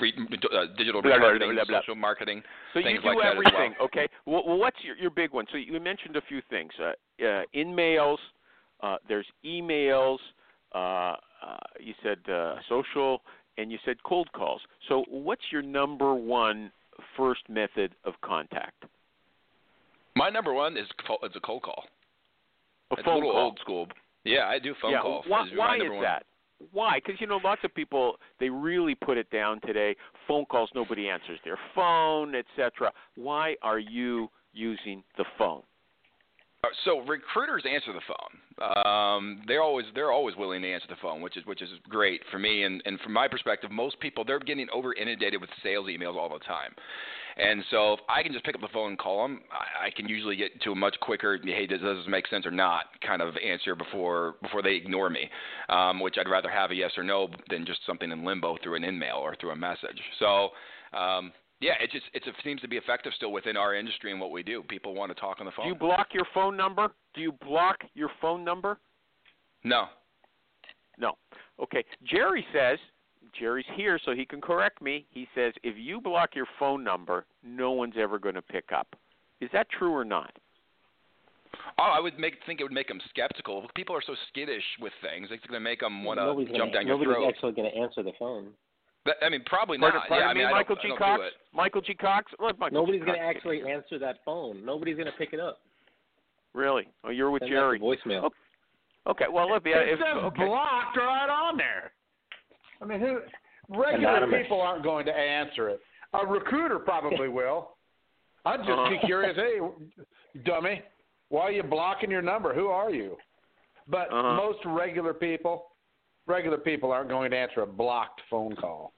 re- 0.01 0.15
uh, 0.17 0.65
digital 0.77 1.03
Blah, 1.03 1.19
marketing, 1.19 1.55
blah, 1.55 1.65
blah. 1.65 1.81
social 1.81 1.95
marketing. 1.95 2.43
So 2.73 2.81
you 2.81 3.01
do 3.01 3.07
like 3.07 3.19
everything, 3.25 3.75
well. 3.79 3.87
okay? 3.87 4.09
Well, 4.27 4.59
what's 4.59 4.79
your 4.83 4.97
your 4.97 5.11
big 5.11 5.33
one? 5.33 5.47
So 5.51 5.59
you 5.59 5.79
mentioned 5.81 6.17
a 6.17 6.23
few 6.23 6.41
things. 6.49 6.73
Uh, 6.81 7.25
uh, 7.25 7.43
in 7.53 7.75
mails, 7.75 8.21
uh, 8.83 8.97
there's 9.09 9.27
emails. 9.45 10.19
Uh, 10.75 10.79
uh, 10.79 11.17
you 11.81 11.95
said 12.03 12.19
uh, 12.33 12.57
social, 12.69 13.23
and 13.59 13.71
you 13.71 13.79
said 13.85 13.97
cold 14.05 14.31
calls. 14.33 14.61
So 14.89 15.05
what's 15.09 15.43
your 15.51 15.63
number 15.63 16.15
one 16.15 16.71
first 17.17 17.43
method 17.49 17.95
of 18.05 18.15
contact? 18.23 18.85
My 20.17 20.31
number 20.31 20.53
one 20.53 20.77
is 20.77 20.87
it's 21.23 21.37
a 21.37 21.41
cold 21.41 21.63
call. 21.63 21.85
A 22.91 22.95
it's 22.95 23.05
phone 23.05 23.15
a 23.15 23.17
little 23.19 23.33
call. 23.33 23.45
old 23.45 23.59
school. 23.61 23.87
Yeah, 24.25 24.47
I 24.47 24.59
do 24.59 24.75
phone 24.81 24.93
yeah. 24.93 25.01
calls. 25.01 25.25
Why, 25.29 25.47
why 25.55 25.77
is 25.77 25.83
one. 25.91 26.03
that? 26.03 26.25
Why? 26.73 27.01
Because 27.05 27.21
you 27.21 27.27
know, 27.27 27.41
lots 27.43 27.63
of 27.65 27.75
people 27.75 28.17
they 28.41 28.49
really 28.49 28.95
put 28.95 29.17
it 29.17 29.31
down 29.31 29.61
today. 29.61 29.95
Phone 30.27 30.45
calls, 30.47 30.71
nobody 30.75 31.09
answers 31.09 31.39
their 31.45 31.59
phone, 31.75 32.35
etc. 32.35 32.93
Why 33.17 33.57
are 33.63 33.79
you 33.79 34.29
using 34.53 35.03
the 35.17 35.25
phone? 35.37 35.63
Uh, 36.65 36.69
So 36.85 37.01
recruiters 37.01 37.65
answer 37.71 37.93
the 37.93 38.01
phone. 38.09 38.85
Um, 38.85 39.43
they're 39.47 39.63
always 39.63 39.87
they're 39.95 40.11
always 40.11 40.35
willing 40.37 40.63
to 40.63 40.73
answer 40.73 40.89
the 40.89 40.97
phone, 41.01 41.21
which 41.21 41.37
is 41.37 41.47
which 41.47 41.63
is 41.63 41.69
great 41.89 42.21
for 42.31 42.39
me. 42.39 42.65
And 42.65 42.83
and 42.85 42.99
from 43.01 43.13
my 43.13 43.29
perspective, 43.29 43.71
most 43.71 43.99
people 44.01 44.25
they're 44.25 44.41
getting 44.41 44.67
over 44.73 44.93
inundated 44.95 45.41
with 45.41 45.51
sales 45.63 45.87
emails 45.87 46.17
all 46.17 46.29
the 46.29 46.45
time. 46.45 46.75
And 47.39 47.63
so 47.71 47.93
if 47.93 48.01
I 48.09 48.23
can 48.23 48.33
just 48.33 48.45
pick 48.45 48.57
up 48.57 48.61
the 48.61 48.69
phone 48.73 48.91
and 48.91 48.99
call 48.99 49.23
them, 49.23 49.43
I, 49.53 49.87
I 49.87 49.91
can 49.91 50.09
usually 50.09 50.35
get 50.37 50.61
to 50.63 50.73
a 50.73 50.75
much 50.75 50.97
quicker, 51.01 51.39
hey, 51.43 51.67
does 51.67 51.81
this 51.81 51.97
make 52.09 52.27
sense 52.27 52.45
or 52.45 52.51
not, 52.51 52.87
kind 53.07 53.23
of 53.23 53.35
answer 53.37 53.77
before 53.77 54.35
before 54.43 54.61
they 54.61 54.75
ignore 54.75 55.09
me. 55.09 55.31
Um, 55.69 56.01
which 56.01 56.17
I'd 56.19 56.29
rather 56.29 56.51
have 56.51 56.71
a 56.71 56.75
yes 56.75 56.93
or 56.97 57.05
no 57.05 57.29
than 57.49 57.65
just 57.65 57.81
something 57.87 58.11
in 58.11 58.25
limbo 58.25 58.57
through 58.63 58.75
an 58.75 58.85
email 58.85 59.17
or 59.17 59.37
through 59.37 59.51
a 59.51 59.57
message. 59.57 60.01
So. 60.19 60.51
Um, 60.93 61.33
yeah, 61.61 61.73
it 61.81 61.91
just 61.91 62.05
it's, 62.15 62.27
it 62.27 62.35
seems 62.45 62.61
to 62.61 62.69
be 62.69 62.77
effective 62.77 63.13
still 63.17 63.33
within 63.33 63.57
our 63.57 63.75
industry 63.75 64.13
and 64.13 64.21
what 64.21 64.31
we 64.31 64.45
do. 64.45 64.63
People 64.63 64.95
want 64.95 65.15
to 65.15 65.21
talk 65.21 65.39
on 65.41 65.47
the 65.47 65.51
phone. 65.53 65.65
Do 65.67 65.71
you 65.71 65.75
block 65.75 66.09
your 66.13 66.27
phone 66.33 66.57
number? 66.57 66.95
Do 67.15 67.21
you 67.21 67.33
block 67.33 67.79
your 67.95 68.11
phone 68.21 68.45
number? 68.45 68.79
no, 69.65 69.87
No. 70.99 71.15
Okay. 71.61 71.85
Jerry 72.05 72.47
says, 72.53 72.79
Jerry's 73.39 73.67
here 73.75 73.99
so 74.05 74.13
he 74.15 74.25
can 74.25 74.41
correct 74.41 74.81
me. 74.83 75.07
He 75.11 75.27
says, 75.35 75.53
if 75.63 75.77
you 75.77 76.01
block 76.01 76.35
your 76.35 76.47
phone 76.59 76.85
number, 76.85 77.25
no 77.45 77.73
one's 77.73 77.95
ever 77.99 78.19
going 78.19 78.35
to 78.35 78.43
pick 78.43 78.73
up. 78.75 78.87
Is 79.41 79.51
that 79.53 79.69
true 79.71 79.93
or 79.95 80.05
not? 80.05 80.33
Oh, 81.79 81.93
I 81.95 82.01
would 82.01 82.19
make 82.19 82.35
think 82.47 82.61
it 82.61 82.65
would 82.65 82.73
make 82.73 82.89
them 82.89 83.01
skeptical. 83.09 83.67
People 83.75 83.95
are 83.97 84.03
so 84.05 84.15
skittish 84.29 84.65
with 84.81 84.93
things; 85.01 85.29
it's 85.31 85.45
going 85.47 85.59
to 85.61 85.65
make 85.65 85.81
them 85.81 86.05
want 86.05 86.19
to 86.19 86.27
nobody's 86.27 86.49
jump 86.49 86.59
gonna, 86.59 86.73
down 86.73 86.87
your 86.87 86.99
nobody's 86.99 87.15
throat. 87.17 87.29
actually 87.29 87.53
going 87.53 87.71
to 87.71 87.77
answer 87.79 88.03
the 88.03 88.13
phone. 88.19 88.49
That, 89.07 89.17
I 89.23 89.29
mean, 89.29 89.43
probably 89.47 89.79
Pardon, 89.79 90.01
not. 90.01 90.09
pardon 90.09 90.27
yeah, 90.27 90.31
I 90.31 90.35
me, 90.35 90.41
mean, 90.41 90.49
I 90.49 90.53
Michael 90.53 90.75
don't, 90.77 90.83
G. 90.83 90.87
I 90.87 90.91
don't 90.91 90.99
Cox? 90.99 91.21
do 91.21 91.27
it. 91.27 91.33
Michael 91.55 91.81
G. 91.81 91.95
Cox? 91.95 92.33
Let 92.39 92.59
Michael 92.59 92.81
Nobody's 92.81 93.03
going 93.03 93.19
to 93.19 93.25
actually 93.25 93.63
answer 93.63 93.99
that 93.99 94.17
phone. 94.25 94.65
Nobody's 94.65 94.97
going 94.97 95.07
to 95.07 95.17
pick 95.17 95.33
it 95.33 95.41
up. 95.41 95.59
Really? 96.53 96.89
Oh, 97.05 97.11
you're 97.11 97.31
with 97.31 97.43
Send 97.43 97.53
Jerry. 97.53 97.79
to 97.79 97.85
voicemail. 97.85 98.25
Okay. 98.25 98.35
Okay. 99.07 99.25
Well, 99.33 99.55
if, 99.55 99.65
It 99.65 99.73
if 99.75 99.99
says 99.99 100.17
okay. 100.25 100.45
blocked 100.45 100.97
right 100.97 101.31
on 101.31 101.57
there. 101.57 101.93
I 102.81 102.85
mean, 102.85 103.01
who? 103.01 103.21
Regular 103.69 104.17
Anonymous. 104.17 104.43
people 104.43 104.61
aren't 104.61 104.83
going 104.83 105.05
to 105.07 105.13
answer 105.13 105.69
it. 105.69 105.81
A 106.15 106.27
recruiter 106.27 106.79
probably 106.79 107.29
will. 107.41 107.71
I'd 108.45 108.59
just 108.61 108.71
Uh-huh. 108.71 108.91
be 108.91 108.99
curious. 109.07 109.37
Hey, 109.37 109.59
dummy, 110.45 110.83
why 111.29 111.43
are 111.43 111.53
you 111.53 111.63
blocking 111.63 112.11
your 112.11 112.23
number? 112.23 112.55
Who 112.55 112.69
are 112.69 112.91
you? 112.91 113.17
But 113.89 114.11
Uh-huh. 114.13 114.35
most 114.35 114.59
regular 114.65 115.13
people, 115.13 115.67
regular 116.27 116.57
people 116.59 116.93
aren't 116.93 117.09
going 117.11 117.31
to 117.33 117.37
answer 117.37 117.63
a 117.63 117.67
blocked 117.67 118.21
phone 118.31 118.55
call. 118.57 118.93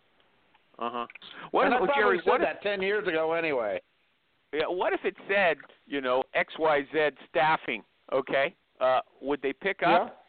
Uh 0.78 0.90
huh. 0.90 1.06
What 1.50 1.66
and 1.66 1.74
if, 1.74 1.82
I 1.82 1.86
probably 1.86 2.02
Jerry? 2.02 2.18
said 2.24 2.30
What 2.30 2.40
if, 2.40 2.46
that 2.46 2.62
ten 2.62 2.80
years 2.80 3.06
ago 3.08 3.32
anyway. 3.32 3.80
yeah, 4.52 4.66
what 4.66 4.92
if 4.92 5.04
it 5.04 5.14
said, 5.28 5.56
you 5.86 6.00
know, 6.00 6.22
X 6.34 6.52
Y 6.58 6.86
Z 6.92 7.10
staffing? 7.28 7.82
Okay. 8.12 8.54
Uh, 8.80 9.00
would 9.20 9.42
they 9.42 9.52
pick 9.52 9.82
up? 9.82 10.24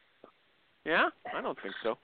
Yeah. 0.85 1.09
Yeah, 1.23 1.37
I 1.37 1.41
don't 1.41 1.57
think 1.61 1.75
so. 1.83 1.97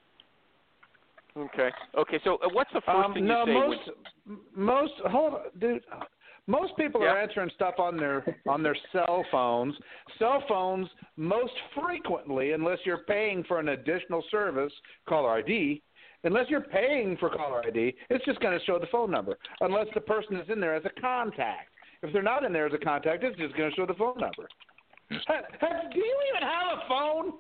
Okay. 1.38 1.70
Okay. 1.98 2.20
So 2.24 2.36
uh, 2.36 2.50
what's 2.52 2.72
the 2.74 2.82
first 2.82 3.06
Um, 3.06 3.14
thing 3.14 3.26
no, 3.26 3.46
you 3.46 3.46
say? 3.46 3.54
most 3.54 3.90
when, 4.26 4.40
most 4.56 4.94
hold 5.06 5.34
on, 5.36 5.42
dude. 5.60 5.84
Most 6.50 6.78
people 6.78 7.04
are 7.04 7.20
answering 7.20 7.50
stuff 7.56 7.76
on 7.78 7.98
their 7.98 8.24
on 8.48 8.64
their 8.64 8.76
cell 8.94 9.26
phones. 9.32 9.76
Cell 10.18 10.42
phones 10.48 10.88
most 11.18 11.52
frequently, 11.76 12.54
unless 12.54 12.80
you're 12.86 13.04
paying 13.04 13.44
for 13.44 13.60
an 13.60 13.70
additional 13.70 14.24
service, 14.32 14.72
caller 15.08 15.32
ID. 15.32 15.82
Unless 16.24 16.50
you're 16.50 16.62
paying 16.62 17.16
for 17.18 17.30
caller 17.30 17.62
ID, 17.68 17.94
it's 18.10 18.26
just 18.26 18.40
going 18.40 18.58
to 18.58 18.66
show 18.66 18.80
the 18.80 18.88
phone 18.88 19.12
number. 19.12 19.38
Unless 19.62 19.88
the 19.94 20.02
person 20.02 20.38
is 20.38 20.50
in 20.50 20.60
there 20.60 20.74
as 20.74 20.84
a 20.86 21.02
contact. 21.02 21.70
If 22.02 22.12
they're 22.12 22.24
not 22.24 22.44
in 22.44 22.52
there 22.52 22.66
as 22.66 22.74
a 22.74 22.78
contact, 22.84 23.24
it's 23.24 23.38
just 23.38 23.56
going 23.56 23.70
to 23.70 23.76
show 23.76 23.86
the 23.86 23.94
phone 23.94 24.18
number. 24.18 24.48
Do 25.10 25.16
you 25.16 26.16
even 26.36 26.48
have 26.48 26.80
a 26.80 26.88
phone? 26.88 27.34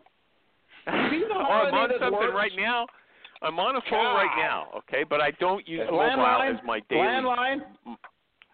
Do 1.09 1.15
you 1.15 1.27
know 1.27 1.39
oh, 1.39 1.43
how 1.43 1.63
I'm 1.67 1.73
any 1.73 1.95
on 1.95 1.99
something 1.99 2.19
works? 2.19 2.33
right 2.35 2.51
now. 2.55 2.85
I'm 3.41 3.59
on 3.59 3.75
a 3.75 3.81
phone 3.89 4.15
right 4.15 4.35
now. 4.38 4.67
Okay, 4.77 5.03
but 5.07 5.21
I 5.21 5.31
don't 5.31 5.67
use 5.67 5.81
mobile 5.89 6.41
as 6.41 6.55
my 6.65 6.79
daily. 6.89 7.01
landline, 7.01 7.59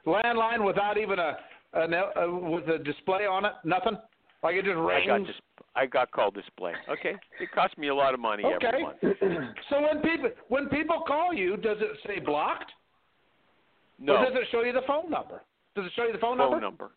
landline 0.06 0.66
without 0.66 0.98
even 0.98 1.20
a, 1.20 1.38
an, 1.74 1.94
a 1.94 2.32
with 2.32 2.68
a 2.68 2.80
display 2.80 3.26
on 3.26 3.46
it, 3.46 3.54
nothing. 3.64 3.98
Like 4.44 4.56
it 4.56 4.66
just 4.66 4.76
I 4.76 4.82
rings. 4.82 5.08
got 5.08 5.26
dis- 5.26 5.66
I 5.76 5.86
got 5.86 6.12
call 6.12 6.32
display. 6.32 6.74
Okay, 6.90 7.16
it 7.40 7.52
costs 7.54 7.78
me 7.78 7.88
a 7.88 7.96
lot 7.96 8.14
of 8.14 8.20
money 8.20 8.44
every 8.44 8.68
okay. 8.68 8.84
month. 8.84 8.98
so 9.70 9.82
when 9.82 10.02
people 10.02 10.30
when 10.50 10.68
people 10.68 11.04
call 11.08 11.34
you, 11.34 11.56
does 11.58 11.78
it 11.80 11.98
say 12.06 12.20
blocked, 12.20 12.72
No 14.00 14.18
or 14.18 14.26
does 14.26 14.34
it 14.36 14.48
show 14.52 14.64
you 14.64 14.74
the 14.74 14.82
phone 14.86 15.10
number? 15.10 15.42
Does 15.76 15.86
it 15.86 15.92
show 15.96 16.04
you 16.04 16.12
the 16.12 16.20
phone, 16.20 16.38
phone 16.38 16.52
number? 16.52 16.62
number. 16.62 16.92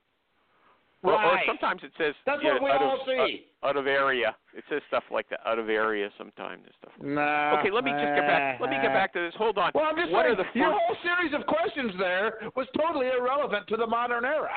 Or, 1.07 1.23
or 1.23 1.41
sometimes 1.47 1.83
it 1.85 1.93
says 1.99 2.15
That's 2.27 2.41
yeah, 2.43 2.55
what 2.55 2.63
we 2.63 2.71
out 2.71 2.83
all 2.83 3.01
of, 3.01 3.07
see. 3.07 3.47
Uh, 3.63 3.67
out 3.67 3.77
of 3.77 3.87
area. 3.87 4.35
It 4.55 4.65
says 4.69 4.83
stuff 4.89 5.05
like 5.11 5.29
that. 5.31 5.41
Out 5.47 5.59
of 5.59 5.69
area 5.69 6.11
sometimes 6.19 6.63
and 6.65 6.75
stuff. 6.79 6.93
Like 6.99 7.09
Nah. 7.09 7.61
Okay, 7.61 7.71
let 7.71 7.85
me 7.85 7.91
just 7.93 8.15
get 8.15 8.27
back. 8.27 8.61
Let 8.61 8.71
me 8.71 8.77
get 8.83 8.93
back 8.93 9.13
to 9.15 9.21
this. 9.21 9.35
Hold 9.39 9.59
on. 9.59 9.73
Well, 9.75 9.85
I'm 9.85 9.97
just 9.97 10.11
what 10.11 10.27
saying, 10.27 10.37
the 10.37 10.59
your 10.59 10.73
whole 10.73 10.97
series 11.03 11.33
of 11.35 11.47
questions 11.47 11.93
there 11.99 12.35
was 12.57 12.67
totally 12.77 13.09
irrelevant 13.09 13.67
to 13.69 13.77
the 13.77 13.87
modern 13.87 14.25
era. 14.25 14.51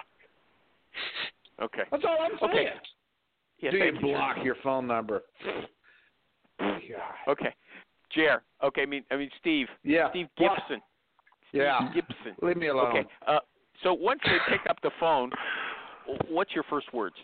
Okay. 1.62 1.84
That's 1.92 2.04
all 2.08 2.18
I'm 2.22 2.38
saying. 2.40 2.68
Okay. 2.68 2.74
Yeah, 3.60 3.72
Do 3.72 3.78
you 3.78 4.00
block 4.02 4.38
your 4.44 4.56
phone 4.64 4.88
number? 4.88 5.24
God. 5.46 5.60
Okay. 7.28 7.54
Jer. 8.14 8.42
Okay. 8.64 8.82
I 8.82 8.86
mean, 8.86 9.04
I 9.12 9.18
mean 9.18 9.30
Steve. 9.40 9.68
Yeah. 9.84 10.10
Steve? 10.10 10.28
Gipson. 10.40 10.80
Yeah. 11.54 11.92
Steve 11.92 12.04
Gipson. 12.04 12.34
Leave 12.42 12.58
me 12.58 12.68
alone. 12.68 12.88
Okay. 12.88 13.06
Uh, 13.28 13.40
so 13.84 13.94
once 13.94 14.20
they 14.26 14.38
pick 14.50 14.62
up 14.70 14.78
the 14.82 14.92
phone, 15.00 15.32
what's 16.30 16.54
your 16.54 16.64
first 16.70 16.94
words? 16.94 17.16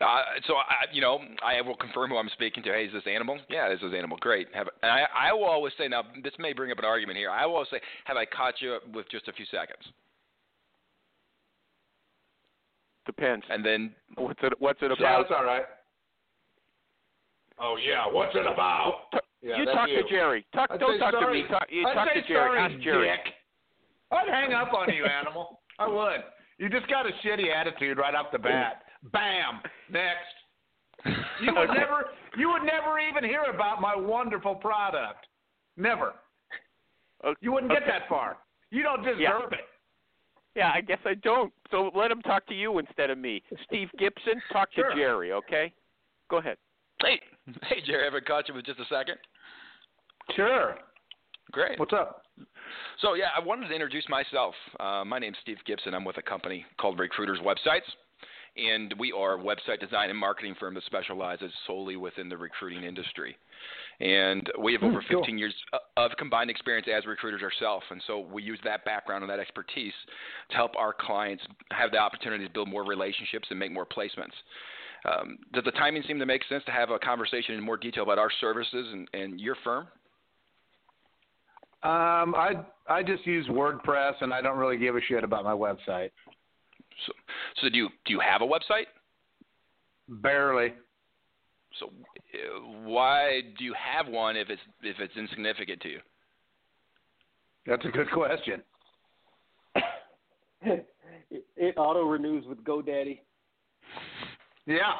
Uh, 0.00 0.22
so 0.46 0.54
I, 0.54 0.86
you 0.92 1.02
know, 1.02 1.18
I 1.44 1.60
will 1.60 1.76
confirm 1.76 2.08
who 2.10 2.16
I'm 2.16 2.30
speaking 2.32 2.62
to. 2.62 2.70
Hey, 2.72 2.84
is 2.86 2.92
this 2.92 3.02
animal? 3.06 3.38
Yeah, 3.50 3.68
this 3.68 3.80
is 3.82 3.92
animal. 3.94 4.16
Great. 4.18 4.48
Have 4.54 4.68
and 4.82 4.90
I, 4.90 5.04
I 5.28 5.32
will 5.34 5.44
always 5.44 5.74
say 5.76 5.88
now. 5.88 6.02
This 6.24 6.32
may 6.38 6.54
bring 6.54 6.72
up 6.72 6.78
an 6.78 6.86
argument 6.86 7.18
here. 7.18 7.30
I 7.30 7.44
will 7.44 7.54
always 7.54 7.68
say, 7.70 7.80
have 8.04 8.16
I 8.16 8.24
caught 8.24 8.54
you 8.60 8.78
with 8.94 9.10
just 9.10 9.28
a 9.28 9.32
few 9.32 9.44
seconds? 9.50 9.82
Depends. 13.04 13.44
And 13.50 13.64
then 13.64 13.92
What's 14.16 14.40
it? 14.42 14.52
What's 14.58 14.80
it 14.82 14.90
Yeah, 14.98 15.06
about? 15.16 15.28
that's 15.28 15.38
all 15.38 15.44
right. 15.44 15.64
Oh 17.58 17.76
yeah, 17.76 18.06
what's 18.10 18.34
it 18.34 18.46
about? 18.46 19.02
Yeah, 19.42 19.58
you 19.58 19.64
talk 19.66 19.88
you. 19.88 20.02
to 20.02 20.08
Jerry. 20.08 20.46
Talk. 20.54 20.70
I'd 20.70 20.80
don't 20.80 20.98
talk 20.98 21.12
sorry. 21.12 21.42
to 21.42 21.48
me. 21.48 21.48
Talk, 21.50 21.66
you 21.70 21.86
I'd 21.86 21.94
talk 21.94 22.08
to 22.14 22.22
Jerry. 22.22 22.48
sorry, 22.48 22.58
Ask 22.58 22.82
Jerry. 22.82 23.08
Dick. 23.08 23.34
I'd 24.12 24.28
hang 24.28 24.54
up 24.54 24.72
on 24.72 24.92
you, 24.94 25.04
animal. 25.20 25.60
I 25.78 25.88
would. 25.88 26.20
You 26.60 26.68
just 26.68 26.86
got 26.88 27.06
a 27.06 27.10
shitty 27.24 27.52
attitude 27.52 27.96
right 27.98 28.14
off 28.14 28.26
the 28.32 28.38
bat. 28.38 28.82
Bam. 29.12 29.60
Next. 29.90 31.16
You 31.40 31.54
would 31.54 31.70
Okay. 31.70 31.78
never. 31.78 32.10
You 32.36 32.50
would 32.50 32.62
never 32.64 32.98
even 33.00 33.24
hear 33.24 33.44
about 33.44 33.80
my 33.80 33.96
wonderful 33.96 34.54
product. 34.54 35.26
Never. 35.78 36.12
Okay. 37.24 37.38
You 37.40 37.52
wouldn't 37.52 37.72
get 37.72 37.82
Okay. 37.82 37.90
that 37.92 38.08
far. 38.10 38.36
You 38.70 38.82
don't 38.82 39.02
deserve 39.02 39.18
Yeah. 39.18 39.38
it. 39.52 39.64
Yeah, 40.54 40.70
I 40.74 40.80
guess 40.82 40.98
I 41.06 41.14
don't. 41.14 41.50
So 41.70 41.90
let 41.94 42.10
him 42.10 42.20
talk 42.22 42.46
to 42.48 42.54
you 42.54 42.78
instead 42.78 43.08
of 43.08 43.16
me. 43.16 43.42
Steve 43.64 43.88
Gipson, 43.98 44.40
talk 44.52 44.68
Sure. 44.74 44.90
to 44.90 44.94
Jerry. 44.96 45.32
Okay. 45.32 45.72
Go 46.28 46.36
ahead. 46.38 46.58
hey, 47.02 47.18
hey, 47.62 47.80
Jerry, 47.86 48.04
have 48.04 48.14
I 48.14 48.20
caught 48.20 48.48
you 48.48 48.54
with 48.54 48.66
just 48.66 48.78
a 48.80 48.84
second? 48.84 49.16
Sure. 50.36 50.76
Great. 51.52 51.78
What's 51.78 51.92
up? 51.92 52.22
So 53.00 53.14
yeah, 53.14 53.28
I 53.36 53.40
wanted 53.44 53.68
to 53.68 53.74
introduce 53.74 54.08
myself. 54.08 54.54
Uh, 54.78 55.04
my 55.04 55.18
name's 55.18 55.36
Steve 55.42 55.58
Gipson. 55.68 55.94
I'm 55.94 56.04
with 56.04 56.18
a 56.18 56.22
company 56.22 56.64
called 56.80 56.98
Recruiters 56.98 57.38
Websites, 57.40 57.88
and 58.56 58.94
we 58.98 59.12
are 59.12 59.34
a 59.34 59.42
website 59.42 59.80
design 59.80 60.10
and 60.10 60.18
marketing 60.18 60.54
firm 60.60 60.74
that 60.74 60.84
specializes 60.84 61.50
solely 61.66 61.96
within 61.96 62.28
the 62.28 62.36
recruiting 62.36 62.84
industry. 62.84 63.36
And 64.00 64.48
we 64.60 64.72
have 64.72 64.82
Hmm, 64.82 64.88
over 64.88 65.00
15 65.02 65.24
cool. 65.24 65.38
years 65.38 65.54
of 65.96 66.12
combined 66.18 66.50
experience 66.50 66.86
as 66.94 67.04
recruiters 67.06 67.42
ourselves, 67.42 67.84
and 67.90 68.02
so 68.06 68.20
we 68.20 68.42
use 68.42 68.60
that 68.64 68.84
background 68.84 69.22
and 69.22 69.30
that 69.30 69.40
expertise 69.40 69.94
to 70.50 70.56
help 70.56 70.72
our 70.76 70.94
clients 70.98 71.42
have 71.72 71.90
the 71.90 71.98
opportunity 71.98 72.46
to 72.46 72.52
build 72.52 72.68
more 72.68 72.84
relationships 72.84 73.48
and 73.50 73.58
make 73.58 73.72
more 73.72 73.86
placements. 73.86 74.36
Um, 75.04 75.38
does 75.52 75.64
the 75.64 75.72
timing 75.72 76.02
seem 76.06 76.18
to 76.18 76.26
make 76.26 76.42
sense 76.48 76.62
to 76.66 76.72
have 76.72 76.90
a 76.90 76.98
conversation 76.98 77.54
in 77.54 77.62
more 77.62 77.78
detail 77.78 78.02
about 78.02 78.18
our 78.18 78.30
services 78.40 78.86
and, 78.92 79.08
and 79.14 79.40
your 79.40 79.56
firm? 79.64 79.88
Um, 81.82 82.34
I 82.34 82.62
I 82.88 83.02
just 83.02 83.26
use 83.26 83.46
WordPress 83.48 84.14
and 84.20 84.34
I 84.34 84.42
don't 84.42 84.58
really 84.58 84.76
give 84.76 84.96
a 84.96 85.00
shit 85.00 85.24
about 85.24 85.44
my 85.44 85.52
website. 85.52 86.10
So, 87.06 87.12
so 87.60 87.68
do 87.70 87.76
you 87.76 87.88
do 88.04 88.12
you 88.12 88.20
have 88.20 88.42
a 88.42 88.46
website? 88.46 88.86
Barely. 90.08 90.74
So 91.78 91.86
uh, 91.86 92.68
why 92.82 93.40
do 93.58 93.64
you 93.64 93.74
have 93.74 94.08
one 94.08 94.36
if 94.36 94.50
it's 94.50 94.60
if 94.82 94.96
it's 95.00 95.16
insignificant 95.16 95.80
to 95.82 95.88
you? 95.88 96.00
That's 97.66 97.84
a 97.84 97.88
good 97.88 98.10
question. 98.10 98.62
it, 100.62 100.86
it 101.56 101.74
auto 101.76 102.04
renews 102.04 102.44
with 102.46 102.62
GoDaddy. 102.64 103.20
Yeah. 104.66 104.92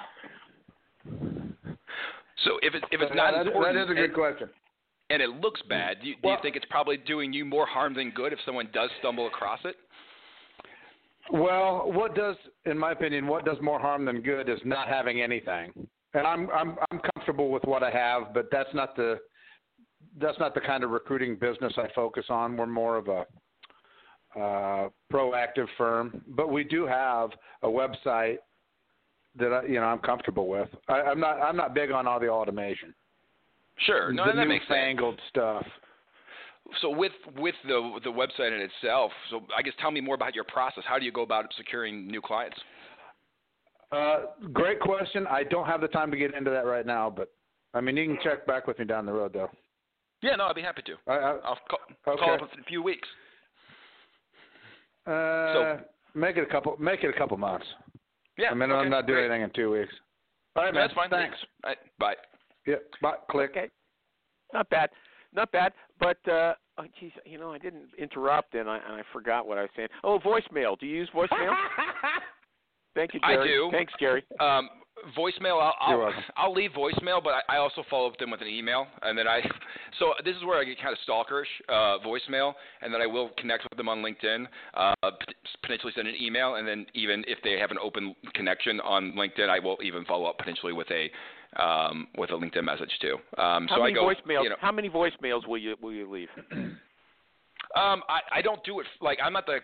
So 2.44 2.58
if 2.62 2.74
it, 2.74 2.82
if 2.90 3.00
it's 3.00 3.14
not 3.14 3.32
that, 3.32 3.46
important 3.46 3.76
that 3.76 3.84
is 3.84 3.90
a 3.90 3.94
good 3.94 4.04
and, 4.04 4.14
question. 4.14 4.48
And 5.10 5.20
it 5.20 5.28
looks 5.40 5.60
bad, 5.68 5.98
do 6.00 6.08
you, 6.08 6.14
do 6.22 6.28
you 6.28 6.36
think 6.40 6.56
it's 6.56 6.66
probably 6.70 6.96
doing 6.96 7.32
you 7.32 7.44
more 7.44 7.66
harm 7.66 7.94
than 7.94 8.10
good 8.10 8.32
if 8.32 8.38
someone 8.46 8.68
does 8.72 8.90
stumble 9.00 9.26
across 9.26 9.58
it? 9.64 9.76
Well, 11.32 11.90
what 11.92 12.14
does, 12.14 12.36
in 12.64 12.78
my 12.78 12.92
opinion, 12.92 13.26
what 13.26 13.44
does 13.44 13.58
more 13.60 13.78
harm 13.78 14.04
than 14.04 14.20
good 14.20 14.48
is 14.48 14.58
not 14.64 14.88
having 14.88 15.20
anything. 15.20 15.72
And 16.14 16.26
I'm 16.26 16.50
I'm 16.50 16.76
I'm 16.90 17.00
comfortable 17.14 17.50
with 17.50 17.62
what 17.64 17.84
I 17.84 17.90
have, 17.90 18.34
but 18.34 18.48
that's 18.50 18.72
not 18.74 18.96
the 18.96 19.18
that's 20.20 20.38
not 20.40 20.54
the 20.54 20.60
kind 20.60 20.82
of 20.82 20.90
recruiting 20.90 21.36
business 21.36 21.72
I 21.76 21.86
focus 21.94 22.24
on. 22.30 22.56
We're 22.56 22.66
more 22.66 22.96
of 22.96 23.08
a 23.08 23.26
uh, 24.36 24.88
proactive 25.12 25.66
firm, 25.78 26.22
but 26.28 26.48
we 26.50 26.64
do 26.64 26.86
have 26.86 27.30
a 27.62 27.68
website 27.68 28.38
that 29.38 29.52
I, 29.52 29.66
you 29.66 29.74
know 29.74 29.86
I'm 29.86 29.98
comfortable 30.00 30.48
with. 30.48 30.68
I, 30.88 31.00
I'm 31.02 31.20
not 31.20 31.40
I'm 31.40 31.56
not 31.56 31.74
big 31.74 31.92
on 31.92 32.08
all 32.08 32.18
the 32.18 32.28
automation. 32.28 32.92
Sure, 33.86 34.12
no, 34.12 34.26
the 34.26 34.32
that 34.32 34.46
makes 34.46 34.64
sense. 34.64 34.70
newfangled 34.76 35.20
stuff. 35.30 35.64
So 36.82 36.90
with 36.90 37.12
with 37.36 37.54
the 37.66 37.98
the 38.04 38.10
website 38.10 38.54
in 38.54 38.60
itself, 38.60 39.10
so 39.30 39.40
I 39.56 39.62
guess 39.62 39.72
tell 39.80 39.90
me 39.90 40.00
more 40.00 40.14
about 40.14 40.34
your 40.34 40.44
process. 40.44 40.84
How 40.86 40.98
do 40.98 41.04
you 41.04 41.12
go 41.12 41.22
about 41.22 41.46
securing 41.56 42.06
new 42.06 42.20
clients? 42.20 42.56
Uh, 43.90 44.26
great 44.52 44.78
question. 44.78 45.26
I 45.28 45.42
don't 45.42 45.66
have 45.66 45.80
the 45.80 45.88
time 45.88 46.10
to 46.12 46.16
get 46.16 46.32
into 46.34 46.50
that 46.50 46.64
right 46.66 46.86
now, 46.86 47.10
but 47.10 47.32
I 47.74 47.80
mean, 47.80 47.96
you 47.96 48.06
can 48.06 48.18
check 48.22 48.46
back 48.46 48.66
with 48.68 48.78
me 48.78 48.84
down 48.84 49.04
the 49.06 49.12
road, 49.12 49.32
though. 49.32 49.50
Yeah, 50.22 50.36
no, 50.36 50.44
I'd 50.46 50.54
be 50.54 50.62
happy 50.62 50.82
to. 50.82 50.94
I, 51.08 51.14
I, 51.14 51.30
I'll 51.38 51.58
call, 51.68 51.78
Okay. 52.06 52.20
call 52.24 52.34
up 52.34 52.52
in 52.54 52.60
a 52.60 52.64
few 52.64 52.82
weeks. 52.82 53.08
uh, 55.06 55.78
make 56.14 56.36
it 56.36 56.42
a 56.42 56.46
couple. 56.46 56.76
Make 56.78 57.02
it 57.04 57.08
a 57.14 57.18
couple 57.18 57.36
months. 57.36 57.66
Yeah, 58.38 58.50
I 58.50 58.54
mean, 58.54 58.70
okay, 58.70 58.80
I'm 58.80 58.90
not 58.90 59.06
doing 59.06 59.18
great. 59.20 59.30
anything 59.30 59.42
in 59.42 59.50
two 59.54 59.70
weeks. 59.72 59.92
All 60.56 60.64
right, 60.64 60.74
man. 60.74 60.84
That's 60.84 60.94
fine. 60.94 61.10
Thanks. 61.10 61.36
Right, 61.64 61.78
bye. 61.98 62.14
Yeah. 62.66 62.76
Bye. 63.02 63.14
Click. 63.30 63.50
Okay. 63.50 63.68
Not 64.52 64.68
bad. 64.70 64.90
Not 65.34 65.52
bad. 65.52 65.72
But 65.98 66.18
uh 66.28 66.54
oh 66.78 66.84
geez, 66.98 67.12
you 67.24 67.38
know, 67.38 67.52
I 67.52 67.58
didn't 67.58 67.88
interrupt 67.98 68.54
and 68.54 68.68
I 68.68 68.76
and 68.76 68.94
I 68.94 69.02
forgot 69.12 69.46
what 69.46 69.58
I 69.58 69.62
was 69.62 69.70
saying. 69.76 69.88
Oh, 70.04 70.18
voicemail. 70.18 70.78
Do 70.78 70.86
you 70.86 70.96
use 70.96 71.10
voicemail? 71.14 71.54
Thank 72.94 73.14
you, 73.14 73.20
I 73.22 73.34
Jerry. 73.34 73.48
do. 73.48 73.68
Thanks, 73.70 73.92
Jerry. 74.00 74.24
Um, 74.40 74.68
voicemail. 75.16 75.60
I'll 75.62 75.74
I'll. 75.80 76.12
I'll 76.36 76.52
leave 76.52 76.72
voicemail, 76.72 77.22
but 77.22 77.30
I, 77.48 77.54
I 77.54 77.56
also 77.58 77.84
follow 77.88 78.06
up 78.06 78.12
with 78.12 78.18
them 78.18 78.30
with 78.30 78.40
an 78.40 78.48
email, 78.48 78.86
and 79.02 79.16
then 79.16 79.28
I. 79.28 79.40
So 79.98 80.12
this 80.24 80.36
is 80.36 80.44
where 80.44 80.58
I 80.58 80.64
get 80.64 80.80
kind 80.80 80.92
of 80.92 80.98
stalkerish. 81.08 81.44
Uh, 81.68 81.98
voicemail, 82.04 82.54
and 82.82 82.92
then 82.92 83.00
I 83.00 83.06
will 83.06 83.30
connect 83.38 83.64
with 83.70 83.76
them 83.76 83.88
on 83.88 83.98
LinkedIn. 83.98 84.46
Uh, 84.74 85.10
potentially 85.62 85.92
send 85.94 86.08
an 86.08 86.16
email, 86.20 86.56
and 86.56 86.66
then 86.66 86.86
even 86.94 87.24
if 87.28 87.38
they 87.44 87.58
have 87.58 87.70
an 87.70 87.78
open 87.82 88.14
connection 88.34 88.80
on 88.80 89.12
LinkedIn, 89.12 89.48
I 89.48 89.60
will 89.60 89.78
even 89.82 90.04
follow 90.04 90.26
up 90.26 90.38
potentially 90.38 90.72
with 90.72 90.90
a 90.90 91.10
um, 91.58 92.08
with 92.16 92.30
a 92.30 92.34
LinkedIn 92.34 92.64
message 92.64 92.92
too. 93.00 93.16
Um, 93.38 93.66
How 93.68 93.76
so 93.76 93.82
many 93.82 93.92
I 93.92 93.94
go. 93.94 94.04
voicemails? 94.04 94.44
You 94.44 94.50
know, 94.50 94.56
How 94.60 94.72
many 94.72 94.88
voicemails 94.88 95.46
will 95.46 95.58
you 95.58 95.76
will 95.82 95.92
you 95.92 96.10
leave? 96.10 96.28
Um, 97.76 98.02
I, 98.08 98.20
I 98.38 98.42
don't 98.42 98.62
do 98.64 98.80
it 98.80 98.86
like 99.00 99.18
I'm 99.22 99.32
not 99.32 99.46
the 99.46 99.60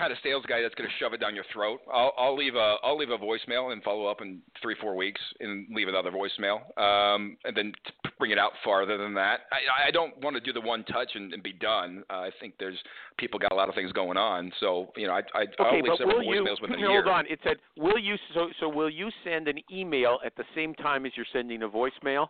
kind 0.00 0.12
of 0.12 0.18
sales 0.24 0.44
guy 0.48 0.62
that's 0.62 0.74
going 0.74 0.88
to 0.88 0.96
shove 0.98 1.12
it 1.12 1.20
down 1.20 1.34
your 1.34 1.44
throat. 1.52 1.80
I'll, 1.92 2.12
I'll 2.16 2.36
leave 2.36 2.54
a 2.54 2.76
I'll 2.82 2.96
leave 2.96 3.10
a 3.10 3.18
voicemail 3.18 3.72
and 3.72 3.82
follow 3.82 4.06
up 4.06 4.22
in 4.22 4.40
three 4.62 4.74
four 4.80 4.96
weeks 4.96 5.20
and 5.40 5.66
leave 5.74 5.88
another 5.88 6.10
voicemail, 6.10 6.60
um, 6.80 7.36
and 7.44 7.54
then 7.54 7.72
bring 8.18 8.30
it 8.30 8.38
out 8.38 8.52
farther 8.64 8.96
than 8.96 9.14
that. 9.14 9.40
I, 9.52 9.88
I 9.88 9.90
don't 9.90 10.16
want 10.22 10.36
to 10.36 10.40
do 10.40 10.52
the 10.52 10.60
one 10.60 10.84
touch 10.84 11.10
and, 11.14 11.32
and 11.34 11.42
be 11.42 11.52
done. 11.52 12.02
Uh, 12.08 12.14
I 12.14 12.30
think 12.40 12.54
there's 12.58 12.78
people 13.18 13.38
got 13.38 13.52
a 13.52 13.54
lot 13.54 13.68
of 13.68 13.74
things 13.74 13.92
going 13.92 14.16
on, 14.16 14.50
so 14.58 14.90
you 14.96 15.06
know 15.06 15.12
I 15.12 15.20
I 15.34 15.42
okay, 15.42 15.54
I'll 15.58 15.74
leave 15.74 15.84
but 15.86 15.98
several 15.98 16.26
will 16.26 16.34
you, 16.34 16.56
within 16.62 16.82
a 16.82 16.86
hold 16.86 17.08
on. 17.08 17.26
It 17.26 17.38
said, 17.44 17.58
will 17.76 17.98
you 17.98 18.16
so 18.34 18.48
so 18.58 18.68
will 18.68 18.90
you 18.90 19.10
send 19.22 19.48
an 19.48 19.58
email 19.70 20.18
at 20.24 20.34
the 20.36 20.44
same 20.54 20.74
time 20.74 21.04
as 21.04 21.12
you're 21.16 21.26
sending 21.32 21.62
a 21.62 21.68
voicemail? 21.68 22.28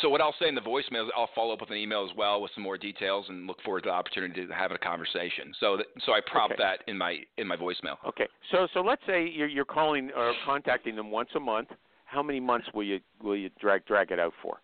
So 0.00 0.08
what 0.08 0.20
I'll 0.20 0.34
say 0.40 0.48
in 0.48 0.54
the 0.54 0.60
voicemail 0.60 1.04
is 1.04 1.10
I'll 1.16 1.30
follow 1.34 1.52
up 1.52 1.60
with 1.60 1.70
an 1.70 1.76
email 1.76 2.06
as 2.08 2.16
well 2.16 2.40
with 2.40 2.52
some 2.54 2.62
more 2.62 2.78
details 2.78 3.26
and 3.28 3.46
look 3.46 3.60
forward 3.62 3.82
to 3.82 3.88
the 3.88 3.94
opportunity 3.94 4.46
to 4.46 4.54
have 4.54 4.70
a 4.70 4.78
conversation. 4.78 5.52
So 5.58 5.76
that, 5.76 5.86
so 6.06 6.12
I 6.12 6.20
prompt 6.20 6.54
Okay. 6.54 6.62
that 6.62 6.88
in 6.88 6.96
my 6.96 7.18
in 7.36 7.46
my 7.46 7.56
voicemail. 7.56 7.96
Okay. 8.06 8.28
So 8.52 8.68
so 8.74 8.80
let's 8.80 9.02
say 9.06 9.28
you're 9.28 9.48
you're 9.48 9.64
calling 9.64 10.10
or 10.16 10.32
contacting 10.44 10.94
them 10.94 11.10
once 11.10 11.30
a 11.34 11.40
month. 11.40 11.68
How 12.04 12.22
many 12.22 12.40
months 12.40 12.68
will 12.72 12.84
you 12.84 13.00
will 13.22 13.36
you 13.36 13.50
drag 13.60 13.84
drag 13.86 14.12
it 14.12 14.18
out 14.20 14.32
for? 14.40 14.60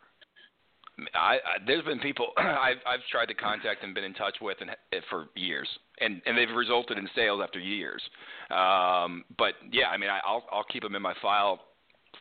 I, 1.15 1.35
I 1.35 1.39
there's 1.67 1.85
been 1.85 1.99
people 1.99 2.29
I've 2.37 2.79
I've 2.87 3.01
tried 3.11 3.27
to 3.27 3.35
contact 3.35 3.83
and 3.83 3.95
been 3.95 4.05
in 4.05 4.15
touch 4.15 4.37
with 4.41 4.59
and 4.61 4.71
eh, 4.71 5.01
for 5.11 5.27
years, 5.35 5.69
and 6.01 6.23
and 6.27 6.39
they've 6.39 6.55
resulted 6.55 6.97
in 6.97 7.09
sales 7.17 7.41
after 7.43 7.59
years. 7.59 8.03
Um, 8.51 9.25
but 9.37 9.55
yeah, 9.73 9.89
I 9.89 9.97
mean 9.97 10.11
I, 10.11 10.21
I'll 10.25 10.45
I'll 10.53 10.65
keep 10.65 10.85
them 10.85 10.95
in 10.95 11.03
my 11.03 11.15
file 11.21 11.61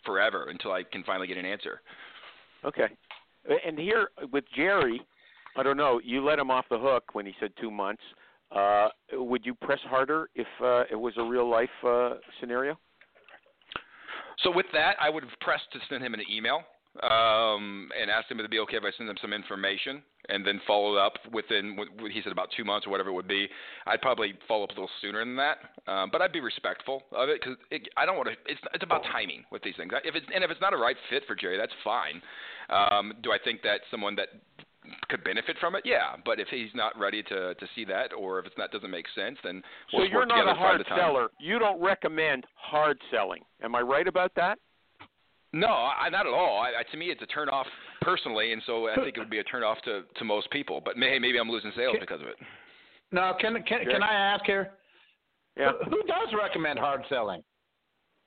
forever 0.04 0.48
until 0.50 0.72
I 0.72 0.82
can 0.82 1.04
finally 1.04 1.28
get 1.28 1.38
an 1.38 1.46
answer. 1.46 1.82
Okay. 2.66 2.88
And 3.66 3.78
here 3.78 4.10
with 4.32 4.46
Jerry, 4.56 5.02
I 5.58 5.64
don't 5.64 5.78
know. 5.78 6.00
You 6.04 6.24
let 6.24 6.40
him 6.40 6.50
off 6.50 6.66
the 6.70 6.80
hook 6.80 7.04
when 7.14 7.26
he 7.26 7.34
said 7.40 7.52
two 7.60 7.72
months. 7.72 8.02
Uh, 8.52 8.90
would 9.14 9.46
you 9.46 9.56
press 9.56 9.80
harder 9.84 10.30
if 10.36 10.48
uh, 10.62 10.84
it 10.92 10.96
was 10.96 11.14
a 11.18 11.24
real 11.24 11.50
life 11.50 11.70
uh, 11.86 12.16
scenario? 12.40 12.78
So 14.44 14.52
with 14.52 14.66
that, 14.74 14.96
I 15.00 15.10
would 15.10 15.24
have 15.24 15.40
pressed 15.42 15.72
to 15.74 15.80
send 15.90 16.04
him 16.04 16.14
an 16.14 16.22
email 16.32 16.62
um, 17.02 17.90
and 18.00 18.10
asked 18.12 18.30
him 18.30 18.38
if 18.38 18.42
it'd 18.42 18.52
be 18.52 18.60
okay 18.60 18.78
if 18.78 18.84
I 18.84 18.92
send 18.98 19.10
him 19.10 19.18
some 19.22 19.34
information, 19.34 20.04
and 20.30 20.46
then 20.46 20.62
followed 20.66 20.98
up 20.98 21.14
within 21.32 21.76
what 21.76 22.12
he 22.12 22.22
said 22.22 22.32
about 22.32 22.50
two 22.56 22.64
months 22.64 22.88
or 22.88 22.90
whatever 22.92 23.10
it 23.10 23.14
would 23.14 23.28
be. 23.28 23.48
I'd 23.86 24.02
probably 24.02 24.34
follow 24.48 24.64
up 24.64 24.70
a 24.70 24.74
little 24.74 24.90
sooner 25.02 25.20
than 25.20 25.36
that, 25.36 25.58
um, 25.88 26.10
but 26.12 26.22
I'd 26.22 26.32
be 26.32 26.40
respectful 26.40 27.04
of 27.12 27.30
it 27.30 27.42
because 27.42 27.58
I 27.98 28.06
don't 28.06 28.16
want 28.16 28.30
to. 28.30 28.36
It's 28.52 28.62
it's 28.74 28.84
about 28.84 29.04
timing 29.12 29.44
with 29.52 29.64
these 29.64 29.76
things. 29.78 29.92
If 30.04 30.16
it's 30.16 30.26
and 30.34 30.44
if 30.44 30.52
it's 30.52 30.62
not 30.62 30.74
a 30.74 30.78
right 30.78 30.98
fit 31.10 31.24
for 31.28 31.36
Jerry, 31.36 31.58
that's 31.58 31.74
fine. 31.84 32.22
Um, 32.70 33.14
do 33.22 33.32
I 33.32 33.38
think 33.44 33.62
that 33.64 33.82
someone 33.92 34.16
that 34.16 34.30
could 35.10 35.24
benefit 35.24 35.58
from 35.60 35.76
it? 35.76 35.84
Yeah, 35.86 36.16
but 36.26 36.40
if 36.40 36.48
he's 36.50 36.70
not 36.74 36.98
ready 36.98 37.24
to 37.24 37.56
to 37.56 37.68
see 37.76 37.86
that, 37.86 38.14
or 38.14 38.40
if 38.40 38.46
it's 38.46 38.58
not 38.58 38.72
doesn't 38.72 38.92
make 38.92 39.06
sense, 39.16 39.38
then 39.44 39.62
So 39.92 40.00
we'll 40.00 40.08
you're 40.10 40.20
work 40.20 40.30
not 40.30 40.48
a 40.48 40.54
hard 40.54 40.84
seller. 40.96 41.32
You 41.40 41.60
don't 41.60 41.82
recommend 41.82 42.46
hard 42.56 42.98
selling. 43.12 43.44
Am 43.62 43.76
I 43.76 43.82
right 43.82 44.08
about 44.08 44.34
that? 44.36 44.60
No, 45.56 45.68
I, 45.68 46.10
not 46.10 46.26
at 46.26 46.34
all. 46.34 46.58
I, 46.60 46.80
I, 46.80 46.92
to 46.92 46.98
me, 46.98 47.12
it's 47.12 47.22
a 47.22 47.28
turn 47.28 47.48
off 47.48 47.68
personally, 48.04 48.54
and 48.54 48.62
so 48.66 48.88
I 48.90 48.96
think 48.96 49.18
it 49.18 49.20
would 49.20 49.30
be 49.30 49.40
a 49.40 49.44
turn 49.44 49.64
off 49.64 49.78
to, 49.86 50.02
to 50.18 50.24
most 50.26 50.50
people. 50.52 50.82
But 50.84 50.98
may, 50.98 51.18
maybe 51.20 51.38
I'm 51.40 51.50
losing 51.50 51.72
sales 51.76 51.96
because 52.00 52.22
of 52.22 52.28
it. 52.28 52.36
Now, 53.12 53.34
can 53.40 53.54
can 53.64 53.84
Sure. 53.84 53.92
can 53.94 54.04
I 54.04 54.14
ask 54.14 54.46
here? 54.46 54.72
Yeah. 55.58 55.72
Who, 55.86 55.90
who 55.92 56.04
does 56.04 56.34
recommend 56.38 56.80
hard 56.80 57.02
selling? 57.10 57.44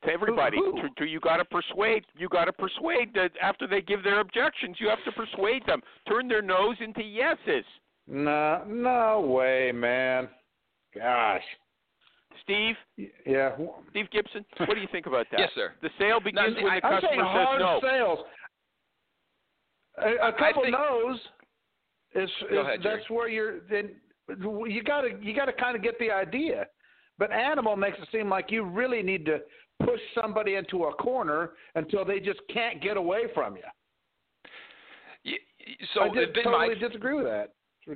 To 0.04 0.12
everybody, 0.12 0.58
Who- 0.58 0.72
who? 0.76 0.82
To, 0.82 0.88
to, 0.98 1.04
you 1.06 1.18
got 1.20 1.38
to 1.38 1.44
persuade. 1.44 2.04
You 2.16 2.28
got 2.28 2.44
to 2.44 2.52
persuade 2.52 3.12
that 3.14 3.30
after 3.42 3.66
they 3.66 3.80
give 3.80 4.04
their 4.04 4.20
objections, 4.20 4.76
you 4.78 4.88
have 4.88 5.02
to 5.04 5.12
persuade 5.12 5.62
them. 5.66 5.80
Turn 6.08 6.28
their 6.28 6.42
nose 6.42 6.76
into 6.80 7.02
yeses. 7.02 7.64
No, 8.06 8.62
no 8.68 9.20
way, 9.26 9.72
man. 9.74 10.28
Gosh. 10.94 11.42
Steve, 12.44 12.76
Yeah. 13.24 13.56
Steve 13.90 14.06
Gipson, 14.14 14.44
what 14.58 14.74
do 14.74 14.80
you 14.80 14.86
think 14.92 15.06
about 15.06 15.26
that? 15.32 15.40
Yes, 15.40 15.50
sir. 15.56 15.72
The 15.82 15.90
sale 15.98 16.20
begins 16.20 16.54
No, 16.56 16.62
when 16.64 16.72
I- 16.74 16.80
the 16.80 16.86
I'm 16.86 17.00
saying 17.02 17.18
customer 17.18 17.24
says 17.24 17.46
hard 17.46 17.60
no. 17.60 17.80
sales. 17.82 18.18
A, 19.98 20.28
a 20.28 20.32
couple 20.32 20.62
think- 20.62 20.76
no's 20.76 21.18
is, 22.14 22.30
Go 22.50 22.60
is 22.60 22.66
ahead, 22.66 22.82
Jerry. 22.82 22.96
that's 22.98 23.10
where 23.10 23.28
you're. 23.28 23.60
Then 23.70 23.90
you 24.68 24.82
got 24.82 25.02
to 25.02 25.10
you 25.20 25.34
got 25.34 25.46
to 25.46 25.52
kind 25.52 25.76
of 25.76 25.82
get 25.82 25.98
the 25.98 26.10
idea. 26.10 26.66
But 27.18 27.32
animal 27.32 27.76
makes 27.76 27.96
it 27.98 28.08
seem 28.12 28.28
like 28.28 28.50
you 28.50 28.62
really 28.62 29.02
need 29.02 29.24
to 29.26 29.38
push 29.82 30.00
somebody 30.20 30.54
into 30.56 30.84
a 30.84 30.92
corner 30.94 31.52
until 31.74 32.04
they 32.04 32.20
just 32.20 32.40
can't 32.52 32.82
get 32.82 32.96
away 32.98 33.22
from 33.34 33.56
you. 33.56 33.62
Y- 35.24 35.32
y- 35.66 35.74
So 35.94 36.02
I 36.02 36.08
just 36.08 36.34
totally 36.44 36.74
my 36.74 36.74
disagree 36.74 37.14
with 37.14 37.24
that. 37.26 37.52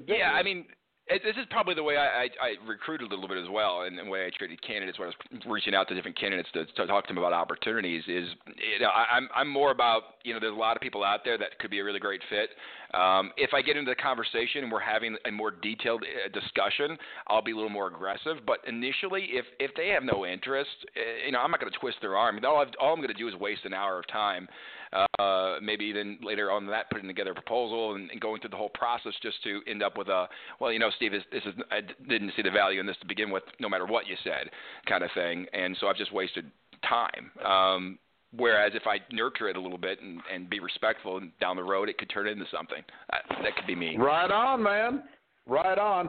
Yeah, 0.06 0.32
I 0.32 0.42
mean, 0.42 0.66
it, 1.10 1.22
this 1.24 1.34
is 1.36 1.46
probably 1.50 1.74
the 1.74 1.82
way 1.82 1.96
I, 1.96 2.06
I, 2.06 2.24
I 2.40 2.68
recruited 2.68 3.10
a 3.10 3.14
little 3.14 3.28
bit 3.28 3.42
as 3.42 3.50
well, 3.50 3.82
and 3.82 3.98
the 3.98 4.04
way 4.04 4.26
I 4.26 4.30
treated 4.30 4.62
candidates 4.62 4.98
when 4.98 5.08
I 5.08 5.12
was 5.34 5.42
reaching 5.46 5.74
out 5.74 5.88
to 5.88 5.94
different 5.94 6.18
candidates 6.18 6.48
to, 6.54 6.64
to 6.64 6.86
talk 6.86 7.06
to 7.06 7.08
them 7.08 7.18
about 7.18 7.32
opportunities. 7.32 8.02
Is 8.06 8.28
you 8.46 8.80
know, 8.80 8.88
I, 8.88 9.16
I'm 9.16 9.28
I'm 9.34 9.48
more 9.48 9.72
about 9.72 10.02
you 10.22 10.32
know, 10.32 10.40
there's 10.40 10.54
a 10.54 10.58
lot 10.58 10.76
of 10.76 10.82
people 10.82 11.02
out 11.02 11.20
there 11.24 11.36
that 11.38 11.58
could 11.58 11.70
be 11.70 11.80
a 11.80 11.84
really 11.84 11.98
great 11.98 12.20
fit. 12.30 12.50
Um, 12.94 13.32
if 13.36 13.54
I 13.54 13.62
get 13.62 13.76
into 13.76 13.90
the 13.90 13.96
conversation 13.96 14.64
and 14.64 14.72
we're 14.72 14.80
having 14.80 15.16
a 15.26 15.30
more 15.30 15.50
detailed 15.50 16.02
uh, 16.02 16.28
discussion, 16.32 16.96
I'll 17.26 17.42
be 17.42 17.52
a 17.52 17.54
little 17.54 17.70
more 17.70 17.88
aggressive. 17.88 18.38
But 18.46 18.58
initially, 18.66 19.30
if 19.32 19.46
if 19.58 19.72
they 19.76 19.88
have 19.88 20.04
no 20.04 20.24
interest, 20.24 20.70
uh, 20.96 21.26
you 21.26 21.32
know, 21.32 21.40
I'm 21.40 21.50
not 21.50 21.60
going 21.60 21.72
to 21.72 21.78
twist 21.78 21.98
their 22.00 22.16
arm. 22.16 22.38
All, 22.44 22.60
I've, 22.60 22.68
all 22.80 22.92
I'm 22.92 23.00
going 23.00 23.08
to 23.08 23.14
do 23.14 23.28
is 23.28 23.34
waste 23.34 23.64
an 23.64 23.74
hour 23.74 23.98
of 23.98 24.06
time 24.08 24.48
uh, 24.92 25.56
maybe 25.62 25.92
then 25.92 26.18
later 26.22 26.50
on 26.50 26.66
that 26.66 26.90
putting 26.90 27.06
together 27.06 27.30
a 27.30 27.34
proposal 27.34 27.94
and, 27.94 28.10
and 28.10 28.20
going 28.20 28.40
through 28.40 28.50
the 28.50 28.56
whole 28.56 28.70
process 28.70 29.12
just 29.22 29.42
to 29.44 29.60
end 29.66 29.82
up 29.82 29.96
with 29.96 30.08
a 30.08 30.28
well, 30.60 30.72
you 30.72 30.78
know, 30.78 30.90
Steve, 30.96 31.12
this, 31.12 31.22
this 31.32 31.42
is 31.44 31.54
I 31.70 31.80
didn't 32.08 32.32
see 32.36 32.42
the 32.42 32.50
value 32.50 32.80
in 32.80 32.86
this 32.86 32.96
to 33.00 33.06
begin 33.06 33.30
with, 33.30 33.44
no 33.58 33.68
matter 33.68 33.86
what 33.86 34.06
you 34.06 34.16
said, 34.24 34.50
kind 34.86 35.04
of 35.04 35.10
thing, 35.14 35.46
and 35.52 35.76
so 35.80 35.86
I've 35.86 35.96
just 35.96 36.12
wasted 36.12 36.50
time. 36.88 37.30
Um, 37.44 37.98
whereas 38.36 38.72
if 38.74 38.86
I 38.86 38.98
nurture 39.12 39.48
it 39.48 39.56
a 39.56 39.60
little 39.60 39.78
bit 39.78 40.00
and, 40.00 40.20
and 40.32 40.48
be 40.50 40.60
respectful, 40.60 41.18
and 41.18 41.30
down 41.40 41.56
the 41.56 41.64
road 41.64 41.88
it 41.88 41.98
could 41.98 42.10
turn 42.10 42.26
into 42.26 42.44
something. 42.52 42.82
Uh, 43.12 43.42
that 43.42 43.56
could 43.56 43.66
be 43.66 43.74
me. 43.74 43.96
right 43.96 44.30
on, 44.30 44.62
man. 44.62 45.04
Right 45.46 45.78
on. 45.78 46.08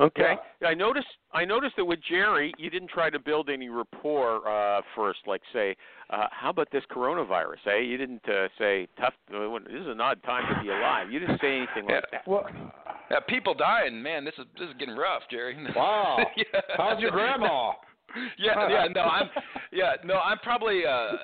Okay. 0.00 0.34
I 0.66 0.74
noticed. 0.74 1.06
I 1.32 1.44
noticed 1.44 1.76
that 1.76 1.84
with 1.84 2.00
Jerry, 2.08 2.52
you 2.58 2.70
didn't 2.70 2.88
try 2.88 3.10
to 3.10 3.18
build 3.18 3.50
any 3.50 3.68
rapport 3.68 4.46
uh, 4.48 4.80
first. 4.96 5.20
Like 5.26 5.42
say, 5.52 5.76
uh, 6.10 6.26
how 6.30 6.50
about 6.50 6.68
this 6.72 6.82
coronavirus? 6.90 7.66
Eh? 7.66 7.78
You 7.78 7.98
didn't 7.98 8.26
uh, 8.28 8.48
say 8.58 8.88
tough. 8.98 9.14
Uh, 9.34 9.58
this 9.66 9.80
is 9.80 9.88
an 9.88 10.00
odd 10.00 10.22
time 10.22 10.44
to 10.54 10.62
be 10.62 10.70
alive. 10.70 11.10
You 11.10 11.18
didn't 11.18 11.40
say 11.40 11.56
anything 11.56 11.92
like 11.92 12.04
that. 12.10 12.26
Well, 12.26 12.46
Uh, 13.10 13.20
people 13.28 13.52
dying, 13.52 14.02
man. 14.02 14.24
This 14.24 14.34
is 14.38 14.46
this 14.58 14.68
is 14.68 14.74
getting 14.78 14.96
rough, 14.96 15.22
Jerry. 15.30 15.56
wow. 15.76 16.18
Yeah. 16.36 16.60
How's 16.76 17.00
your 17.00 17.10
grandma? 17.10 17.72
yeah, 18.38 18.68
yeah, 18.68 18.86
no, 18.94 19.00
I'm, 19.00 19.30
yeah, 19.72 19.92
no, 20.04 20.14
I'm 20.14 20.38
probably, 20.38 20.84
uh, 20.84 20.90
uh, 20.90 21.16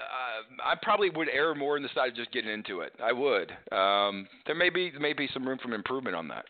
I 0.64 0.75
probably 0.81 1.11
would 1.11 1.29
err 1.29 1.55
more 1.55 1.77
on 1.77 1.83
the 1.83 1.89
side 1.95 2.11
of 2.11 2.16
just 2.16 2.33
getting 2.33 2.51
into 2.51 2.81
it. 2.81 2.93
I 3.03 3.12
would. 3.12 3.51
Um, 3.73 4.27
there 4.47 4.55
may 4.55 4.71
be, 4.71 4.91
there 4.91 5.01
may 5.01 5.12
be 5.12 5.29
some 5.35 5.47
room 5.47 5.59
for 5.62 5.73
improvement 5.75 6.16
on 6.16 6.29
that. 6.29 6.47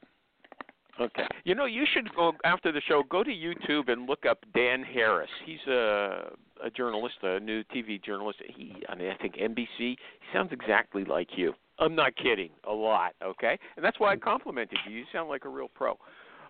Okay. 1.00 1.26
You 1.44 1.54
know, 1.54 1.66
you 1.66 1.84
should 1.92 2.12
go 2.14 2.32
after 2.44 2.72
the 2.72 2.80
show. 2.88 3.02
Go 3.08 3.22
to 3.22 3.30
YouTube 3.30 3.90
and 3.90 4.08
look 4.08 4.26
up 4.26 4.44
Dan 4.54 4.82
Harris. 4.82 5.30
He's 5.44 5.64
a 5.68 6.32
a 6.64 6.70
journalist, 6.70 7.14
a 7.22 7.38
new 7.38 7.62
TV 7.64 8.02
journalist. 8.02 8.40
He, 8.48 8.74
I 8.88 8.96
mean, 8.96 9.10
I 9.10 9.16
think 9.22 9.36
NBC. 9.36 9.66
He 9.78 9.98
sounds 10.32 10.52
exactly 10.52 11.04
like 11.04 11.28
you. 11.36 11.52
I'm 11.78 11.94
not 11.94 12.16
kidding. 12.16 12.50
A 12.68 12.72
lot. 12.72 13.14
Okay, 13.24 13.58
and 13.76 13.84
that's 13.84 14.00
why 14.00 14.12
I 14.12 14.16
complimented 14.16 14.78
you. 14.88 14.96
You 14.96 15.04
sound 15.12 15.28
like 15.28 15.44
a 15.44 15.48
real 15.48 15.68
pro. 15.68 15.96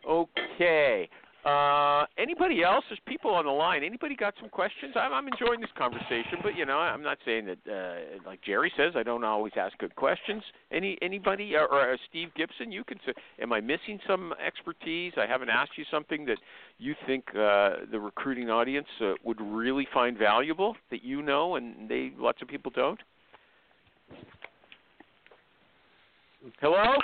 Okay. 0.09 1.09
Uh, 1.45 2.05
anybody 2.19 2.63
else? 2.63 2.85
There's 2.89 3.01
people 3.07 3.31
on 3.31 3.45
the 3.45 3.51
line. 3.51 3.85
Anybody 3.85 4.17
got 4.17 4.35
some 4.41 4.51
questions? 4.51 4.95
I'm, 4.97 5.13
I'm 5.13 5.29
enjoying 5.29 5.61
this 5.61 5.71
conversation, 5.79 6.39
but 6.43 6.57
you 6.57 6.67
know, 6.67 6.79
I'm 6.79 7.03
not 7.03 7.19
saying 7.25 7.47
that. 7.47 7.59
Uh, 7.69 8.19
like 8.27 8.41
Jerry 8.43 8.73
says, 8.77 8.95
I 8.97 9.03
don't 9.03 9.25
always 9.25 9.53
ask 9.57 9.77
good 9.79 9.95
questions. 9.95 10.43
Any 10.73 10.99
anybody 11.01 11.55
or, 11.55 11.67
or 11.67 11.93
uh, 11.93 11.97
Steve 12.09 12.29
Gipson? 12.37 12.73
You 12.73 12.83
can 12.85 12.99
say, 13.07 13.13
am 13.41 13.53
I 13.53 13.61
missing 13.61 14.01
some 14.07 14.35
expertise? 14.45 15.13
I 15.17 15.27
haven't 15.27 15.49
asked 15.49 15.73
you 15.77 15.85
something 15.91 16.27
that 16.27 16.39
you 16.79 16.95
think 17.07 17.25
uh, 17.31 17.87
the 17.91 18.01
recruiting 18.01 18.51
audience 18.51 18.89
uh, 19.01 19.13
would 19.25 19.41
really 19.41 19.87
find 19.95 20.19
valuable 20.19 20.77
that 20.91 21.05
you 21.05 21.23
know 21.23 21.55
and 21.55 21.89
they 21.89 22.13
lots 22.19 22.43
of 22.43 22.49
people 22.49 22.73
don't. 22.75 23.01
Hello. 26.61 26.95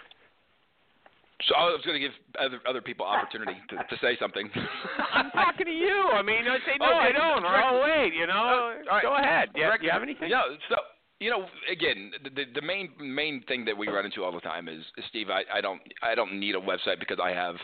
So 1.49 1.55
I 1.55 1.65
was 1.65 1.83
going 1.85 2.01
to 2.01 2.05
give 2.07 2.13
other 2.41 2.61
other 2.69 2.81
people 2.81 3.05
opportunity 3.07 3.57
to, 3.71 3.77
to 3.77 3.97
say 4.01 4.17
something. 4.19 4.51
I'm 5.13 5.31
talking 5.31 5.67
to 5.67 5.73
you. 5.73 6.09
I 6.13 6.23
mean, 6.23 6.49
I 6.49 6.59
say 6.65 6.77
no, 6.81 6.87
Okay, 6.87 7.09
I 7.09 7.13
don't, 7.13 7.45
or 7.45 7.49
I'll 7.49 7.83
wait. 7.83 8.15
You 8.15 8.27
know, 8.27 8.73
Uh, 8.81 8.91
right. 8.91 9.03
go 9.03 9.17
ahead. 9.17 9.51
Do 9.55 9.61
you, 9.61 9.71
do 9.79 9.85
you 9.87 9.91
have 9.93 10.03
anything? 10.03 10.31
Yeah. 10.31 10.43
So 10.69 10.77
you 11.21 11.31
know, 11.31 11.47
again, 11.71 12.13
the, 12.23 12.31
the 12.31 12.45
the 12.61 12.63
main 12.63 12.91
main 12.99 13.43
thing 13.47 13.65
that 13.67 13.77
we 13.77 13.89
run 13.89 14.05
into 14.05 14.25
all 14.25 14.33
the 14.33 14.41
time 14.41 14.69
is, 14.69 14.83
is 14.97 15.05
Steve. 15.11 15.29
I, 15.31 15.43
I 15.53 15.61
don't 15.61 15.81
I 16.03 16.15
don't 16.15 16.39
need 16.41 16.55
a 16.55 16.61
website 16.61 16.99
because 16.99 17.19
I 17.23 17.31
have. 17.31 17.57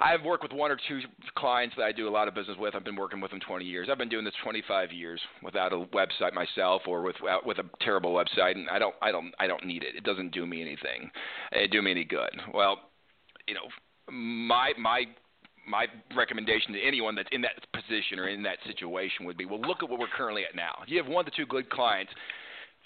I've 0.00 0.24
worked 0.24 0.42
with 0.42 0.50
one 0.52 0.72
or 0.72 0.78
two 0.88 1.00
clients 1.36 1.76
that 1.76 1.84
I 1.84 1.92
do 1.92 2.08
a 2.08 2.10
lot 2.10 2.26
of 2.26 2.34
business 2.34 2.56
with. 2.58 2.74
I've 2.74 2.82
been 2.82 2.96
working 2.96 3.20
with 3.20 3.30
them 3.30 3.38
20 3.38 3.64
years. 3.64 3.88
I've 3.88 3.98
been 3.98 4.08
doing 4.08 4.24
this 4.24 4.34
25 4.42 4.90
years 4.90 5.20
without 5.44 5.72
a 5.72 5.76
website 5.94 6.32
myself, 6.32 6.82
or 6.88 7.02
with 7.02 7.14
with 7.44 7.58
a 7.58 7.64
terrible 7.82 8.12
website, 8.12 8.52
and 8.56 8.68
I 8.68 8.78
don't 8.80 8.94
I 9.02 9.12
don't 9.12 9.32
I 9.38 9.46
don't 9.46 9.64
need 9.64 9.82
it. 9.84 9.94
It 9.94 10.02
doesn't 10.02 10.32
do 10.32 10.44
me 10.46 10.60
anything. 10.60 11.10
It 11.52 11.70
do 11.70 11.82
me 11.82 11.92
any 11.92 12.04
good. 12.04 12.30
Well, 12.52 12.78
you 13.46 13.54
know, 13.54 13.68
my 14.10 14.72
my 14.78 15.04
my 15.66 15.86
recommendation 16.16 16.72
to 16.72 16.80
anyone 16.80 17.14
that's 17.14 17.28
in 17.32 17.40
that 17.42 17.52
position 17.72 18.18
or 18.18 18.28
in 18.28 18.42
that 18.42 18.58
situation 18.66 19.24
would 19.24 19.36
be, 19.36 19.44
well, 19.44 19.60
look 19.60 19.82
at 19.82 19.88
what 19.88 20.00
we're 20.00 20.08
currently 20.08 20.42
at 20.42 20.56
now. 20.56 20.82
You 20.86 21.00
have 21.00 21.06
one 21.06 21.24
to 21.24 21.30
two 21.30 21.46
good 21.46 21.70
clients. 21.70 22.12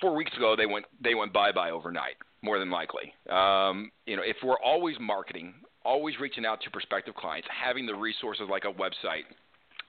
Four 0.00 0.14
weeks 0.14 0.36
ago, 0.36 0.54
they 0.57 0.66
went 0.66 0.84
they 1.02 1.14
went 1.14 1.32
bye 1.32 1.52
bye 1.52 1.70
overnight, 1.70 2.16
more 2.42 2.59
than 2.59 2.70
likely. 2.70 3.14
Um, 3.30 3.90
you 4.04 4.16
know, 4.16 4.22
if 4.22 4.36
we're 4.44 4.61
always 4.61 4.96
marketing, 5.00 5.54
always 5.84 6.18
reaching 6.20 6.44
out 6.44 6.61
to 6.62 6.70
prospective 6.70 7.14
clients, 7.14 7.48
having 7.50 7.86
the 7.86 7.94
resources 7.94 8.46
like 8.50 8.64
a 8.64 8.72
website 8.72 9.24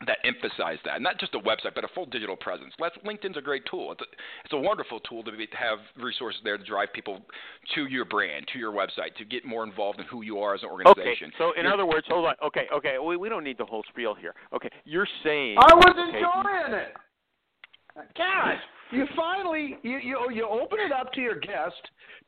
that 0.05 0.19
emphasize 0.23 0.77
that. 0.85 1.01
Not 1.01 1.19
just 1.19 1.33
a 1.33 1.39
website, 1.39 1.73
but 1.73 1.83
a 1.83 1.87
full 1.95 2.05
digital 2.05 2.35
presence. 2.35 2.73
LinkedIn's 3.03 3.35
a 3.35 3.41
great 3.41 3.63
tool. 3.69 3.91
It's 3.93 4.01
a, 4.01 4.05
it's 4.45 4.53
a 4.53 4.57
wonderful 4.57 4.99
tool 4.99 5.23
to, 5.23 5.31
be, 5.31 5.47
to 5.47 5.57
have 5.57 5.79
resources 5.97 6.39
there 6.43 6.57
to 6.57 6.63
drive 6.63 6.93
people 6.93 7.21
to 7.73 7.87
your 7.87 8.05
brand, 8.05 8.47
to 8.53 8.59
your 8.59 8.71
website, 8.71 9.15
to 9.17 9.25
get 9.25 9.43
more 9.43 9.63
involved 9.63 9.99
in 9.99 10.05
who 10.05 10.21
you 10.21 10.37
are 10.39 10.53
as 10.53 10.61
an 10.61 10.69
organization. 10.69 11.29
Okay, 11.29 11.35
so 11.39 11.53
in 11.57 11.63
You're, 11.63 11.73
other 11.73 11.85
words, 11.87 12.05
hold 12.07 12.25
on. 12.25 12.35
Okay, 12.45 12.67
okay, 12.71 12.97
we, 13.03 13.17
we 13.17 13.27
don't 13.27 13.43
need 13.43 13.57
the 13.57 13.65
whole 13.65 13.83
spiel 13.89 14.13
here. 14.13 14.35
Okay, 14.53 14.69
you're 14.85 15.07
saying. 15.23 15.57
I 15.57 15.73
was 15.73 15.95
okay, 15.97 16.17
enjoying 16.17 16.79
it. 16.79 16.93
Gosh, 18.15 18.59
you 18.91 19.07
finally 19.15 19.77
you 19.81 19.97
you 19.97 20.27
you 20.31 20.47
open 20.47 20.77
it 20.79 20.91
up 20.91 21.11
to 21.13 21.21
your 21.21 21.39
guest 21.39 21.73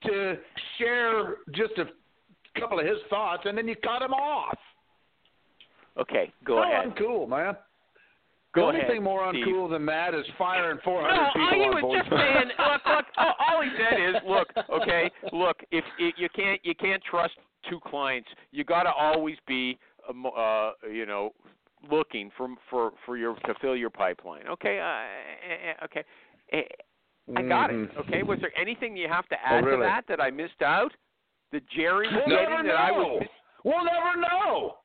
to 0.04 0.36
share 0.80 1.36
just 1.54 1.74
a 1.78 1.86
couple 2.60 2.80
of 2.80 2.88
his 2.88 2.98
thoughts, 3.08 3.44
and 3.46 3.56
then 3.56 3.68
you 3.68 3.76
cut 3.76 4.02
him 4.02 4.14
off. 4.14 4.58
Okay, 6.00 6.32
go 6.46 6.58
How 6.58 6.64
ahead. 6.72 6.94
Cool, 6.98 7.28
man. 7.28 7.56
Go 8.56 8.62
the 8.62 8.68
only 8.68 8.80
ahead, 8.80 8.92
thing 8.92 9.04
more 9.04 9.30
Steve. 9.32 9.46
uncool 9.46 9.70
than 9.70 9.86
that 9.86 10.16
is 10.16 10.26
firing 10.38 10.80
400 10.84 11.14
No, 11.16 11.28
people 11.34 11.42
all 11.42 11.54
he 11.54 11.62
on 11.62 11.74
was 11.76 11.82
voice. 11.84 12.00
just 12.00 12.10
saying. 12.10 12.50
Look, 12.58 12.82
look. 12.86 13.06
All, 13.18 13.34
all 13.48 13.62
he 13.62 13.70
said 13.78 14.00
is, 14.10 14.16
look, 14.28 14.48
okay, 14.82 15.12
look. 15.32 15.58
If, 15.72 15.84
if 16.00 16.16
you 16.18 16.30
can't, 16.36 16.60
you 16.64 16.74
can't 16.76 17.04
trust 17.04 17.34
two 17.70 17.80
clients. 17.86 18.30
You 18.52 18.64
got 18.64 18.84
to 18.84 18.92
always 18.92 19.38
be, 19.48 19.78
um, 20.10 20.26
uh, 20.26 20.72
you 20.92 21.06
know, 21.06 21.32
looking 21.92 22.32
for 22.38 22.48
for 22.70 22.92
for 23.06 23.18
your 23.18 23.36
to 23.36 23.54
fill 23.62 23.76
your 23.76 23.90
pipeline. 23.92 24.48
Okay, 24.48 24.80
uh, 24.80 24.84
uh, 25.82 25.86
okay. 25.86 26.04
Eh, 26.52 26.62
I 27.38 27.42
got 27.44 27.70
Mhm. 27.70 27.84
it. 27.92 27.98
Okay. 28.00 28.24
Was 28.24 28.40
there 28.42 28.52
anything 28.60 28.98
you 28.98 29.08
have 29.08 29.28
to 29.28 29.38
add 29.46 29.64
really? 29.64 29.78
to 29.78 29.84
that 29.84 30.06
that 30.08 30.20
I 30.20 30.32
missed 30.32 30.62
out? 30.64 30.92
That 31.52 31.68
Jerry 31.70 32.08
was 32.08 32.24
We'll 32.26 32.36
never 32.38 32.64
that 32.64 32.76
I 32.76 32.92
was. 32.92 33.06
know. 33.08 33.20
miss- 33.20 33.30
We'll 33.64 33.84
never 33.86 34.18
know. 34.20 34.78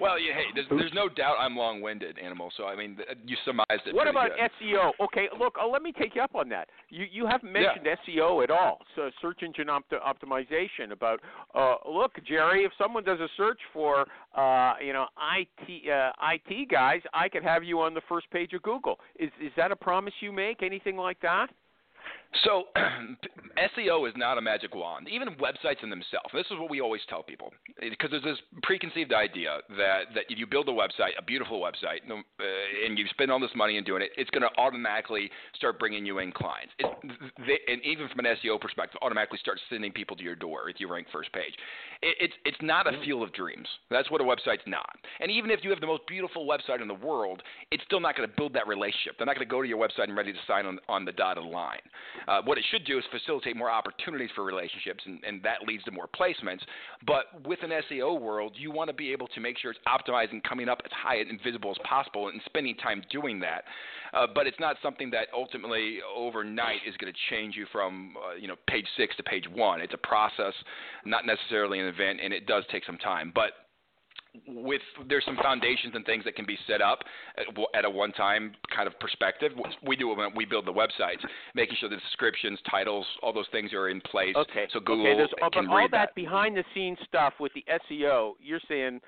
Well, 0.00 0.18
yeah, 0.18 0.34
hey, 0.34 0.44
there's, 0.54 0.66
there's 0.70 0.92
no 0.94 1.08
doubt 1.08 1.36
I'm 1.38 1.56
long-winded, 1.56 2.18
Animal. 2.18 2.50
So 2.56 2.64
I 2.66 2.76
mean, 2.76 2.98
you 3.26 3.36
surmised 3.44 3.82
it. 3.86 3.94
What 3.94 4.08
about 4.08 4.30
good. 4.30 4.50
SEO? 4.60 4.92
Okay, 5.00 5.28
look, 5.38 5.56
uh, 5.60 5.66
let 5.66 5.82
me 5.82 5.92
take 5.92 6.14
you 6.14 6.22
up 6.22 6.34
on 6.34 6.48
that. 6.50 6.68
You 6.88 7.06
you 7.10 7.26
haven't 7.26 7.52
mentioned 7.52 7.86
SEO 8.08 8.42
at 8.42 8.50
all. 8.50 8.78
So 8.96 9.10
search 9.20 9.42
engine 9.42 9.68
opt- 9.68 9.92
optimization. 9.92 10.92
About 10.92 11.20
uh, 11.54 11.76
look, 11.88 12.12
Jerry, 12.26 12.64
if 12.64 12.72
someone 12.78 13.04
does 13.04 13.20
a 13.20 13.28
search 13.36 13.60
for 13.72 14.06
uh, 14.36 14.74
you 14.84 14.92
know 14.92 15.06
IT 15.36 15.90
uh, 15.90 16.12
IT 16.32 16.70
guys, 16.70 17.00
I 17.12 17.28
could 17.28 17.42
have 17.42 17.64
you 17.64 17.80
on 17.80 17.94
the 17.94 18.02
first 18.08 18.30
page 18.30 18.52
of 18.52 18.62
Google. 18.62 18.98
Is 19.18 19.30
is 19.40 19.52
that 19.56 19.70
a 19.70 19.76
promise 19.76 20.14
you 20.20 20.32
make? 20.32 20.62
Anything 20.62 20.96
like 20.96 21.20
that? 21.20 21.48
So, 22.42 22.64
SEO 23.78 24.08
is 24.08 24.14
not 24.16 24.38
a 24.38 24.40
magic 24.40 24.74
wand. 24.74 25.08
Even 25.08 25.28
websites 25.36 25.82
in 25.82 25.90
themselves. 25.90 26.28
This 26.32 26.46
is 26.50 26.58
what 26.58 26.70
we 26.70 26.80
always 26.80 27.02
tell 27.08 27.22
people 27.22 27.52
because 27.80 28.10
there's 28.10 28.22
this 28.24 28.38
preconceived 28.62 29.12
idea 29.12 29.58
that 29.76 30.14
that 30.14 30.24
if 30.28 30.38
you 30.38 30.46
build 30.46 30.68
a 30.68 30.72
website, 30.72 31.14
a 31.18 31.22
beautiful 31.22 31.60
website, 31.60 32.00
uh, 32.10 32.14
and 32.84 32.98
you 32.98 33.06
spend 33.10 33.30
all 33.30 33.40
this 33.40 33.54
money 33.54 33.76
in 33.76 33.84
doing 33.84 34.02
it, 34.02 34.10
it's 34.16 34.30
going 34.30 34.42
to 34.42 34.50
automatically 34.58 35.30
start 35.54 35.78
bringing 35.78 36.04
you 36.04 36.18
in 36.18 36.32
clients. 36.32 36.72
It, 36.78 36.86
they, 37.38 37.72
and 37.72 37.82
even 37.84 38.08
from 38.08 38.24
an 38.24 38.36
SEO 38.42 38.60
perspective, 38.60 38.98
automatically 39.02 39.38
start 39.38 39.60
sending 39.70 39.92
people 39.92 40.16
to 40.16 40.22
your 40.22 40.34
door 40.34 40.68
if 40.68 40.80
you 40.80 40.90
rank 40.90 41.06
first 41.12 41.32
page. 41.32 41.54
It, 42.02 42.16
it's 42.20 42.34
it's 42.44 42.62
not 42.62 42.86
a 42.86 42.98
field 43.04 43.22
of 43.22 43.32
dreams. 43.32 43.68
That's 43.90 44.10
what 44.10 44.20
a 44.20 44.24
website's 44.24 44.66
not. 44.66 44.96
And 45.20 45.30
even 45.30 45.50
if 45.50 45.60
you 45.62 45.70
have 45.70 45.80
the 45.80 45.86
most 45.86 46.06
beautiful 46.06 46.46
website 46.46 46.82
in 46.82 46.88
the 46.88 46.94
world, 46.94 47.42
it's 47.70 47.84
still 47.84 48.00
not 48.00 48.16
going 48.16 48.28
to 48.28 48.34
build 48.36 48.54
that 48.54 48.66
relationship. 48.66 49.16
They're 49.18 49.26
not 49.26 49.36
going 49.36 49.46
to 49.46 49.50
go 49.50 49.62
to 49.62 49.68
your 49.68 49.78
website 49.78 50.04
and 50.04 50.16
ready 50.16 50.32
to 50.32 50.38
sign 50.46 50.66
on 50.66 50.78
on 50.88 51.04
the 51.04 51.12
dotted 51.12 51.44
line. 51.44 51.80
Uh, 52.28 52.40
what 52.44 52.58
it 52.58 52.64
should 52.70 52.84
do 52.84 52.98
is 52.98 53.04
facilitate 53.10 53.56
more 53.56 53.70
opportunities 53.70 54.30
for 54.34 54.44
relationships, 54.44 55.02
and, 55.06 55.22
and 55.24 55.42
that 55.42 55.66
leads 55.66 55.84
to 55.84 55.90
more 55.90 56.08
placements. 56.08 56.60
But 57.06 57.46
with 57.46 57.60
an 57.62 57.70
SEO 57.90 58.20
world, 58.20 58.52
you 58.56 58.70
want 58.70 58.88
to 58.88 58.94
be 58.94 59.12
able 59.12 59.28
to 59.28 59.40
make 59.40 59.58
sure 59.58 59.70
it's 59.70 59.80
optimized 59.86 60.32
and 60.32 60.42
coming 60.44 60.68
up 60.68 60.80
as 60.84 60.92
high 60.92 61.16
and 61.16 61.40
visible 61.42 61.70
as 61.70 61.78
possible, 61.84 62.28
and 62.28 62.40
spending 62.46 62.76
time 62.76 63.02
doing 63.10 63.40
that. 63.40 63.64
Uh, 64.12 64.26
but 64.32 64.46
it's 64.46 64.60
not 64.60 64.76
something 64.82 65.10
that 65.10 65.28
ultimately 65.34 65.98
overnight 66.14 66.78
is 66.86 66.96
going 66.98 67.12
to 67.12 67.18
change 67.30 67.56
you 67.56 67.66
from 67.72 68.14
uh, 68.16 68.34
you 68.34 68.46
know 68.46 68.54
page 68.68 68.86
six 68.96 69.16
to 69.16 69.22
page 69.22 69.48
one. 69.52 69.80
It's 69.80 69.94
a 69.94 69.98
process, 69.98 70.54
not 71.04 71.26
necessarily 71.26 71.80
an 71.80 71.86
event, 71.86 72.20
and 72.22 72.32
it 72.32 72.46
does 72.46 72.64
take 72.70 72.84
some 72.84 72.98
time. 72.98 73.32
But 73.34 73.50
with 74.46 74.80
there's 75.08 75.24
some 75.24 75.36
foundations 75.42 75.94
and 75.94 76.04
things 76.04 76.24
that 76.24 76.36
can 76.36 76.46
be 76.46 76.58
set 76.66 76.82
up 76.82 77.00
at, 77.38 77.44
at 77.76 77.84
a 77.84 77.90
one-time 77.90 78.52
kind 78.74 78.86
of 78.86 78.98
perspective. 78.98 79.52
We 79.86 79.96
do 79.96 80.08
when 80.08 80.34
we 80.34 80.44
build 80.44 80.66
the 80.66 80.72
websites, 80.72 81.24
making 81.54 81.76
sure 81.80 81.88
the 81.88 81.96
descriptions, 81.96 82.58
titles, 82.70 83.06
all 83.22 83.32
those 83.32 83.48
things 83.52 83.72
are 83.72 83.88
in 83.88 84.00
place. 84.00 84.34
Okay. 84.36 84.66
So 84.72 84.80
Google 84.80 85.06
okay, 85.06 85.16
there's, 85.16 85.30
can 85.52 85.66
but 85.66 85.72
all 85.72 85.78
read 85.78 85.90
that 85.92 86.14
behind 86.14 86.56
the 86.56 86.64
scenes 86.74 86.98
stuff 87.06 87.34
with 87.40 87.52
the 87.54 87.64
SEO, 87.90 88.32
you're 88.42 88.60
saying, 88.68 89.00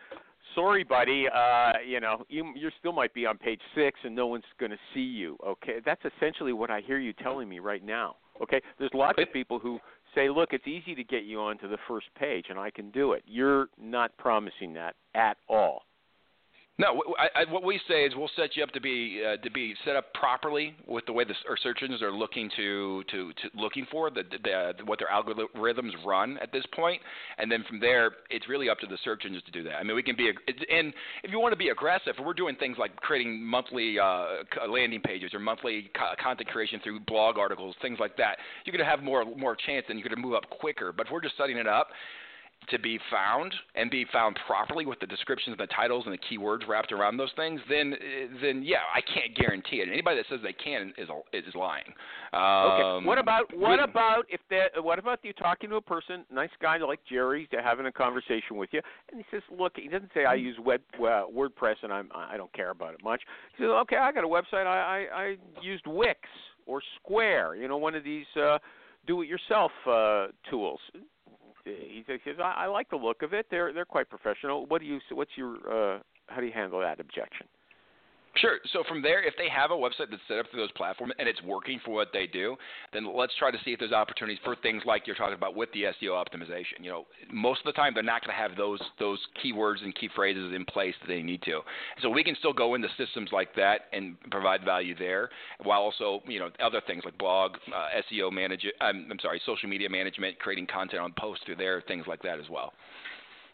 sorry, 0.54 0.84
buddy, 0.84 1.26
uh, 1.32 1.72
you 1.86 2.00
know, 2.00 2.24
you 2.28 2.52
you 2.56 2.70
still 2.78 2.92
might 2.92 3.14
be 3.14 3.26
on 3.26 3.38
page 3.38 3.60
six 3.74 3.98
and 4.04 4.14
no 4.14 4.26
one's 4.26 4.44
going 4.58 4.70
to 4.70 4.78
see 4.94 5.00
you. 5.00 5.36
Okay, 5.46 5.76
that's 5.84 6.02
essentially 6.16 6.52
what 6.52 6.70
I 6.70 6.80
hear 6.80 6.98
you 6.98 7.12
telling 7.12 7.48
me 7.48 7.58
right 7.58 7.84
now. 7.84 8.16
Okay, 8.42 8.60
there's 8.78 8.90
lots 8.92 9.18
of 9.20 9.32
people 9.32 9.58
who 9.58 9.78
say, 10.16 10.28
look, 10.28 10.52
it's 10.52 10.66
easy 10.66 10.94
to 10.96 11.04
get 11.04 11.24
you 11.24 11.38
onto 11.40 11.68
the 11.68 11.78
first 11.86 12.06
page, 12.18 12.46
and 12.48 12.58
I 12.58 12.70
can 12.70 12.90
do 12.90 13.12
it. 13.12 13.22
You're 13.26 13.68
not 13.80 14.16
promising 14.16 14.72
that 14.74 14.96
at 15.14 15.36
all. 15.48 15.82
No, 16.78 17.02
I, 17.18 17.40
I, 17.40 17.50
what 17.50 17.62
we 17.62 17.80
say 17.88 18.04
is 18.04 18.12
we'll 18.14 18.30
set 18.36 18.54
you 18.54 18.62
up 18.62 18.70
to 18.72 18.80
be 18.82 19.22
uh, 19.26 19.38
to 19.38 19.50
be 19.50 19.74
set 19.86 19.96
up 19.96 20.12
properly 20.12 20.74
with 20.86 21.06
the 21.06 21.12
way 21.12 21.24
the 21.24 21.32
our 21.48 21.56
search 21.56 21.78
engines 21.82 22.02
are 22.02 22.12
looking 22.12 22.50
to 22.56 23.02
to, 23.10 23.32
to 23.32 23.58
looking 23.58 23.86
for 23.90 24.10
the, 24.10 24.24
the, 24.30 24.72
the 24.76 24.84
what 24.84 24.98
their 24.98 25.08
algorithms 25.08 25.92
run 26.04 26.36
at 26.42 26.52
this 26.52 26.64
point, 26.74 27.00
and 27.38 27.50
then 27.50 27.64
from 27.66 27.80
there 27.80 28.12
it's 28.28 28.46
really 28.46 28.68
up 28.68 28.78
to 28.80 28.86
the 28.86 28.98
search 29.04 29.22
engines 29.24 29.42
to 29.44 29.50
do 29.52 29.62
that. 29.62 29.76
I 29.76 29.84
mean, 29.84 29.96
we 29.96 30.02
can 30.02 30.16
be 30.16 30.28
and 30.28 30.92
if 31.24 31.30
you 31.30 31.40
want 31.40 31.52
to 31.52 31.58
be 31.58 31.70
aggressive, 31.70 32.12
we're 32.22 32.34
doing 32.34 32.56
things 32.56 32.76
like 32.78 32.94
creating 32.96 33.42
monthly 33.42 33.98
uh, 33.98 34.26
landing 34.68 35.00
pages 35.00 35.32
or 35.32 35.38
monthly 35.38 35.90
content 36.22 36.46
creation 36.48 36.78
through 36.84 37.00
blog 37.00 37.38
articles, 37.38 37.74
things 37.80 37.98
like 37.98 38.18
that. 38.18 38.36
You're 38.66 38.76
going 38.76 38.84
to 38.84 38.90
have 38.90 39.02
more 39.02 39.24
more 39.24 39.56
chance, 39.56 39.86
and 39.88 39.98
you're 39.98 40.06
going 40.06 40.20
to 40.20 40.22
move 40.22 40.34
up 40.34 40.50
quicker. 40.50 40.92
But 40.92 41.06
if 41.06 41.12
we're 41.12 41.22
just 41.22 41.38
setting 41.38 41.56
it 41.56 41.66
up 41.66 41.88
to 42.68 42.78
be 42.78 42.98
found 43.10 43.54
and 43.74 43.90
be 43.90 44.04
found 44.12 44.38
properly 44.46 44.86
with 44.86 44.98
the 44.98 45.06
descriptions 45.06 45.56
and 45.58 45.68
the 45.68 45.72
titles 45.72 46.04
and 46.06 46.12
the 46.12 46.18
keywords 46.18 46.66
wrapped 46.66 46.90
around 46.90 47.16
those 47.16 47.30
things, 47.36 47.60
then 47.68 47.94
then 48.42 48.62
yeah, 48.62 48.78
I 48.94 49.00
can't 49.00 49.36
guarantee 49.36 49.76
it. 49.76 49.88
Anybody 49.88 50.16
that 50.16 50.26
says 50.28 50.40
they 50.42 50.52
can 50.52 50.92
is 50.98 51.08
is 51.32 51.54
lying. 51.54 51.84
Okay. 52.34 52.82
Um, 52.82 53.04
what 53.04 53.18
about 53.18 53.56
what 53.56 53.82
about 53.82 54.24
if 54.28 54.40
that? 54.50 54.82
What 54.82 54.98
about 54.98 55.20
you 55.22 55.32
talking 55.32 55.70
to 55.70 55.76
a 55.76 55.80
person, 55.80 56.24
nice 56.32 56.50
guy 56.60 56.78
like 56.78 57.00
Jerry, 57.08 57.48
having 57.62 57.86
a 57.86 57.92
conversation 57.92 58.56
with 58.56 58.70
you, 58.72 58.80
and 59.10 59.20
he 59.20 59.26
says, 59.30 59.42
"Look," 59.56 59.74
he 59.76 59.88
doesn't 59.88 60.10
say, 60.12 60.24
"I 60.24 60.34
use 60.34 60.56
web 60.64 60.80
uh, 60.98 61.24
WordPress 61.32 61.76
and 61.82 61.92
I'm 61.92 62.10
I 62.14 62.36
don't 62.36 62.52
care 62.52 62.70
about 62.70 62.94
it 62.94 63.04
much." 63.04 63.22
He 63.56 63.62
says, 63.62 63.70
"Okay, 63.70 63.96
I 63.96 64.10
got 64.12 64.24
a 64.24 64.28
website. 64.28 64.66
I 64.66 65.06
I, 65.12 65.22
I 65.22 65.36
used 65.62 65.86
Wix 65.86 66.20
or 66.66 66.82
Square, 66.96 67.56
you 67.56 67.68
know, 67.68 67.76
one 67.76 67.94
of 67.94 68.02
these 68.02 68.26
uh, 68.40 68.58
do-it-yourself 69.06 69.70
uh, 69.88 70.26
tools." 70.50 70.80
He 71.66 72.04
says, 72.06 72.36
I, 72.38 72.64
"I 72.64 72.66
like 72.66 72.88
the 72.90 72.96
look 72.96 73.22
of 73.22 73.34
it. 73.34 73.46
They're 73.50 73.72
they're 73.72 73.84
quite 73.84 74.08
professional. 74.08 74.66
What 74.66 74.80
do 74.80 74.86
you? 74.86 75.00
What's 75.10 75.32
your? 75.36 75.56
Uh, 75.96 75.98
how 76.28 76.40
do 76.40 76.46
you 76.46 76.52
handle 76.52 76.80
that 76.80 77.00
objection?" 77.00 77.46
Sure. 78.36 78.58
So 78.72 78.82
from 78.86 79.00
there, 79.00 79.26
if 79.26 79.34
they 79.38 79.48
have 79.48 79.70
a 79.70 79.74
website 79.74 80.10
that's 80.10 80.22
set 80.28 80.38
up 80.38 80.46
through 80.50 80.60
those 80.60 80.72
platforms 80.72 81.14
and 81.18 81.28
it's 81.28 81.42
working 81.42 81.80
for 81.84 81.92
what 81.92 82.08
they 82.12 82.26
do, 82.26 82.56
then 82.92 83.06
let's 83.14 83.32
try 83.38 83.50
to 83.50 83.58
see 83.64 83.72
if 83.72 83.78
there's 83.78 83.92
opportunities 83.92 84.38
for 84.44 84.56
things 84.56 84.82
like 84.84 85.06
you're 85.06 85.16
talking 85.16 85.34
about 85.34 85.54
with 85.54 85.70
the 85.72 85.84
SEO 85.84 86.12
optimization. 86.12 86.82
You 86.82 86.90
know, 86.90 87.06
most 87.32 87.60
of 87.60 87.66
the 87.66 87.72
time 87.72 87.94
they're 87.94 88.02
not 88.02 88.22
going 88.22 88.36
to 88.36 88.40
have 88.40 88.56
those 88.56 88.80
those 88.98 89.18
keywords 89.42 89.82
and 89.82 89.94
key 89.94 90.10
phrases 90.14 90.52
in 90.54 90.64
place 90.64 90.94
that 91.00 91.08
they 91.08 91.22
need 91.22 91.42
to. 91.42 91.60
So 92.02 92.10
we 92.10 92.22
can 92.22 92.34
still 92.38 92.52
go 92.52 92.74
into 92.74 92.88
systems 92.98 93.30
like 93.32 93.54
that 93.56 93.82
and 93.92 94.16
provide 94.30 94.64
value 94.64 94.94
there, 94.96 95.30
while 95.62 95.80
also 95.80 96.20
you 96.26 96.38
know 96.38 96.50
other 96.62 96.82
things 96.86 97.04
like 97.04 97.16
blog, 97.18 97.52
uh, 97.74 97.88
SEO 98.12 98.32
manage. 98.32 98.66
I'm, 98.80 99.08
I'm 99.10 99.18
sorry, 99.20 99.40
social 99.46 99.68
media 99.68 99.88
management, 99.88 100.38
creating 100.38 100.66
content 100.66 101.00
on 101.00 101.14
posts 101.18 101.44
through 101.46 101.56
there, 101.56 101.82
things 101.88 102.06
like 102.06 102.22
that 102.22 102.38
as 102.38 102.48
well. 102.50 102.72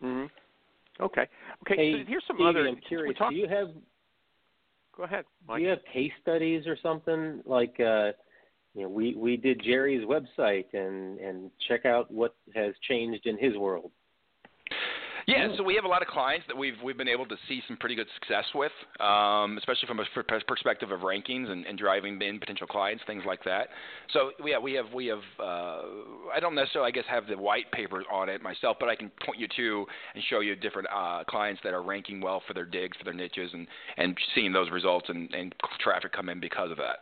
hmm 0.01 0.24
Okay. 1.01 1.26
Okay. 1.66 1.76
Hey, 1.76 1.93
so 1.93 2.05
here's 2.07 2.22
some 2.26 2.37
Stevie, 2.37 2.49
other. 2.51 2.68
I'm 2.68 2.76
curious. 2.87 3.09
We 3.09 3.14
talk, 3.14 3.30
do 3.30 3.37
you 3.37 3.49
have 3.49 3.68
go 4.97 5.05
ahead. 5.05 5.24
Mike. 5.47 5.59
do 5.59 5.64
you 5.64 5.70
have 5.70 5.78
case 5.93 6.12
studies 6.20 6.66
or 6.66 6.76
something 6.82 7.43
like 7.47 7.74
uh, 7.80 8.12
you 8.74 8.82
know 8.82 8.88
we 8.88 9.14
we 9.14 9.36
did 9.36 9.62
Jerry's 9.62 10.07
website 10.07 10.72
and 10.72 11.18
and 11.18 11.51
check 11.68 11.84
out 11.86 12.11
what 12.11 12.34
has 12.55 12.74
changed 12.88 13.26
in 13.26 13.38
his 13.38 13.57
world? 13.57 13.90
Yeah, 15.33 15.57
so 15.57 15.62
we 15.62 15.74
have 15.74 15.85
a 15.85 15.89
lot 15.89 16.03
of 16.03 16.09
clients 16.09 16.47
that 16.49 16.57
we've 16.57 16.76
we've 16.85 16.97
been 16.97 17.09
able 17.09 17.26
to 17.26 17.37
see 17.49 17.62
some 17.66 17.76
pretty 17.76 17.95
good 17.95 18.07
success 18.14 18.45
with, 18.55 18.72
um, 19.01 19.57
especially 19.59 19.87
from 19.89 20.01
a 20.01 20.05
perspective 20.47 20.91
of 20.91 21.01
rankings 21.01 21.49
and, 21.51 21.66
and 21.66 21.78
driving 21.78 22.20
in 22.20 22.39
potential 22.39 22.66
clients, 22.66 23.03
things 23.07 23.24
like 23.26 23.43
that. 23.45 23.68
So 24.12 24.33
yeah, 24.45 24.59
we 24.59 24.72
have 24.74 24.87
we 24.95 25.07
have 25.07 25.22
uh, 25.41 25.83
I 26.35 26.41
don't 26.41 26.55
necessarily 26.55 26.89
I 26.89 26.93
guess 26.93 27.05
have 27.09 27.26
the 27.26 27.37
white 27.37 27.70
papers 27.72 28.05
on 28.11 28.28
it 28.28 28.43
myself, 28.43 28.76
but 28.78 28.89
I 28.89 28.97
can 28.97 29.11
point 29.24 29.39
you 29.39 29.49
to 29.57 29.87
and 30.14 30.22
show 30.28 30.41
you 30.41 30.55
different 30.55 30.89
uh, 30.95 31.24
clients 31.24 31.61
that 31.64 31.72
are 31.72 31.83
ranking 31.83 32.20
well 32.20 32.43
for 32.47 32.55
their 32.55 32.66
digs, 32.66 32.97
for 32.99 33.05
their 33.05 33.14
niches, 33.14 33.51
and 33.53 33.66
and 33.97 34.16
seeing 34.35 34.53
those 34.53 34.70
results 34.70 35.07
and, 35.09 35.33
and 35.35 35.55
traffic 35.80 36.12
come 36.12 36.28
in 36.28 36.41
because 36.41 36.70
of 36.70 36.76
that. 36.78 36.99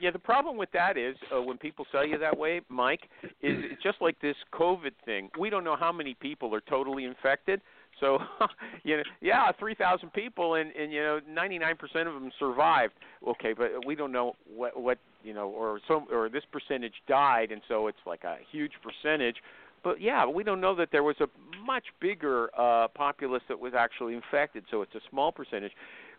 Yeah, 0.00 0.10
the 0.10 0.18
problem 0.18 0.56
with 0.56 0.70
that 0.72 0.96
is 0.96 1.16
uh, 1.34 1.42
when 1.42 1.58
people 1.58 1.86
sell 1.92 2.06
you 2.06 2.18
that 2.18 2.36
way, 2.36 2.60
Mike, 2.68 3.08
is 3.22 3.30
it's 3.70 3.82
just 3.82 4.00
like 4.00 4.20
this 4.20 4.36
COVID 4.52 4.92
thing. 5.04 5.30
We 5.38 5.50
don't 5.50 5.64
know 5.64 5.76
how 5.76 5.92
many 5.92 6.14
people 6.14 6.54
are 6.54 6.62
totally 6.62 7.04
infected. 7.04 7.60
So, 7.98 8.18
you 8.84 8.98
know, 8.98 9.02
yeah, 9.20 9.50
3,000 9.58 10.12
people 10.12 10.54
and 10.54 10.70
and 10.72 10.92
you 10.92 11.00
know, 11.00 11.20
99% 11.28 11.74
of 12.06 12.14
them 12.14 12.30
survived. 12.38 12.94
Okay, 13.26 13.52
but 13.52 13.84
we 13.86 13.94
don't 13.94 14.12
know 14.12 14.34
what 14.46 14.80
what, 14.80 14.98
you 15.22 15.34
know, 15.34 15.48
or 15.48 15.80
some 15.86 16.06
or 16.10 16.28
this 16.28 16.44
percentage 16.50 16.94
died 17.08 17.52
and 17.52 17.60
so 17.68 17.86
it's 17.88 17.98
like 18.06 18.24
a 18.24 18.36
huge 18.50 18.72
percentage. 18.82 19.36
But 19.82 20.00
yeah, 20.00 20.26
we 20.26 20.44
don't 20.44 20.60
know 20.60 20.74
that 20.76 20.90
there 20.92 21.02
was 21.02 21.16
a 21.20 21.26
much 21.64 21.84
bigger 22.00 22.50
uh 22.58 22.88
populace 22.88 23.42
that 23.48 23.58
was 23.58 23.72
actually 23.76 24.14
infected, 24.14 24.64
so 24.70 24.82
it's 24.82 24.94
a 24.94 25.00
small 25.10 25.32
percentage 25.32 25.72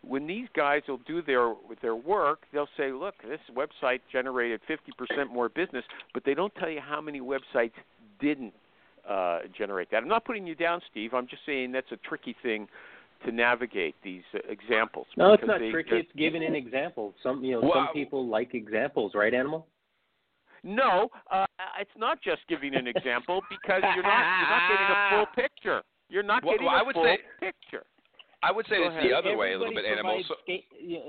when 0.03 0.25
these 0.25 0.47
guys 0.55 0.81
will 0.87 0.99
do 1.07 1.21
their 1.21 1.53
their 1.81 1.95
work, 1.95 2.43
they'll 2.51 2.69
say, 2.77 2.91
"Look, 2.91 3.15
this 3.23 3.39
website 3.55 3.99
generated 4.11 4.61
50% 4.67 5.31
more 5.31 5.49
business," 5.49 5.85
but 6.13 6.23
they 6.25 6.33
don't 6.33 6.53
tell 6.55 6.69
you 6.69 6.81
how 6.81 7.01
many 7.01 7.21
websites 7.21 7.73
didn't 8.19 8.53
uh, 9.07 9.39
generate 9.57 9.91
that. 9.91 9.97
I'm 9.97 10.07
not 10.07 10.25
putting 10.25 10.47
you 10.47 10.55
down, 10.55 10.81
Steve. 10.89 11.13
I'm 11.13 11.27
just 11.27 11.45
saying 11.45 11.71
that's 11.71 11.91
a 11.91 11.97
tricky 11.97 12.35
thing 12.41 12.67
to 13.25 13.31
navigate 13.31 13.95
these 14.03 14.23
uh, 14.33 14.39
examples. 14.49 15.07
No, 15.17 15.33
it's 15.33 15.43
not 15.45 15.59
they, 15.59 15.71
tricky. 15.71 15.95
It's 15.95 16.11
giving 16.17 16.43
an 16.43 16.55
example. 16.55 17.13
Some 17.21 17.43
you 17.43 17.53
know 17.53 17.61
well, 17.61 17.73
some 17.73 17.93
people 17.93 18.27
like 18.27 18.53
examples, 18.53 19.13
right, 19.13 19.33
Animal? 19.33 19.67
No, 20.63 21.09
uh, 21.31 21.45
it's 21.79 21.89
not 21.97 22.21
just 22.21 22.41
giving 22.47 22.75
an 22.75 22.87
example 22.87 23.41
because 23.49 23.81
you're 23.95 24.03
not 24.03 24.23
you're 24.39 24.49
not 24.49 24.69
getting 24.69 24.87
a 24.87 25.09
full 25.09 25.25
picture. 25.43 25.81
You're 26.09 26.23
not 26.23 26.43
well, 26.43 26.53
getting 26.53 26.67
well, 26.67 26.89
a 26.89 26.93
full 26.93 27.03
say, 27.03 27.17
picture. 27.39 27.85
I 28.43 28.51
would 28.51 28.65
say 28.67 28.77
Go 28.77 28.85
it's 28.85 28.91
ahead. 28.91 29.03
the 29.03 29.13
other 29.13 29.29
everybody 29.29 29.49
way 29.49 29.53
a 29.53 29.57
little 29.59 29.73
bit, 29.73 29.85
animal. 29.85 30.23
So, 30.27 30.35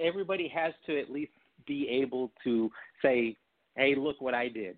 everybody 0.02 0.48
has 0.48 0.72
to 0.86 1.00
at 1.00 1.10
least 1.10 1.32
be 1.66 1.88
able 1.88 2.32
to 2.44 2.70
say, 3.00 3.36
"Hey, 3.76 3.94
look 3.94 4.20
what 4.20 4.34
I 4.34 4.48
did," 4.48 4.76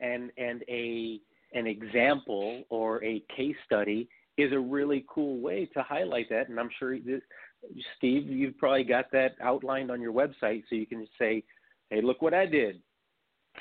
and 0.00 0.30
and 0.36 0.62
a 0.68 1.20
an 1.54 1.66
example 1.66 2.62
or 2.68 3.02
a 3.02 3.20
case 3.34 3.56
study 3.64 4.08
is 4.36 4.52
a 4.52 4.58
really 4.58 5.04
cool 5.08 5.40
way 5.40 5.66
to 5.66 5.82
highlight 5.82 6.28
that. 6.28 6.48
And 6.48 6.60
I'm 6.60 6.70
sure, 6.78 6.98
this, 7.00 7.22
Steve, 7.96 8.28
you've 8.28 8.56
probably 8.58 8.84
got 8.84 9.10
that 9.12 9.34
outlined 9.40 9.90
on 9.90 10.00
your 10.00 10.12
website, 10.12 10.62
so 10.68 10.76
you 10.76 10.86
can 10.86 11.08
say, 11.18 11.42
"Hey, 11.90 12.00
look 12.00 12.22
what 12.22 12.34
I 12.34 12.46
did." 12.46 12.80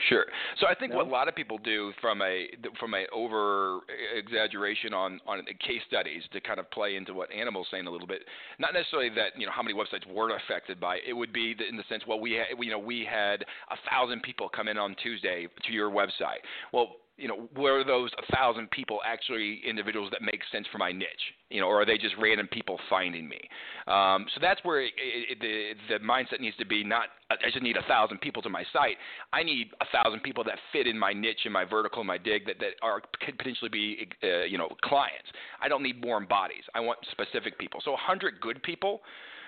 Sure. 0.09 0.25
So 0.59 0.67
I 0.67 0.75
think 0.75 0.91
no? 0.91 0.97
what 0.97 1.07
a 1.07 1.09
lot 1.09 1.27
of 1.27 1.35
people 1.35 1.57
do 1.57 1.91
from 2.01 2.21
a 2.21 2.47
from 2.79 2.93
a 2.93 3.05
over 3.13 3.79
exaggeration 4.15 4.93
on 4.93 5.19
on 5.25 5.43
case 5.59 5.81
studies 5.87 6.23
to 6.33 6.41
kind 6.41 6.59
of 6.59 6.69
play 6.71 6.95
into 6.95 7.13
what 7.13 7.31
Animal's 7.31 7.67
saying 7.71 7.87
a 7.87 7.91
little 7.91 8.07
bit. 8.07 8.21
Not 8.59 8.73
necessarily 8.73 9.09
that 9.09 9.37
you 9.37 9.45
know 9.45 9.51
how 9.51 9.63
many 9.63 9.75
websites 9.75 10.05
were 10.11 10.35
affected 10.35 10.79
by 10.79 10.97
it. 10.97 11.03
it 11.07 11.13
would 11.13 11.33
be 11.33 11.55
in 11.67 11.77
the 11.77 11.83
sense 11.89 12.03
well 12.07 12.19
we 12.19 12.33
had, 12.33 12.47
you 12.59 12.71
know 12.71 12.79
we 12.79 13.07
had 13.09 13.43
a 13.71 13.77
thousand 13.89 14.21
people 14.23 14.49
come 14.49 14.67
in 14.67 14.77
on 14.77 14.95
Tuesday 15.01 15.47
to 15.65 15.73
your 15.73 15.89
website. 15.89 16.43
Well 16.71 16.97
you 17.17 17.27
know, 17.27 17.49
were 17.55 17.83
those 17.83 18.11
a 18.17 18.35
thousand 18.35 18.69
people 18.71 18.99
actually 19.05 19.61
individuals 19.67 20.09
that 20.11 20.21
make 20.21 20.41
sense 20.51 20.67
for 20.71 20.77
my 20.77 20.91
niche? 20.91 21.07
You 21.49 21.61
know, 21.61 21.67
or 21.67 21.81
are 21.81 21.85
they 21.85 21.97
just 21.97 22.15
random 22.21 22.47
people 22.51 22.79
finding 22.89 23.27
me? 23.27 23.39
Um, 23.87 24.27
so 24.33 24.39
that's 24.41 24.59
where 24.63 24.81
it, 24.81 24.93
it, 24.97 25.39
the 25.39 25.95
the 25.95 26.03
mindset 26.03 26.39
needs 26.39 26.55
to 26.57 26.65
be. 26.65 26.83
Not 26.83 27.05
I 27.31 27.35
just 27.51 27.61
need 27.61 27.75
a 27.75 27.83
thousand 27.83 28.21
people 28.21 28.41
to 28.43 28.49
my 28.49 28.63
site. 28.71 28.97
I 29.33 29.43
need 29.43 29.71
a 29.81 29.85
thousand 29.91 30.21
people 30.21 30.43
that 30.43 30.59
fit 30.71 30.85
in 30.85 30.97
my 30.97 31.11
niche, 31.11 31.45
in 31.45 31.51
my 31.51 31.65
vertical, 31.65 32.01
in 32.01 32.07
my 32.07 32.17
dig, 32.17 32.45
that 32.45 32.59
that 32.59 32.73
are 32.83 33.01
could 33.25 33.37
potentially 33.37 33.69
be 33.69 34.07
uh, 34.23 34.43
you 34.43 34.57
know 34.57 34.69
clients. 34.83 35.27
I 35.61 35.67
don't 35.67 35.81
need 35.81 36.03
warm 36.03 36.27
bodies. 36.27 36.63
I 36.75 36.81
want 36.81 36.99
specific 37.11 37.57
people. 37.57 37.81
So 37.83 37.93
a 37.93 37.97
hundred 37.97 38.39
good 38.41 38.61
people. 38.61 39.01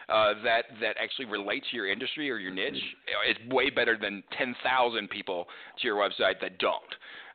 Uh, 0.09 0.33
that 0.43 0.65
that 0.81 0.95
actually 1.01 1.25
relate 1.25 1.63
to 1.69 1.75
your 1.75 1.87
industry 1.91 2.31
or 2.31 2.37
your 2.37 2.51
niche 2.51 2.81
is 3.29 3.51
way 3.51 3.69
better 3.69 3.95
than 3.95 4.23
10,000 4.37 5.09
people 5.09 5.45
to 5.79 5.87
your 5.87 5.97
website 5.97 6.41
that 6.41 6.57
don't. 6.57 6.81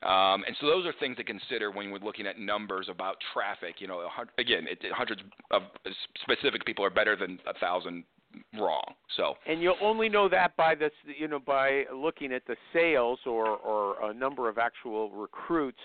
Um, 0.02 0.44
and 0.46 0.56
so 0.60 0.66
those 0.66 0.84
are 0.84 0.92
things 0.98 1.16
to 1.16 1.24
consider 1.24 1.70
when 1.70 1.90
we're 1.90 1.98
looking 1.98 2.26
at 2.26 2.38
numbers 2.38 2.88
about 2.90 3.16
traffic. 3.32 3.76
You 3.78 3.86
know, 3.86 4.08
again, 4.38 4.66
it, 4.68 4.78
hundreds 4.92 5.22
of 5.50 5.62
specific 6.22 6.64
people 6.64 6.84
are 6.84 6.90
better 6.90 7.16
than 7.16 7.38
a 7.46 7.54
thousand 7.58 8.04
wrong. 8.58 8.94
So 9.16 9.34
and 9.46 9.62
you'll 9.62 9.76
only 9.80 10.08
know 10.08 10.28
that 10.28 10.56
by 10.56 10.74
this, 10.74 10.92
you 11.18 11.28
know, 11.28 11.38
by 11.38 11.84
looking 11.94 12.32
at 12.32 12.46
the 12.46 12.56
sales 12.72 13.20
or 13.26 13.46
or 13.56 14.10
a 14.10 14.12
number 14.12 14.48
of 14.48 14.58
actual 14.58 15.10
recruits, 15.10 15.78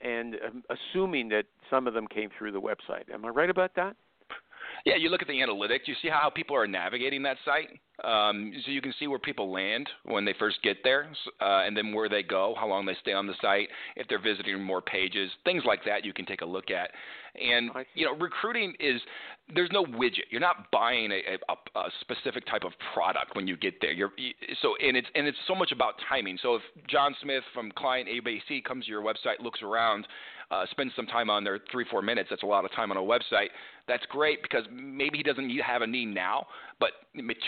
and 0.00 0.36
um, 0.46 0.64
assuming 0.70 1.28
that 1.28 1.44
some 1.70 1.86
of 1.86 1.94
them 1.94 2.06
came 2.06 2.30
through 2.36 2.52
the 2.52 2.60
website. 2.60 3.12
Am 3.12 3.24
I 3.24 3.28
right 3.28 3.50
about 3.50 3.74
that? 3.76 3.96
Yeah, 4.84 4.96
you 4.96 5.08
look 5.08 5.22
at 5.22 5.28
the 5.28 5.34
analytics. 5.34 5.86
You 5.86 5.94
see 6.02 6.08
how 6.08 6.30
people 6.30 6.56
are 6.56 6.66
navigating 6.66 7.22
that 7.22 7.36
site. 7.44 7.68
Um, 8.04 8.52
so 8.64 8.72
you 8.72 8.80
can 8.80 8.92
see 8.98 9.06
where 9.06 9.18
people 9.18 9.52
land 9.52 9.88
when 10.04 10.24
they 10.24 10.34
first 10.38 10.60
get 10.62 10.78
there, 10.82 11.08
uh, 11.40 11.62
and 11.64 11.76
then 11.76 11.92
where 11.92 12.08
they 12.08 12.22
go, 12.22 12.54
how 12.58 12.66
long 12.66 12.84
they 12.84 12.96
stay 13.00 13.12
on 13.12 13.26
the 13.26 13.34
site, 13.40 13.68
if 13.94 14.08
they're 14.08 14.20
visiting 14.20 14.60
more 14.60 14.80
pages, 14.80 15.30
things 15.44 15.62
like 15.64 15.84
that. 15.84 16.04
You 16.04 16.12
can 16.12 16.26
take 16.26 16.40
a 16.40 16.46
look 16.46 16.70
at. 16.70 16.90
And 17.40 17.70
you 17.94 18.04
know, 18.04 18.14
recruiting 18.16 18.74
is 18.80 19.00
there's 19.54 19.70
no 19.72 19.84
widget. 19.84 20.28
You're 20.30 20.40
not 20.40 20.70
buying 20.70 21.10
a, 21.12 21.38
a, 21.48 21.78
a 21.78 21.88
specific 22.00 22.44
type 22.46 22.64
of 22.64 22.72
product 22.92 23.34
when 23.34 23.46
you 23.46 23.56
get 23.56 23.74
there. 23.80 23.92
You're 23.92 24.12
so 24.60 24.74
and 24.86 24.96
it's 24.96 25.08
and 25.14 25.26
it's 25.26 25.38
so 25.46 25.54
much 25.54 25.72
about 25.72 25.94
timing. 26.08 26.38
So 26.42 26.56
if 26.56 26.62
John 26.88 27.14
Smith 27.22 27.42
from 27.54 27.70
client 27.72 28.08
ABC 28.08 28.64
comes 28.64 28.84
to 28.84 28.90
your 28.90 29.02
website, 29.02 29.40
looks 29.40 29.62
around, 29.62 30.06
uh, 30.52 30.66
spends 30.70 30.92
some 30.94 31.06
time 31.06 31.30
on 31.30 31.42
there, 31.42 31.58
three 31.70 31.86
four 31.90 32.02
minutes. 32.02 32.28
That's 32.30 32.42
a 32.42 32.46
lot 32.46 32.64
of 32.64 32.72
time 32.72 32.90
on 32.90 32.98
a 32.98 33.00
website. 33.00 33.48
That's 33.88 34.04
great 34.10 34.42
because 34.42 34.64
maybe 34.70 35.16
he 35.16 35.22
doesn't 35.22 35.46
need, 35.46 35.60
have 35.62 35.82
a 35.82 35.86
need 35.86 36.06
now, 36.06 36.46
but 36.78 36.90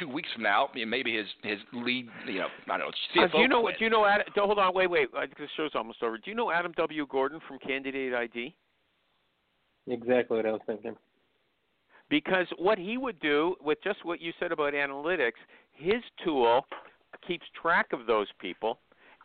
two 0.01 0.09
weeks 0.09 0.29
from 0.33 0.43
now, 0.43 0.69
maybe 0.75 1.17
his 1.17 1.27
his 1.43 1.59
lead, 1.73 2.09
you 2.27 2.39
know, 2.39 2.49
I 2.71 2.79
don't 2.79 2.89
know. 2.89 3.23
CFO 3.23 3.25
uh, 3.25 3.33
do 3.33 3.39
you 3.39 3.49
know? 3.49 3.63
Quit. 3.63 3.79
Do 3.79 3.85
you 3.85 3.91
know? 3.91 4.07
Adam, 4.07 4.27
hold 4.35 4.59
on, 4.59 4.75
wait, 4.75 4.91
wait. 4.91 5.13
The 5.13 5.47
show's 5.57 5.73
almost 5.75 6.03
over. 6.03 6.17
Do 6.17 6.31
you 6.31 6.35
know 6.35 6.51
Adam 6.51 6.73
W. 6.77 7.07
Gordon 7.07 7.41
from 7.47 7.59
Candidate 7.59 8.15
ID? 8.15 8.55
Exactly 9.87 10.39
what 10.39 10.47
I 10.47 10.53
was 10.53 10.63
thinking. 10.67 10.97
Because 12.09 12.47
what 12.59 12.79
he 12.79 12.97
would 12.97 13.21
do 13.21 13.55
with 13.63 13.79
just 13.85 14.05
what 14.05 14.21
you 14.21 14.33
said 14.41 14.53
about 14.53 14.73
analytics, 14.73 15.33
his 15.73 16.03
tool 16.25 16.67
keeps 17.27 17.45
track 17.61 17.93
of 17.93 18.07
those 18.07 18.29
people 18.41 18.79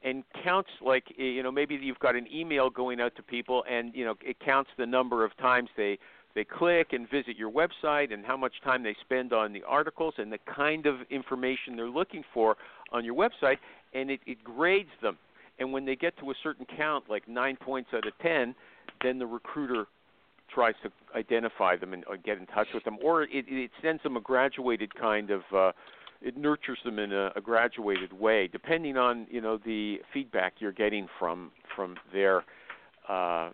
and 0.03 0.23
counts 0.43 0.69
like 0.81 1.03
you 1.17 1.43
know 1.43 1.51
maybe 1.51 1.75
you've 1.75 1.99
got 1.99 2.15
an 2.15 2.27
email 2.33 2.69
going 2.69 3.01
out 3.01 3.15
to 3.15 3.23
people 3.23 3.63
and 3.69 3.93
you 3.93 4.05
know 4.05 4.15
it 4.21 4.39
counts 4.39 4.69
the 4.77 4.85
number 4.85 5.25
of 5.25 5.35
times 5.37 5.69
they 5.75 5.97
they 6.35 6.43
click 6.43 6.93
and 6.93 7.09
visit 7.09 7.35
your 7.37 7.51
website 7.51 8.13
and 8.13 8.25
how 8.25 8.37
much 8.37 8.53
time 8.63 8.83
they 8.83 8.95
spend 9.01 9.33
on 9.33 9.51
the 9.51 9.63
articles 9.63 10.13
and 10.17 10.31
the 10.31 10.37
kind 10.45 10.85
of 10.85 10.97
information 11.09 11.75
they're 11.75 11.89
looking 11.89 12.23
for 12.33 12.55
on 12.91 13.03
your 13.03 13.15
website 13.15 13.57
and 13.93 14.11
it, 14.11 14.19
it 14.27 14.43
grades 14.43 14.91
them. 15.01 15.17
And 15.57 15.73
when 15.73 15.85
they 15.85 15.95
get 15.95 16.17
to 16.19 16.29
a 16.29 16.33
certain 16.41 16.65
count 16.77 17.05
like 17.09 17.27
nine 17.27 17.57
points 17.57 17.89
out 17.93 18.07
of 18.07 18.13
ten 18.21 18.55
then 19.03 19.19
the 19.19 19.25
recruiter 19.25 19.85
tries 20.53 20.75
to 20.83 20.91
identify 21.15 21.75
them 21.75 21.93
and 21.93 22.03
get 22.23 22.37
in 22.37 22.45
touch 22.47 22.67
with 22.73 22.83
them 22.83 22.97
or 23.03 23.23
it, 23.23 23.45
it 23.47 23.71
sends 23.81 24.01
them 24.03 24.15
a 24.15 24.21
graduated 24.21 24.93
kind 24.95 25.31
of 25.31 25.41
uh, 25.55 25.71
it 26.21 26.37
nurtures 26.37 26.79
them 26.83 26.99
in 26.99 27.11
a, 27.11 27.31
a 27.35 27.41
graduated 27.41 28.13
way, 28.13 28.47
depending 28.47 28.97
on 28.97 29.27
you 29.29 29.41
know 29.41 29.57
the 29.57 29.97
feedback 30.13 30.53
you're 30.59 30.71
getting 30.71 31.07
from 31.17 31.51
from 31.75 31.95
their 32.13 32.43
uh, 33.07 33.51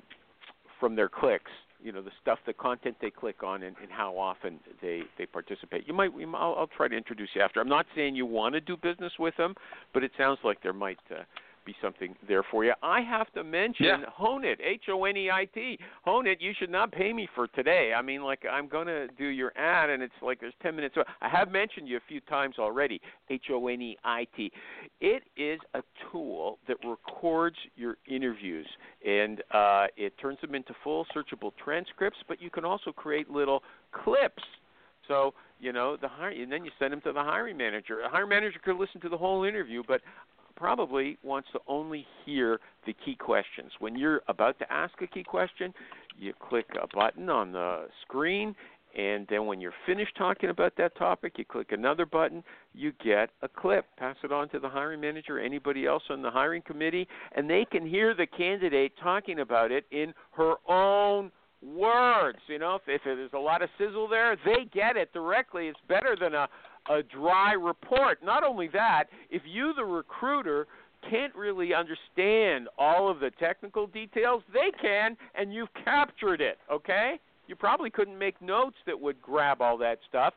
from 0.79 0.95
their 0.95 1.09
clicks. 1.09 1.51
You 1.83 1.91
know 1.91 2.01
the 2.01 2.11
stuff, 2.21 2.39
the 2.47 2.53
content 2.53 2.95
they 2.99 3.11
click 3.11 3.43
on, 3.43 3.61
and, 3.63 3.75
and 3.81 3.91
how 3.91 4.17
often 4.17 4.59
they 4.81 5.03
they 5.17 5.25
participate. 5.25 5.87
You 5.87 5.93
might, 5.93 6.11
I'll, 6.33 6.55
I'll 6.57 6.69
try 6.75 6.87
to 6.87 6.95
introduce 6.95 7.29
you 7.35 7.41
after. 7.41 7.59
I'm 7.59 7.69
not 7.69 7.85
saying 7.95 8.15
you 8.15 8.25
want 8.25 8.55
to 8.55 8.61
do 8.61 8.75
business 8.75 9.13
with 9.19 9.35
them, 9.37 9.53
but 9.93 10.03
it 10.03 10.11
sounds 10.17 10.39
like 10.43 10.63
there 10.63 10.73
might 10.73 10.97
uh, 11.11 11.23
be 11.65 11.75
something 11.81 12.15
there 12.27 12.43
for 12.51 12.63
you. 12.63 12.73
I 12.83 13.01
have 13.01 13.31
to 13.33 13.43
mention 13.43 13.85
yeah. 13.85 13.97
HoneIt, 14.19 14.57
H 14.63 14.83
O 14.89 15.05
N 15.05 15.17
E 15.17 15.29
I 15.29 15.45
T. 15.45 15.77
HoneIt, 16.05 16.37
you 16.39 16.53
should 16.57 16.69
not 16.69 16.91
pay 16.91 17.13
me 17.13 17.27
for 17.35 17.47
today. 17.47 17.93
I 17.95 18.01
mean, 18.01 18.23
like 18.23 18.43
I'm 18.49 18.67
going 18.67 18.87
to 18.87 19.07
do 19.17 19.25
your 19.25 19.51
ad, 19.57 19.89
and 19.89 20.01
it's 20.01 20.13
like 20.21 20.39
there's 20.39 20.53
10 20.61 20.75
minutes. 20.75 20.95
I 21.21 21.29
have 21.29 21.51
mentioned 21.51 21.87
you 21.87 21.97
a 21.97 22.01
few 22.07 22.21
times 22.21 22.55
already. 22.59 23.01
H 23.29 23.45
O 23.51 23.67
N 23.67 23.81
E 23.81 23.97
I 24.03 24.27
T. 24.35 24.51
It 25.01 25.23
is 25.35 25.59
a 25.73 25.81
tool 26.11 26.59
that 26.67 26.77
records 26.85 27.57
your 27.75 27.97
interviews, 28.07 28.67
and 29.05 29.41
uh, 29.51 29.87
it 29.97 30.13
turns 30.19 30.39
them 30.41 30.55
into 30.55 30.73
full 30.83 31.05
searchable 31.15 31.51
transcripts. 31.63 32.19
But 32.27 32.41
you 32.41 32.49
can 32.49 32.65
also 32.65 32.91
create 32.91 33.29
little 33.29 33.63
clips. 33.91 34.43
So 35.07 35.33
you 35.59 35.71
know 35.71 35.97
the 35.97 36.07
hire, 36.07 36.29
and 36.29 36.51
then 36.51 36.65
you 36.65 36.71
send 36.79 36.93
them 36.93 37.01
to 37.01 37.13
the 37.13 37.23
hiring 37.23 37.57
manager. 37.57 37.99
The 38.03 38.09
hiring 38.09 38.29
manager 38.29 38.59
could 38.63 38.77
listen 38.77 38.99
to 39.01 39.09
the 39.09 39.17
whole 39.17 39.43
interview, 39.43 39.83
but 39.87 40.01
probably 40.55 41.17
wants 41.23 41.49
to 41.53 41.59
only 41.67 42.05
hear 42.25 42.59
the 42.85 42.93
key 43.05 43.15
questions. 43.15 43.71
When 43.79 43.95
you're 43.95 44.21
about 44.27 44.57
to 44.59 44.71
ask 44.71 44.93
a 45.01 45.07
key 45.07 45.23
question, 45.23 45.73
you 46.17 46.33
click 46.39 46.65
a 46.81 46.87
button 46.95 47.29
on 47.29 47.51
the 47.51 47.87
screen, 48.01 48.55
and 48.97 49.27
then 49.29 49.45
when 49.45 49.59
you're 49.59 49.73
finished 49.85 50.15
talking 50.17 50.49
about 50.49 50.73
that 50.77 50.95
topic, 50.95 51.33
you 51.37 51.43
click 51.43 51.73
another 51.73 52.05
button, 52.05 52.43
you 52.73 52.93
get 53.03 53.29
a 53.41 53.49
clip. 53.49 53.85
Pass 53.97 54.15
it 54.23 54.31
on 54.31 54.47
to 54.49 54.59
the 54.59 54.69
hiring 54.69 55.01
manager, 55.01 55.37
anybody 55.37 55.85
else 55.85 56.03
on 56.09 56.21
the 56.21 56.31
hiring 56.31 56.61
committee, 56.61 57.07
and 57.35 57.49
they 57.49 57.65
can 57.65 57.85
hear 57.85 58.13
the 58.13 58.25
candidate 58.25 58.93
talking 59.01 59.39
about 59.39 59.71
it 59.71 59.85
in 59.91 60.13
her 60.31 60.55
own 60.69 61.31
words. 61.61 62.39
You 62.47 62.59
know, 62.59 62.75
if, 62.75 62.83
if 62.87 63.01
there's 63.03 63.31
a 63.33 63.39
lot 63.39 63.61
of 63.61 63.69
sizzle 63.77 64.07
there, 64.07 64.37
they 64.45 64.65
get 64.73 64.95
it 64.95 65.11
directly. 65.11 65.67
It's 65.67 65.79
better 65.89 66.15
than 66.19 66.33
a 66.33 66.47
a 66.89 67.01
dry 67.03 67.53
report. 67.53 68.23
Not 68.23 68.43
only 68.43 68.67
that, 68.69 69.05
if 69.29 69.41
you, 69.45 69.73
the 69.75 69.85
recruiter, 69.85 70.67
can't 71.09 71.35
really 71.35 71.73
understand 71.73 72.67
all 72.77 73.09
of 73.09 73.19
the 73.19 73.31
technical 73.39 73.87
details, 73.87 74.43
they 74.53 74.71
can, 74.81 75.15
and 75.35 75.53
you've 75.53 75.73
captured 75.83 76.41
it, 76.41 76.57
okay? 76.71 77.19
You 77.47 77.55
probably 77.55 77.91
couldn't 77.91 78.17
make 78.17 78.41
notes 78.41 78.77
that 78.87 78.99
would 78.99 79.21
grab 79.21 79.61
all 79.61 79.77
that 79.77 79.99
stuff, 80.09 80.33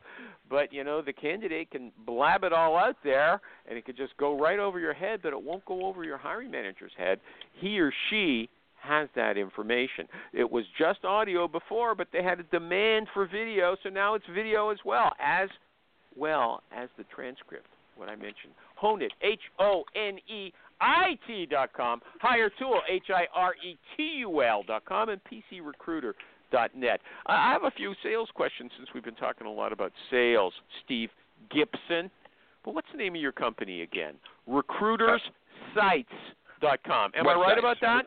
but 0.49 0.71
you 0.71 0.83
know 0.83 1.01
the 1.01 1.13
candidate 1.13 1.71
can 1.71 1.91
blab 2.05 2.43
it 2.43 2.53
all 2.53 2.77
out 2.77 2.97
there, 3.03 3.41
and 3.67 3.77
it 3.77 3.85
could 3.85 3.97
just 3.97 4.15
go 4.17 4.37
right 4.37 4.59
over 4.59 4.79
your 4.79 4.93
head, 4.93 5.21
but 5.23 5.33
it 5.33 5.41
won't 5.41 5.65
go 5.65 5.85
over 5.85 6.03
your 6.03 6.17
hiring 6.17 6.51
manager's 6.51 6.91
head. 6.97 7.19
He 7.53 7.79
or 7.79 7.91
she 8.09 8.49
has 8.81 9.09
that 9.15 9.37
information. 9.37 10.07
It 10.33 10.49
was 10.49 10.65
just 10.77 11.03
audio 11.03 11.47
before, 11.47 11.95
but 11.95 12.07
they 12.13 12.23
had 12.23 12.39
a 12.39 12.43
demand 12.43 13.07
for 13.13 13.25
video, 13.25 13.75
so 13.83 13.89
now 13.89 14.13
it's 14.13 14.25
video 14.33 14.69
as 14.69 14.77
well 14.85 15.11
as 15.19 15.49
well 16.19 16.61
as 16.75 16.89
the 16.97 17.05
transcript, 17.15 17.67
what 17.95 18.09
I 18.09 18.15
mentioned. 18.15 18.53
HoneIt, 18.81 19.09
H 19.21 19.39
O 19.59 19.83
N 19.95 20.17
E 20.27 20.51
I 20.81 21.17
T 21.27 21.45
dot 21.45 21.71
com. 21.73 22.01
Hiretual, 22.21 22.81
H 22.89 23.05
I 23.13 23.25
R 23.33 23.53
E 23.55 23.77
T 23.95 24.03
U 24.19 24.43
L 24.43 24.63
dot 24.67 24.85
com, 24.85 25.09
and 25.09 25.21
PC 25.23 25.65
Recruiter 25.65 26.15
dot 26.51 26.75
net. 26.75 26.99
I 27.27 27.51
have 27.51 27.63
a 27.63 27.71
few 27.71 27.93
sales 28.03 28.29
questions 28.33 28.71
since 28.77 28.89
we've 28.93 29.03
been 29.03 29.15
talking 29.15 29.47
a 29.47 29.51
lot 29.51 29.71
about 29.71 29.91
sales. 30.09 30.53
Steve 30.85 31.09
Gipson. 31.53 32.09
But 32.65 32.73
what's 32.73 32.87
the 32.91 32.97
name 32.97 33.15
of 33.15 33.21
your 33.21 33.31
company 33.31 33.81
again? 33.81 34.15
Recruiterssites 34.47 35.19
dot 36.61 36.79
com. 36.85 37.11
Am 37.15 37.25
Websites. 37.25 37.37
I 37.37 37.39
right 37.39 37.57
about 37.57 37.77
that? 37.81 38.05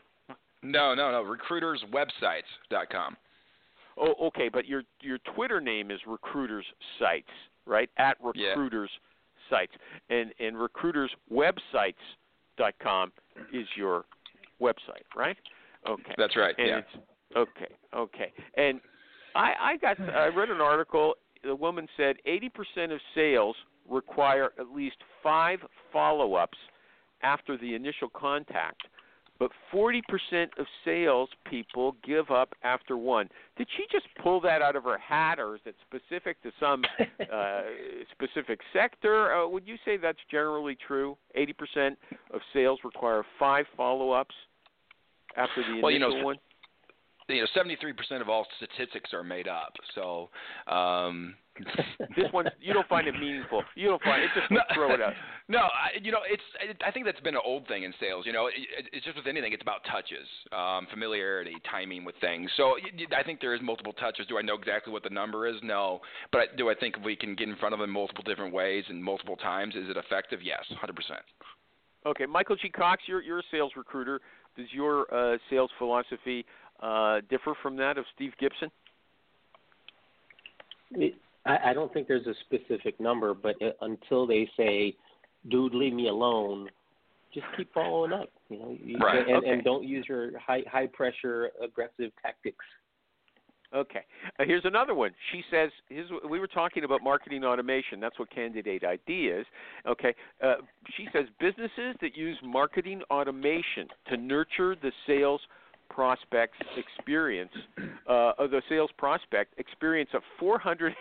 No, 0.61 0.93
no, 0.93 1.11
no. 1.11 1.23
Recruiterswebsites.com. 1.23 3.17
Oh, 3.97 4.27
okay, 4.27 4.49
but 4.49 4.65
your 4.65 4.83
your 5.01 5.19
Twitter 5.35 5.61
name 5.61 5.91
is 5.91 5.99
Recruiters 6.07 6.65
Sites, 6.99 7.27
right? 7.65 7.89
At 7.97 8.17
Recruiters 8.23 8.91
yeah. 8.93 8.99
Sites, 9.49 9.73
and 10.09 10.31
and 10.39 10.55
RecruitersWebsites.com 10.55 13.11
is 13.51 13.67
your 13.75 14.05
website, 14.61 15.03
right? 15.15 15.37
Okay, 15.87 16.13
that's 16.17 16.35
right. 16.35 16.55
And 16.57 16.67
yeah. 16.67 16.79
It's, 16.79 16.97
okay, 17.35 17.67
okay, 17.95 18.33
and 18.55 18.81
I 19.35 19.53
I 19.59 19.77
got 19.77 19.99
I 19.99 20.25
read 20.27 20.49
an 20.49 20.61
article. 20.61 21.15
The 21.43 21.55
woman 21.55 21.87
said 21.97 22.17
80% 22.25 22.93
of 22.93 23.01
sales 23.13 23.57
require 23.89 24.53
at 24.57 24.69
least 24.73 24.95
five 25.21 25.59
follow-ups 25.91 26.57
after 27.21 27.57
the 27.57 27.75
initial 27.75 28.07
contact 28.09 28.87
but 29.43 29.51
40% 29.77 30.01
of 30.57 30.65
sales 30.85 31.27
people 31.49 31.97
give 32.01 32.31
up 32.31 32.53
after 32.63 32.95
one. 32.95 33.27
Did 33.57 33.67
she 33.75 33.83
just 33.91 34.05
pull 34.23 34.39
that 34.39 34.61
out 34.61 34.77
of 34.77 34.85
her 34.85 34.97
hat, 34.97 35.37
or 35.37 35.55
is 35.55 35.61
it 35.65 35.75
specific 35.85 36.41
to 36.43 36.51
some 36.61 36.81
uh, 37.33 37.61
specific 38.13 38.61
sector? 38.71 39.33
Uh, 39.33 39.49
would 39.49 39.67
you 39.67 39.75
say 39.83 39.97
that's 39.97 40.19
generally 40.31 40.77
true? 40.87 41.17
80% 41.37 41.97
of 42.33 42.39
sales 42.53 42.79
require 42.85 43.23
five 43.37 43.65
follow-ups 43.75 44.33
after 45.35 45.61
the 45.61 45.71
initial 45.71 45.81
well, 45.81 45.91
you 45.91 45.99
know, 45.99 46.23
one. 46.23 46.37
You 47.27 47.41
know, 47.41 47.47
73% 47.53 48.21
of 48.21 48.29
all 48.29 48.47
statistics 48.55 49.13
are 49.13 49.25
made 49.25 49.49
up. 49.49 49.73
So, 49.93 50.29
um, 50.71 51.35
this 52.15 52.31
one 52.31 52.45
you 52.59 52.73
don't 52.73 52.87
find 52.87 53.07
it 53.07 53.13
meaningful. 53.13 53.63
You 53.75 53.89
don't 53.89 54.01
find 54.01 54.23
it 54.23 54.29
just 54.35 54.49
no, 54.51 54.61
throw 54.73 54.93
it 54.93 55.01
out. 55.01 55.13
No, 55.49 55.59
I, 55.59 55.99
you 56.01 56.09
know 56.13 56.19
it's. 56.25 56.41
It, 56.61 56.81
I 56.87 56.89
think 56.89 57.05
that's 57.05 57.19
been 57.19 57.35
an 57.35 57.41
old 57.43 57.67
thing 57.67 57.83
in 57.83 57.93
sales. 57.99 58.25
You 58.25 58.31
know, 58.31 58.47
it, 58.47 58.53
it's 58.93 59.03
just 59.03 59.17
with 59.17 59.27
anything. 59.27 59.51
It's 59.51 59.61
about 59.61 59.81
touches, 59.91 60.25
um, 60.53 60.87
familiarity, 60.89 61.55
timing 61.69 62.05
with 62.05 62.15
things. 62.21 62.49
So 62.55 62.75
I 63.15 63.23
think 63.23 63.41
there 63.41 63.53
is 63.53 63.59
multiple 63.61 63.91
touches. 63.91 64.25
Do 64.27 64.37
I 64.37 64.41
know 64.41 64.55
exactly 64.55 64.93
what 64.93 65.03
the 65.03 65.09
number 65.09 65.45
is? 65.45 65.55
No, 65.61 65.99
but 66.31 66.37
I, 66.39 66.43
do 66.55 66.69
I 66.69 66.75
think 66.75 66.95
if 66.97 67.03
we 67.03 67.17
can 67.17 67.35
get 67.35 67.49
in 67.49 67.57
front 67.57 67.73
of 67.73 67.81
them 67.81 67.89
multiple 67.89 68.23
different 68.23 68.53
ways 68.53 68.85
and 68.87 69.03
multiple 69.03 69.35
times, 69.35 69.75
is 69.75 69.89
it 69.89 69.97
effective? 69.97 70.39
Yes, 70.41 70.63
100%. 70.81 70.95
Okay, 72.05 72.25
Michael 72.25 72.55
G. 72.55 72.69
Cox, 72.69 73.03
you're 73.05 73.21
you're 73.21 73.39
a 73.39 73.43
sales 73.51 73.73
recruiter. 73.75 74.21
Does 74.55 74.67
your 74.71 75.13
uh, 75.13 75.37
sales 75.49 75.71
philosophy 75.77 76.45
uh, 76.81 77.19
differ 77.29 77.53
from 77.61 77.75
that 77.77 77.97
of 77.97 78.05
Steve 78.15 78.31
Gipson? 78.41 78.69
I, 81.45 81.57
I 81.69 81.73
don't 81.73 81.91
think 81.93 82.07
there's 82.07 82.27
a 82.27 82.33
specific 82.45 82.99
number, 82.99 83.33
but 83.33 83.55
it, 83.59 83.77
until 83.81 84.25
they 84.27 84.49
say, 84.57 84.95
"Dude, 85.49 85.73
leave 85.73 85.93
me 85.93 86.07
alone," 86.07 86.69
just 87.33 87.45
keep 87.57 87.73
following 87.73 88.13
up. 88.13 88.29
You 88.49 88.59
know, 88.59 88.77
you, 88.83 88.97
right. 88.97 89.27
and, 89.27 89.37
okay. 89.37 89.49
and 89.49 89.63
don't 89.63 89.83
use 89.83 90.05
your 90.07 90.37
high 90.39 90.63
high 90.71 90.87
pressure 90.87 91.49
aggressive 91.61 92.11
tactics. 92.21 92.65
Okay. 93.75 94.01
Uh, 94.39 94.43
here's 94.45 94.65
another 94.65 94.93
one. 94.93 95.11
She 95.31 95.41
says, 95.49 95.71
we 96.29 96.39
were 96.39 96.47
talking 96.47 96.83
about 96.83 97.01
marketing 97.01 97.43
automation. 97.43 97.99
That's 97.99 98.19
what 98.19 98.29
Candidate 98.29 98.83
ID 98.83 99.27
is. 99.27 99.45
Okay. 99.87 100.13
Uh, 100.43 100.55
she 100.95 101.07
says 101.11 101.25
businesses 101.39 101.95
that 102.01 102.15
use 102.15 102.37
marketing 102.43 103.01
automation 103.09 103.87
to 104.09 104.17
nurture 104.17 104.75
the 104.79 104.91
sales 105.07 105.41
prospect's 105.93 106.57
experience, 106.75 107.51
uh, 108.09 108.31
of 108.39 108.51
the 108.51 108.61
sales 108.67 108.89
prospect 108.97 109.57
experience 109.59 110.09
of 110.13 110.21
451%, 110.41 110.95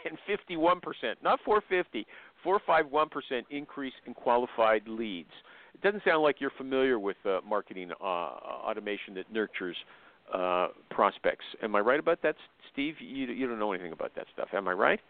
not 1.23 1.41
450, 1.45 2.07
451% 2.45 3.43
increase 3.51 3.95
in 4.07 4.15
qualified 4.15 4.87
leads. 4.87 5.31
It 5.75 5.81
doesn't 5.81 6.05
sound 6.05 6.23
like 6.23 6.41
you're 6.41 6.53
familiar 6.57 6.99
with 6.99 7.17
uh, 7.25 7.41
marketing 7.47 7.91
uh, 8.01 8.05
automation 8.05 9.15
that 9.15 9.33
nurtures 9.33 9.77
uh, 10.33 10.69
prospects. 10.91 11.45
Am 11.63 11.75
I 11.75 11.81
right 11.81 11.99
about 11.99 12.21
that, 12.23 12.37
Steve? 12.73 12.95
You, 13.01 13.27
you 13.27 13.47
don't 13.47 13.59
know 13.59 13.73
anything 13.73 13.93
about 13.93 14.15
that 14.17 14.27
stuff. 14.33 14.49
Am 14.53 14.69
I 14.69 14.73
right? 14.73 15.01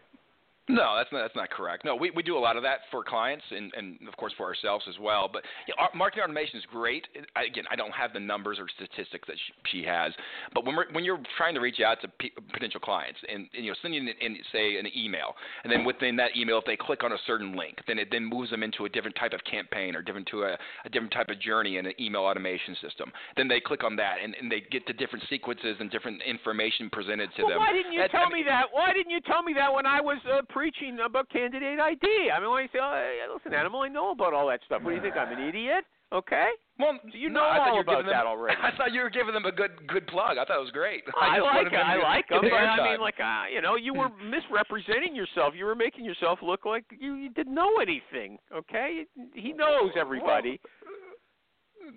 No, 0.69 0.95
that's 0.95 1.11
not 1.11 1.21
that's 1.23 1.35
not 1.35 1.49
correct. 1.49 1.83
No, 1.83 1.93
we 1.93 2.09
we 2.11 2.23
do 2.23 2.37
a 2.37 2.39
lot 2.39 2.55
of 2.55 2.63
that 2.63 2.79
for 2.89 3.03
clients 3.03 3.43
and 3.51 3.73
and 3.75 3.97
of 4.07 4.15
course 4.15 4.31
for 4.37 4.45
ourselves 4.45 4.85
as 4.87 4.95
well. 4.97 5.29
But 5.31 5.43
you 5.67 5.73
know, 5.75 5.87
marketing 5.93 6.23
automation 6.23 6.57
is 6.57 6.65
great. 6.71 7.05
I, 7.35 7.43
again, 7.43 7.65
I 7.69 7.75
don't 7.75 7.91
have 7.91 8.13
the 8.13 8.21
numbers 8.21 8.59
or 8.59 8.67
statistics 8.69 9.27
that 9.27 9.35
she, 9.35 9.79
she 9.81 9.85
has, 9.85 10.13
but 10.53 10.65
when 10.65 10.77
we're 10.77 10.89
when 10.93 11.03
you're 11.03 11.19
trying 11.35 11.53
to 11.55 11.59
reach 11.59 11.81
out 11.81 11.99
to 12.01 12.07
p- 12.07 12.31
potential 12.53 12.79
clients 12.79 13.19
and, 13.29 13.49
and 13.53 13.65
you 13.65 13.71
know 13.71 13.77
sending 13.81 14.07
in, 14.07 14.13
in 14.21 14.37
say 14.53 14.77
an 14.77 14.87
email, 14.95 15.35
and 15.65 15.71
then 15.71 15.83
within 15.83 16.15
that 16.15 16.31
email, 16.37 16.59
if 16.59 16.65
they 16.65 16.77
click 16.77 17.03
on 17.03 17.11
a 17.11 17.17
certain 17.27 17.57
link, 17.57 17.79
then 17.85 17.99
it 17.99 18.07
then 18.09 18.23
moves 18.23 18.49
them 18.49 18.63
into 18.63 18.85
a 18.85 18.89
different 18.89 19.17
type 19.17 19.33
of 19.33 19.43
campaign 19.43 19.97
or 19.97 20.01
different 20.01 20.27
to 20.27 20.43
a, 20.43 20.57
a 20.85 20.89
different 20.89 21.11
type 21.11 21.27
of 21.27 21.41
journey 21.41 21.75
in 21.75 21.85
an 21.87 21.93
email 21.99 22.21
automation 22.21 22.73
system. 22.81 23.11
Then 23.35 23.49
they 23.49 23.59
click 23.59 23.83
on 23.83 23.97
that 23.97 24.15
and, 24.23 24.33
and 24.39 24.49
they 24.49 24.63
get 24.71 24.87
to 24.87 24.93
different 24.93 25.25
sequences 25.29 25.75
and 25.81 25.91
different 25.91 26.21
information 26.23 26.89
presented 26.89 27.31
to 27.35 27.43
well, 27.43 27.51
them. 27.51 27.59
Why 27.59 27.73
didn't 27.73 27.91
you 27.91 27.99
That- 27.99 28.11
tell 28.11 28.27
I 28.27 28.29
mean, 28.29 28.45
me 28.45 28.49
that? 28.49 28.67
Why 28.71 28.93
didn't 28.93 29.11
you 29.11 29.19
tell 29.27 29.43
me 29.43 29.53
that 29.55 29.73
when 29.73 29.85
I 29.85 29.99
was 29.99 30.19
uh, 30.31 30.41
preaching 30.53 30.99
about 31.03 31.29
candidate 31.29 31.79
ID? 31.79 32.07
I 32.33 32.39
mean, 32.39 32.51
when 32.51 32.63
you 32.63 32.69
say, 32.71 32.79
oh, 32.81 33.33
listen, 33.33 33.53
animal, 33.53 33.81
I 33.81 33.89
know 33.89 34.11
about 34.11 34.33
all 34.33 34.47
that 34.47 34.61
stuff. 34.65 34.83
What 34.83 34.91
do 34.91 34.95
you 34.95 35.01
think? 35.01 35.17
I'm 35.17 35.33
an 35.33 35.47
idiot? 35.47 35.83
Okay. 36.13 36.49
Well, 36.77 36.99
you 37.11 37.29
no, 37.29 37.39
know 37.39 37.45
I 37.45 37.57
thought 37.57 37.69
all 37.69 37.73
you 37.73 37.73
were 37.77 37.81
about 37.81 38.05
them, 38.05 38.13
that 38.13 38.25
already. 38.25 38.57
I 38.63 38.69
thought 38.77 38.93
you 38.93 39.01
were 39.01 39.09
giving 39.09 39.33
them 39.33 39.45
a 39.45 39.51
good 39.51 39.71
good 39.87 40.05
plug. 40.07 40.37
I 40.37 40.45
thought 40.45 40.57
it 40.57 40.61
was 40.61 40.71
great. 40.71 41.03
I, 41.19 41.37
just 41.41 41.45
like 41.45 41.67
it. 41.67 41.73
I 41.73 41.97
like 41.97 42.29
them, 42.29 42.41
the 42.43 42.49
but 42.49 42.57
I 42.57 42.91
mean, 42.91 43.01
like, 43.01 43.17
uh, 43.19 43.49
you 43.51 43.61
know, 43.61 43.75
you 43.75 43.93
were 43.93 44.09
misrepresenting 44.29 45.15
yourself. 45.15 45.53
You 45.57 45.65
were 45.65 45.75
making 45.75 46.05
yourself 46.05 46.39
look 46.43 46.65
like 46.65 46.85
you, 46.97 47.15
you 47.15 47.29
didn't 47.29 47.55
know 47.55 47.81
anything. 47.81 48.37
Okay, 48.53 49.05
he 49.33 49.53
knows 49.53 49.91
everybody. 49.99 50.61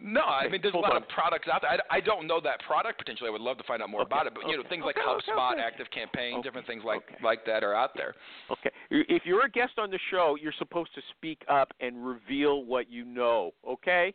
No, 0.03 0.23
I 0.23 0.49
mean 0.49 0.61
there's 0.63 0.75
a 0.75 0.79
lot 0.79 0.97
of 0.97 1.09
products 1.09 1.49
out 1.53 1.63
there. 1.63 1.71
I, 1.71 1.97
I 1.97 2.01
don't 2.01 2.27
know 2.27 2.41
that 2.41 2.61
product 2.67 2.99
potentially. 2.99 3.29
I 3.29 3.33
would 3.33 3.41
love 3.41 3.59
to 3.59 3.65
find 3.65 3.83
out 3.83 3.91
more 3.91 4.03
Okay, 4.03 4.09
about 4.09 4.27
it. 4.27 4.35
But 4.35 4.49
you 4.49 4.57
know 4.57 4.63
things 4.69 4.85
okay, 4.85 4.99
like 4.99 5.23
HubSpot, 5.27 5.53
okay. 5.55 5.63
Active 5.63 5.87
Campaign, 5.91 6.35
Okay, 6.35 6.43
different 6.43 6.67
things 6.67 6.83
like 6.85 7.03
okay. 7.09 7.17
like 7.23 7.45
that 7.47 7.65
are 7.65 7.75
out 7.75 7.91
there. 7.97 8.15
Okay, 8.51 8.71
if 8.91 9.23
you're 9.25 9.45
a 9.45 9.51
guest 9.51 9.75
on 9.79 9.91
the 9.91 9.99
show, 10.11 10.37
you're 10.41 10.55
supposed 10.59 10.95
to 10.95 11.01
speak 11.17 11.43
up 11.49 11.73
and 11.81 12.07
reveal 12.07 12.65
what 12.65 12.91
you 12.91 13.05
know. 13.05 13.53
Okay. 13.67 14.15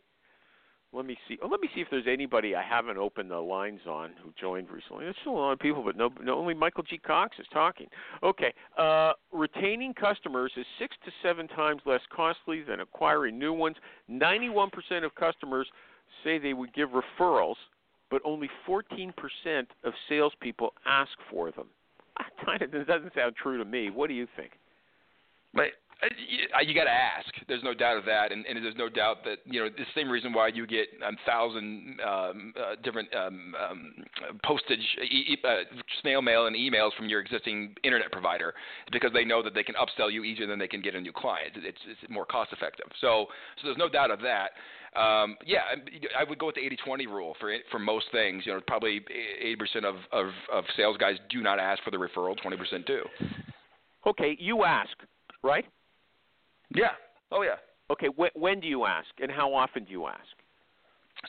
Let 0.94 1.06
me 1.06 1.16
see. 1.26 1.38
Oh, 1.42 1.48
let 1.48 1.60
me 1.60 1.68
see 1.74 1.80
if 1.80 1.88
there's 1.90 2.06
anybody 2.06 2.54
I 2.54 2.62
haven't 2.62 2.98
opened 2.98 3.30
the 3.30 3.38
lines 3.38 3.80
on 3.88 4.10
who 4.22 4.30
joined 4.38 4.70
recently. 4.70 5.04
There's 5.04 5.16
still 5.22 5.32
a 5.32 5.38
lot 5.38 5.52
of 5.52 5.58
people, 5.58 5.82
but 5.82 5.96
no, 5.96 6.10
no 6.22 6.36
only 6.36 6.52
Michael 6.52 6.82
G. 6.82 6.98
Cox 6.98 7.36
is 7.38 7.46
talking. 7.50 7.86
Okay, 8.22 8.52
uh, 8.76 9.12
retaining 9.32 9.94
customers 9.94 10.52
is 10.56 10.66
six 10.78 10.94
to 11.06 11.10
seven 11.22 11.48
times 11.48 11.80
less 11.86 12.02
costly 12.14 12.62
than 12.62 12.80
acquiring 12.80 13.38
new 13.38 13.54
ones. 13.54 13.76
Ninety-one 14.06 14.68
percent 14.68 15.06
of 15.06 15.14
customers 15.14 15.66
say 16.22 16.38
they 16.38 16.52
would 16.52 16.74
give 16.74 16.90
referrals, 16.90 17.56
but 18.10 18.20
only 18.26 18.50
fourteen 18.66 19.14
percent 19.16 19.68
of 19.84 19.94
salespeople 20.10 20.74
ask 20.86 21.12
for 21.30 21.50
them. 21.50 21.68
That 22.58 22.86
doesn't 22.86 23.14
sound 23.14 23.34
true 23.40 23.56
to 23.56 23.64
me. 23.64 23.88
What 23.88 24.08
do 24.08 24.14
you 24.14 24.26
think? 24.36 24.50
But 25.54 25.66
you, 26.28 26.38
uh, 26.56 26.60
you 26.60 26.74
got 26.74 26.84
to 26.84 26.90
ask. 26.90 27.26
There's 27.48 27.62
no 27.62 27.74
doubt 27.74 27.96
of 27.96 28.04
that, 28.06 28.32
and, 28.32 28.44
and 28.46 28.64
there's 28.64 28.76
no 28.76 28.88
doubt 28.88 29.18
that 29.24 29.38
you 29.44 29.60
know 29.60 29.68
the 29.68 29.84
same 29.94 30.10
reason 30.10 30.32
why 30.32 30.48
you 30.48 30.66
get 30.66 30.88
a 31.02 31.12
thousand 31.26 31.98
um, 32.06 32.54
uh, 32.56 32.74
different 32.82 33.08
um, 33.14 33.54
um, 33.70 33.94
postage, 34.44 34.80
e- 35.02 35.36
uh, 35.44 35.62
snail 36.00 36.22
mail, 36.22 36.46
and 36.46 36.56
emails 36.56 36.90
from 36.96 37.08
your 37.08 37.20
existing 37.20 37.74
internet 37.84 38.10
provider 38.10 38.54
because 38.90 39.12
they 39.12 39.24
know 39.24 39.42
that 39.42 39.54
they 39.54 39.62
can 39.62 39.74
upsell 39.76 40.12
you 40.12 40.24
easier 40.24 40.46
than 40.46 40.58
they 40.58 40.68
can 40.68 40.82
get 40.82 40.94
a 40.94 41.00
new 41.00 41.12
client. 41.12 41.52
It's, 41.56 41.78
it's 41.86 42.10
more 42.10 42.26
cost 42.26 42.52
effective. 42.52 42.86
So, 43.00 43.26
so 43.60 43.66
there's 43.68 43.78
no 43.78 43.88
doubt 43.88 44.10
of 44.10 44.20
that. 44.20 44.50
Um, 44.98 45.36
yeah, 45.46 45.60
I 46.18 46.24
would 46.28 46.38
go 46.38 46.46
with 46.46 46.56
the 46.56 46.60
80-20 46.60 47.06
rule 47.06 47.34
for 47.40 47.54
for 47.70 47.78
most 47.78 48.06
things. 48.12 48.44
You 48.44 48.52
know, 48.54 48.60
probably 48.66 49.00
80% 49.42 49.84
of, 49.84 49.96
of 50.12 50.26
of 50.52 50.64
sales 50.76 50.96
guys 50.98 51.16
do 51.30 51.40
not 51.40 51.58
ask 51.58 51.82
for 51.82 51.90
the 51.90 51.96
referral, 51.96 52.36
20% 52.44 52.86
do. 52.86 53.02
Okay, 54.06 54.36
you 54.38 54.64
ask, 54.64 54.90
right? 55.42 55.64
Yeah. 56.74 56.92
Oh 57.30 57.42
yeah. 57.42 57.56
Okay. 57.90 58.08
Wh- 58.08 58.36
when 58.36 58.60
do 58.60 58.66
you 58.66 58.84
ask, 58.84 59.08
and 59.20 59.30
how 59.30 59.52
often 59.54 59.84
do 59.84 59.90
you 59.92 60.06
ask? 60.06 60.41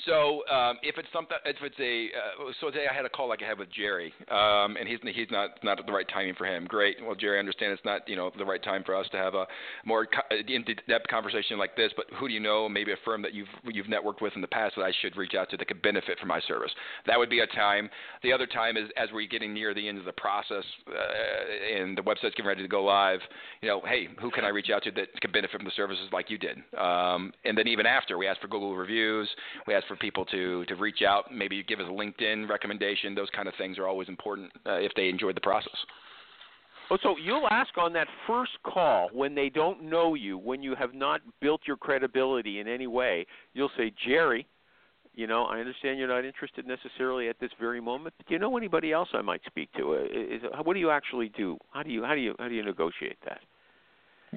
So 0.05 0.41
um, 0.49 0.77
if 0.81 0.97
it's 0.97 1.07
something, 1.13 1.37
if 1.45 1.57
it's 1.61 1.79
a, 1.79 2.09
uh, 2.17 2.51
so 2.59 2.71
today 2.71 2.85
I 2.89 2.93
had 2.93 3.05
a 3.05 3.09
call 3.09 3.29
like 3.29 3.43
I 3.43 3.47
had 3.47 3.59
with 3.59 3.71
Jerry, 3.71 4.11
um, 4.31 4.75
and 4.75 4.87
he's 4.87 4.97
he's 5.13 5.27
not 5.29 5.63
not 5.63 5.79
at 5.79 5.85
the 5.85 5.91
right 5.91 6.07
timing 6.09 6.33
for 6.33 6.45
him. 6.45 6.65
Great. 6.65 6.97
Well, 7.03 7.13
Jerry, 7.13 7.37
I 7.37 7.39
understand 7.39 7.73
it's 7.73 7.85
not 7.85 8.07
you 8.09 8.15
know 8.15 8.31
the 8.35 8.43
right 8.43 8.61
time 8.61 8.83
for 8.83 8.95
us 8.95 9.05
to 9.11 9.17
have 9.17 9.35
a 9.35 9.45
more 9.85 10.07
in-depth 10.47 11.07
conversation 11.07 11.59
like 11.59 11.75
this. 11.75 11.91
But 11.95 12.07
who 12.19 12.27
do 12.27 12.33
you 12.33 12.39
know? 12.39 12.67
Maybe 12.67 12.91
a 12.91 12.95
firm 13.05 13.21
that 13.21 13.35
you've 13.35 13.47
you've 13.65 13.85
networked 13.85 14.21
with 14.21 14.33
in 14.35 14.41
the 14.41 14.47
past 14.47 14.75
that 14.77 14.83
I 14.83 14.91
should 15.01 15.15
reach 15.15 15.35
out 15.35 15.51
to 15.51 15.57
that 15.57 15.67
could 15.67 15.81
benefit 15.83 16.17
from 16.17 16.29
my 16.29 16.41
service. 16.47 16.71
That 17.05 17.19
would 17.19 17.29
be 17.29 17.41
a 17.41 17.47
time. 17.47 17.87
The 18.23 18.33
other 18.33 18.47
time 18.47 18.77
is 18.77 18.89
as 18.97 19.09
we're 19.13 19.27
getting 19.27 19.53
near 19.53 19.75
the 19.75 19.87
end 19.87 19.99
of 19.99 20.05
the 20.05 20.13
process 20.13 20.63
uh, 20.87 21.77
and 21.79 21.95
the 21.95 22.01
website's 22.01 22.33
getting 22.35 22.47
ready 22.47 22.63
to 22.63 22.67
go 22.67 22.83
live. 22.83 23.19
You 23.61 23.69
know, 23.69 23.81
hey, 23.87 24.07
who 24.19 24.31
can 24.31 24.43
I 24.43 24.49
reach 24.49 24.71
out 24.73 24.83
to 24.83 24.91
that 24.91 25.21
could 25.21 25.31
benefit 25.31 25.55
from 25.55 25.65
the 25.65 25.71
services 25.75 26.09
like 26.11 26.31
you 26.31 26.39
did? 26.39 26.57
Um, 26.79 27.31
and 27.45 27.55
then 27.55 27.67
even 27.67 27.85
after, 27.85 28.17
we 28.17 28.27
ask 28.27 28.41
for 28.41 28.47
Google 28.47 28.75
reviews. 28.75 29.29
We 29.67 29.75
ask 29.75 29.82
for 29.87 29.95
people 29.95 30.25
to 30.25 30.65
to 30.65 30.75
reach 30.75 31.01
out, 31.07 31.33
maybe 31.33 31.63
give 31.63 31.79
us 31.79 31.85
a 31.87 31.91
LinkedIn 31.91 32.49
recommendation. 32.49 33.15
Those 33.15 33.29
kind 33.35 33.47
of 33.47 33.53
things 33.57 33.77
are 33.77 33.87
always 33.87 34.09
important 34.09 34.51
uh, 34.65 34.73
if 34.73 34.91
they 34.95 35.09
enjoyed 35.09 35.35
the 35.35 35.41
process. 35.41 35.75
Oh, 36.91 36.97
so 37.01 37.15
you'll 37.17 37.47
ask 37.49 37.77
on 37.77 37.93
that 37.93 38.07
first 38.27 38.51
call 38.65 39.09
when 39.13 39.33
they 39.33 39.49
don't 39.49 39.83
know 39.83 40.15
you, 40.15 40.37
when 40.37 40.61
you 40.61 40.75
have 40.75 40.93
not 40.93 41.21
built 41.41 41.61
your 41.65 41.77
credibility 41.77 42.59
in 42.59 42.67
any 42.67 42.87
way. 42.87 43.25
You'll 43.53 43.71
say, 43.77 43.93
Jerry, 44.05 44.45
you 45.13 45.27
know, 45.27 45.45
I 45.45 45.59
understand 45.59 45.97
you're 45.97 46.07
not 46.07 46.25
interested 46.25 46.67
necessarily 46.67 47.29
at 47.29 47.39
this 47.39 47.51
very 47.59 47.79
moment, 47.79 48.15
but 48.17 48.27
do 48.27 48.33
you 48.33 48.39
know 48.39 48.57
anybody 48.57 48.91
else 48.91 49.09
I 49.13 49.21
might 49.21 49.41
speak 49.45 49.71
to? 49.73 49.93
Uh, 49.93 50.35
is, 50.35 50.41
what 50.63 50.73
do 50.73 50.79
you 50.79 50.89
actually 50.89 51.29
do? 51.29 51.57
How 51.71 51.83
do 51.83 51.89
you 51.89 52.03
how 52.03 52.15
do 52.15 52.21
you 52.21 52.35
how 52.37 52.47
do 52.47 52.55
you 52.55 52.63
negotiate 52.63 53.17
that? 53.25 53.39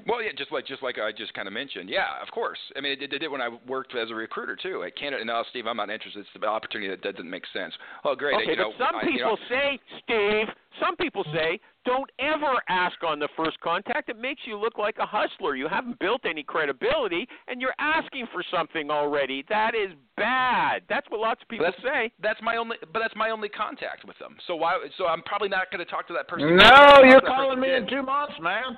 Well, 0.07 0.22
yeah, 0.22 0.30
just 0.36 0.53
like 0.53 0.66
just 0.66 0.82
like 0.82 0.99
I 0.99 1.12
just 1.12 1.32
kind 1.34 1.49
of 1.49 1.55
mentioned. 1.55 1.88
Yeah, 1.88 2.20
of 2.22 2.28
course. 2.32 2.59
I 2.76 2.80
mean, 2.80 2.92
it, 2.92 3.03
it 3.12 3.18
did 3.18 3.30
when 3.30 3.40
I 3.40 3.51
worked 3.66 3.94
as 3.94 4.11
a 4.11 4.14
recruiter 4.14 4.57
too 4.57 4.82
at 4.84 4.97
Canada. 4.97 5.24
No, 5.24 5.36
uh, 5.36 5.44
Steve, 5.51 5.66
I'm 5.66 5.76
not 5.76 5.90
interested. 5.90 6.20
It's 6.20 6.28
the 6.40 6.47
opportunity 6.47 6.90
that 6.90 7.03
doesn't 7.03 7.28
make 7.28 7.44
sense. 7.53 7.74
Oh, 8.05 8.14
great. 8.14 8.34
Okay, 8.34 8.51
you 8.51 8.57
but 8.57 8.62
know, 8.62 8.72
some 8.78 8.97
I, 8.97 9.01
people 9.01 9.12
you 9.12 9.20
know, 9.20 9.36
say, 9.49 9.78
Steve. 10.05 10.47
Some 10.78 10.94
people 10.97 11.24
say, 11.32 11.59
don't 11.86 12.11
ever 12.18 12.61
ask 12.68 13.03
on 13.03 13.18
the 13.18 13.28
first 13.34 13.59
contact. 13.61 14.11
It 14.11 14.18
makes 14.18 14.42
you 14.44 14.59
look 14.59 14.76
like 14.76 14.97
a 15.01 15.07
hustler. 15.07 15.57
You 15.57 15.68
haven't 15.68 15.99
built 15.99 16.20
any 16.28 16.42
credibility, 16.42 17.26
and 17.49 17.62
you're 17.62 17.74
asking 17.78 18.26
for 18.30 18.44
something 18.51 18.90
already. 18.90 19.42
That 19.49 19.74
is 19.74 19.92
bad. 20.18 20.82
That's 20.88 21.07
what 21.09 21.20
lots 21.20 21.40
of 21.40 21.49
people 21.49 21.64
that's, 21.64 21.82
say. 21.82 22.12
That's 22.20 22.40
my 22.42 22.57
only, 22.57 22.76
but 22.92 22.99
that's 22.99 23.16
my 23.16 23.30
only 23.30 23.49
contact 23.49 24.05
with 24.05 24.18
them. 24.18 24.36
So 24.47 24.55
why? 24.55 24.76
So 24.99 25.07
I'm 25.07 25.22
probably 25.22 25.49
not 25.49 25.70
going 25.70 25.82
to 25.82 25.90
talk 25.90 26.07
to 26.09 26.12
that 26.12 26.28
person. 26.28 26.57
No, 26.57 27.03
you're 27.05 27.22
calling 27.22 27.59
me 27.59 27.72
in 27.72 27.88
two 27.88 28.03
months, 28.03 28.34
man. 28.40 28.76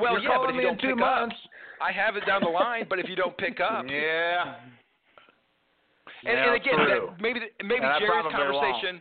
Well, 0.00 0.20
You're 0.20 0.30
yeah, 0.32 0.38
but 0.40 0.50
if 0.50 0.56
you 0.56 0.62
don't 0.62 0.80
two 0.80 0.88
pick 0.88 0.98
months. 0.98 1.34
up, 1.44 1.50
I 1.88 1.92
have 1.92 2.16
it 2.16 2.26
down 2.26 2.42
the 2.42 2.48
line. 2.50 2.86
but 2.88 2.98
if 2.98 3.08
you 3.08 3.16
don't 3.16 3.36
pick 3.36 3.60
up, 3.60 3.84
yeah. 3.90 4.54
And, 6.24 6.34
yeah, 6.34 6.46
and 6.46 6.56
again, 6.56 6.74
that, 6.78 7.20
maybe 7.20 7.40
maybe 7.62 7.86
Jerry's 8.00 8.26
conversation, 8.34 9.00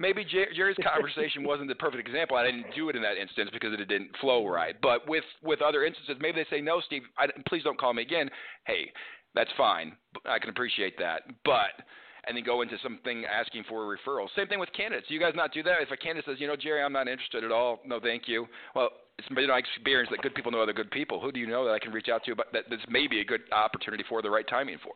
maybe 0.00 0.24
Jer- 0.24 0.52
Jerry's 0.54 0.76
conversation 0.82 1.44
wasn't 1.44 1.68
the 1.68 1.76
perfect 1.76 2.08
example. 2.08 2.36
I 2.36 2.44
didn't 2.44 2.66
do 2.74 2.88
it 2.88 2.96
in 2.96 3.02
that 3.02 3.16
instance 3.16 3.50
because 3.52 3.72
it 3.72 3.86
didn't 3.86 4.10
flow 4.20 4.46
right. 4.48 4.74
But 4.82 5.08
with 5.08 5.24
with 5.44 5.62
other 5.62 5.84
instances, 5.84 6.16
maybe 6.20 6.42
they 6.42 6.56
say, 6.56 6.60
"No, 6.60 6.80
Steve, 6.80 7.02
I, 7.18 7.26
please 7.48 7.62
don't 7.62 7.78
call 7.78 7.94
me 7.94 8.02
again." 8.02 8.28
Hey, 8.66 8.90
that's 9.34 9.50
fine. 9.56 9.96
I 10.24 10.40
can 10.40 10.50
appreciate 10.50 10.98
that, 10.98 11.22
but 11.44 11.86
and 12.26 12.36
then 12.36 12.44
go 12.44 12.62
into 12.62 12.76
something 12.82 13.24
asking 13.24 13.64
for 13.68 13.92
a 13.92 13.96
referral. 13.96 14.26
Same 14.34 14.48
thing 14.48 14.58
with 14.58 14.72
candidates. 14.72 15.06
You 15.08 15.20
guys 15.20 15.32
not 15.36 15.52
do 15.52 15.62
that? 15.62 15.80
If 15.80 15.90
a 15.90 15.96
candidate 15.96 16.24
says, 16.26 16.36
you 16.38 16.46
know, 16.46 16.56
Jerry, 16.56 16.82
I'm 16.82 16.92
not 16.92 17.08
interested 17.08 17.44
at 17.44 17.52
all. 17.52 17.80
No, 17.86 18.00
thank 18.00 18.24
you. 18.26 18.46
Well, 18.74 18.90
it's 19.18 19.28
been 19.28 19.48
my 19.48 19.58
experience 19.58 20.10
that 20.10 20.22
good 20.22 20.34
people 20.34 20.52
know 20.52 20.60
other 20.60 20.72
good 20.72 20.90
people. 20.90 21.20
Who 21.20 21.32
do 21.32 21.40
you 21.40 21.46
know 21.46 21.64
that 21.64 21.72
I 21.72 21.78
can 21.78 21.92
reach 21.92 22.08
out 22.08 22.24
to? 22.24 22.34
But 22.34 22.48
that 22.52 22.64
this 22.68 22.80
may 22.88 23.06
be 23.06 23.20
a 23.20 23.24
good 23.24 23.42
opportunity 23.52 24.04
for 24.08 24.22
the 24.22 24.30
right 24.30 24.46
timing 24.48 24.78
for. 24.82 24.92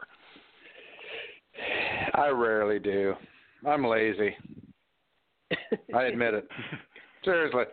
I 2.14 2.28
rarely 2.28 2.78
do. 2.78 3.14
I'm 3.66 3.84
lazy. 3.86 4.34
I 5.94 6.04
admit 6.04 6.34
it. 6.34 6.48
Seriously. 7.24 7.64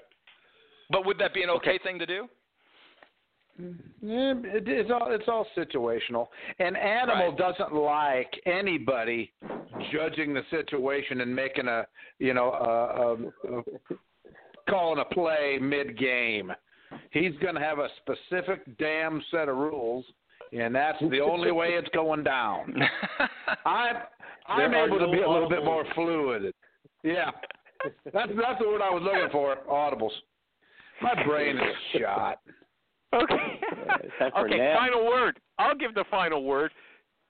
But 0.89 1.05
would 1.05 1.17
that 1.19 1.33
be 1.33 1.43
an 1.43 1.49
okay, 1.49 1.71
okay. 1.71 1.83
thing 1.83 1.99
to 1.99 2.05
do? 2.05 2.27
Mm-hmm. 3.61 4.07
Yeah, 4.07 4.33
it, 4.55 4.67
it's 4.67 4.91
all 4.91 5.07
it's 5.11 5.27
all 5.27 5.47
situational. 5.57 6.27
An 6.59 6.75
animal 6.75 7.29
right. 7.29 7.37
doesn't 7.37 7.73
like 7.73 8.31
anybody 8.45 9.31
judging 9.91 10.33
the 10.33 10.43
situation 10.51 11.21
and 11.21 11.35
making 11.35 11.67
a 11.67 11.85
you 12.19 12.33
know 12.33 12.51
a, 12.51 13.51
a, 13.51 13.59
a 13.59 13.63
calling 14.69 14.99
a 14.99 15.13
play 15.13 15.57
mid 15.59 15.97
game. 15.97 16.51
He's 17.11 17.33
going 17.41 17.55
to 17.55 17.61
have 17.61 17.79
a 17.79 17.87
specific 18.01 18.77
damn 18.77 19.21
set 19.31 19.49
of 19.49 19.57
rules, 19.57 20.05
and 20.57 20.73
that's 20.73 20.99
the 21.09 21.19
only 21.19 21.51
way 21.51 21.69
it's 21.69 21.89
going 21.89 22.23
down. 22.23 22.75
I'm 23.65 23.95
I'm 24.47 24.71
There 24.71 24.85
able 24.85 24.99
to 24.99 25.07
no 25.07 25.11
be 25.11 25.21
a 25.21 25.29
little 25.29 25.49
bit 25.49 25.65
more 25.65 25.83
fluid. 25.95 26.53
Yeah, 27.03 27.31
that's 28.05 28.29
that's 28.29 28.59
the 28.59 28.67
word 28.67 28.81
I 28.81 28.89
was 28.89 29.01
looking 29.03 29.29
for. 29.31 29.57
Audibles. 29.69 30.11
My 31.01 31.23
brain 31.23 31.57
is 31.57 31.99
shot. 32.01 32.39
Okay. 33.23 33.59
time 34.19 34.31
for 34.31 34.39
a 34.39 34.45
okay. 34.45 34.57
nap. 34.57 34.77
Final 34.79 35.05
word. 35.05 35.39
I'll 35.59 35.75
give 35.75 35.93
the 35.93 36.05
final 36.11 36.43
word. 36.43 36.71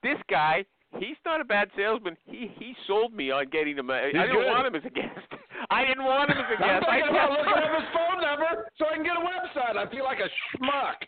This 0.03 0.17
guy, 0.29 0.65
he's 0.99 1.17
not 1.25 1.41
a 1.41 1.45
bad 1.45 1.69
salesman. 1.75 2.15
He 2.25 2.51
he 2.57 2.75
sold 2.87 3.13
me 3.13 3.31
on 3.31 3.49
getting 3.49 3.77
him. 3.77 3.89
A, 3.89 3.93
I 3.93 4.11
didn't 4.11 4.31
good. 4.31 4.47
want 4.47 4.67
him 4.67 4.75
as 4.75 4.85
a 4.85 4.89
guest. 4.89 5.27
I 5.69 5.85
didn't 5.85 6.05
want 6.05 6.29
him 6.29 6.37
as 6.37 6.45
a 6.59 6.63
I'm 6.63 6.79
guest. 6.79 6.85
I 6.87 6.91
thinking 7.01 7.09
about 7.15 7.29
kept- 7.29 7.39
looking 7.39 7.63
up 7.63 7.73
his 7.81 7.89
phone 7.97 8.19
number 8.21 8.49
so 8.77 8.85
I 8.85 8.93
can 8.95 9.03
get 9.03 9.17
a 9.17 9.25
website. 9.25 9.75
I 9.77 9.89
feel 9.91 10.03
like 10.03 10.19
a 10.19 10.29
schmuck 10.55 10.99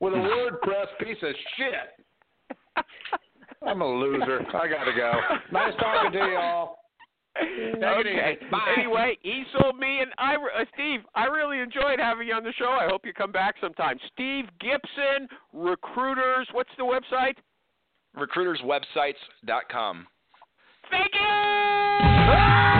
with 0.00 0.12
a 0.14 0.16
WordPress 0.28 0.86
piece 1.00 1.22
of 1.22 1.34
shit. 1.56 2.84
I'm 3.66 3.80
a 3.80 3.86
loser. 3.86 4.40
I 4.54 4.68
gotta 4.68 4.92
go. 4.96 5.12
Nice 5.52 5.72
talking 5.80 6.12
to 6.12 6.18
y'all. 6.18 6.76
Take 7.40 7.48
it 7.48 7.82
okay. 7.82 8.38
Bye. 8.50 8.74
Anyway, 8.78 9.18
he 9.22 9.44
sold 9.58 9.78
me, 9.78 10.00
and 10.00 10.12
I, 10.18 10.34
uh, 10.34 10.64
Steve, 10.74 11.00
I 11.14 11.24
really 11.24 11.60
enjoyed 11.60 11.98
having 11.98 12.28
you 12.28 12.34
on 12.34 12.44
the 12.44 12.52
show. 12.52 12.66
I 12.66 12.86
hope 12.88 13.04
you 13.04 13.12
come 13.12 13.32
back 13.32 13.56
sometime. 13.60 13.98
Steve 14.12 14.44
Gipson, 14.62 15.26
Recruiters. 15.52 16.48
What's 16.52 16.70
the 16.78 16.84
website? 16.84 17.34
Recruiterswebsites.com. 18.16 20.06
Thank 20.90 21.10
you. 21.14 21.20
And 21.20 22.73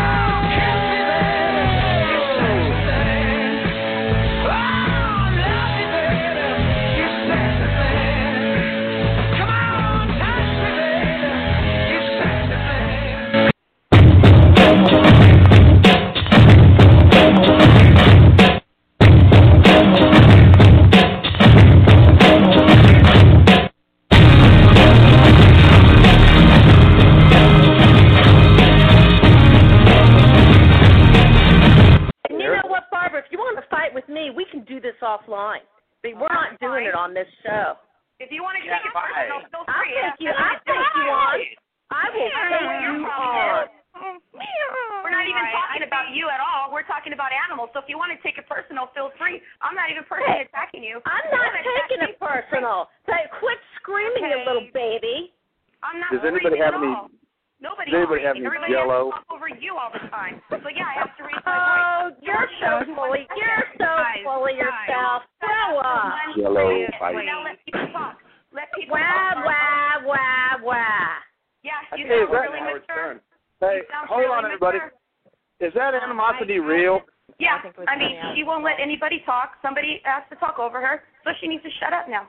animosity 76.55 76.83
real? 76.83 77.01
Yeah, 77.41 77.59
I 77.65 77.95
I 77.95 77.99
mean, 77.99 78.17
she 78.37 78.45
won't 78.45 78.63
let 78.63 78.79
anybody 78.81 79.23
talk. 79.27 79.53
Somebody 79.63 80.01
has 80.05 80.23
to 80.31 80.37
talk 80.37 80.59
over 80.59 80.81
her, 80.81 81.03
so 81.25 81.31
she 81.41 81.49
needs 81.49 81.63
to 81.65 81.71
shut 81.81 81.93
up 81.93 82.09
now. 82.09 82.29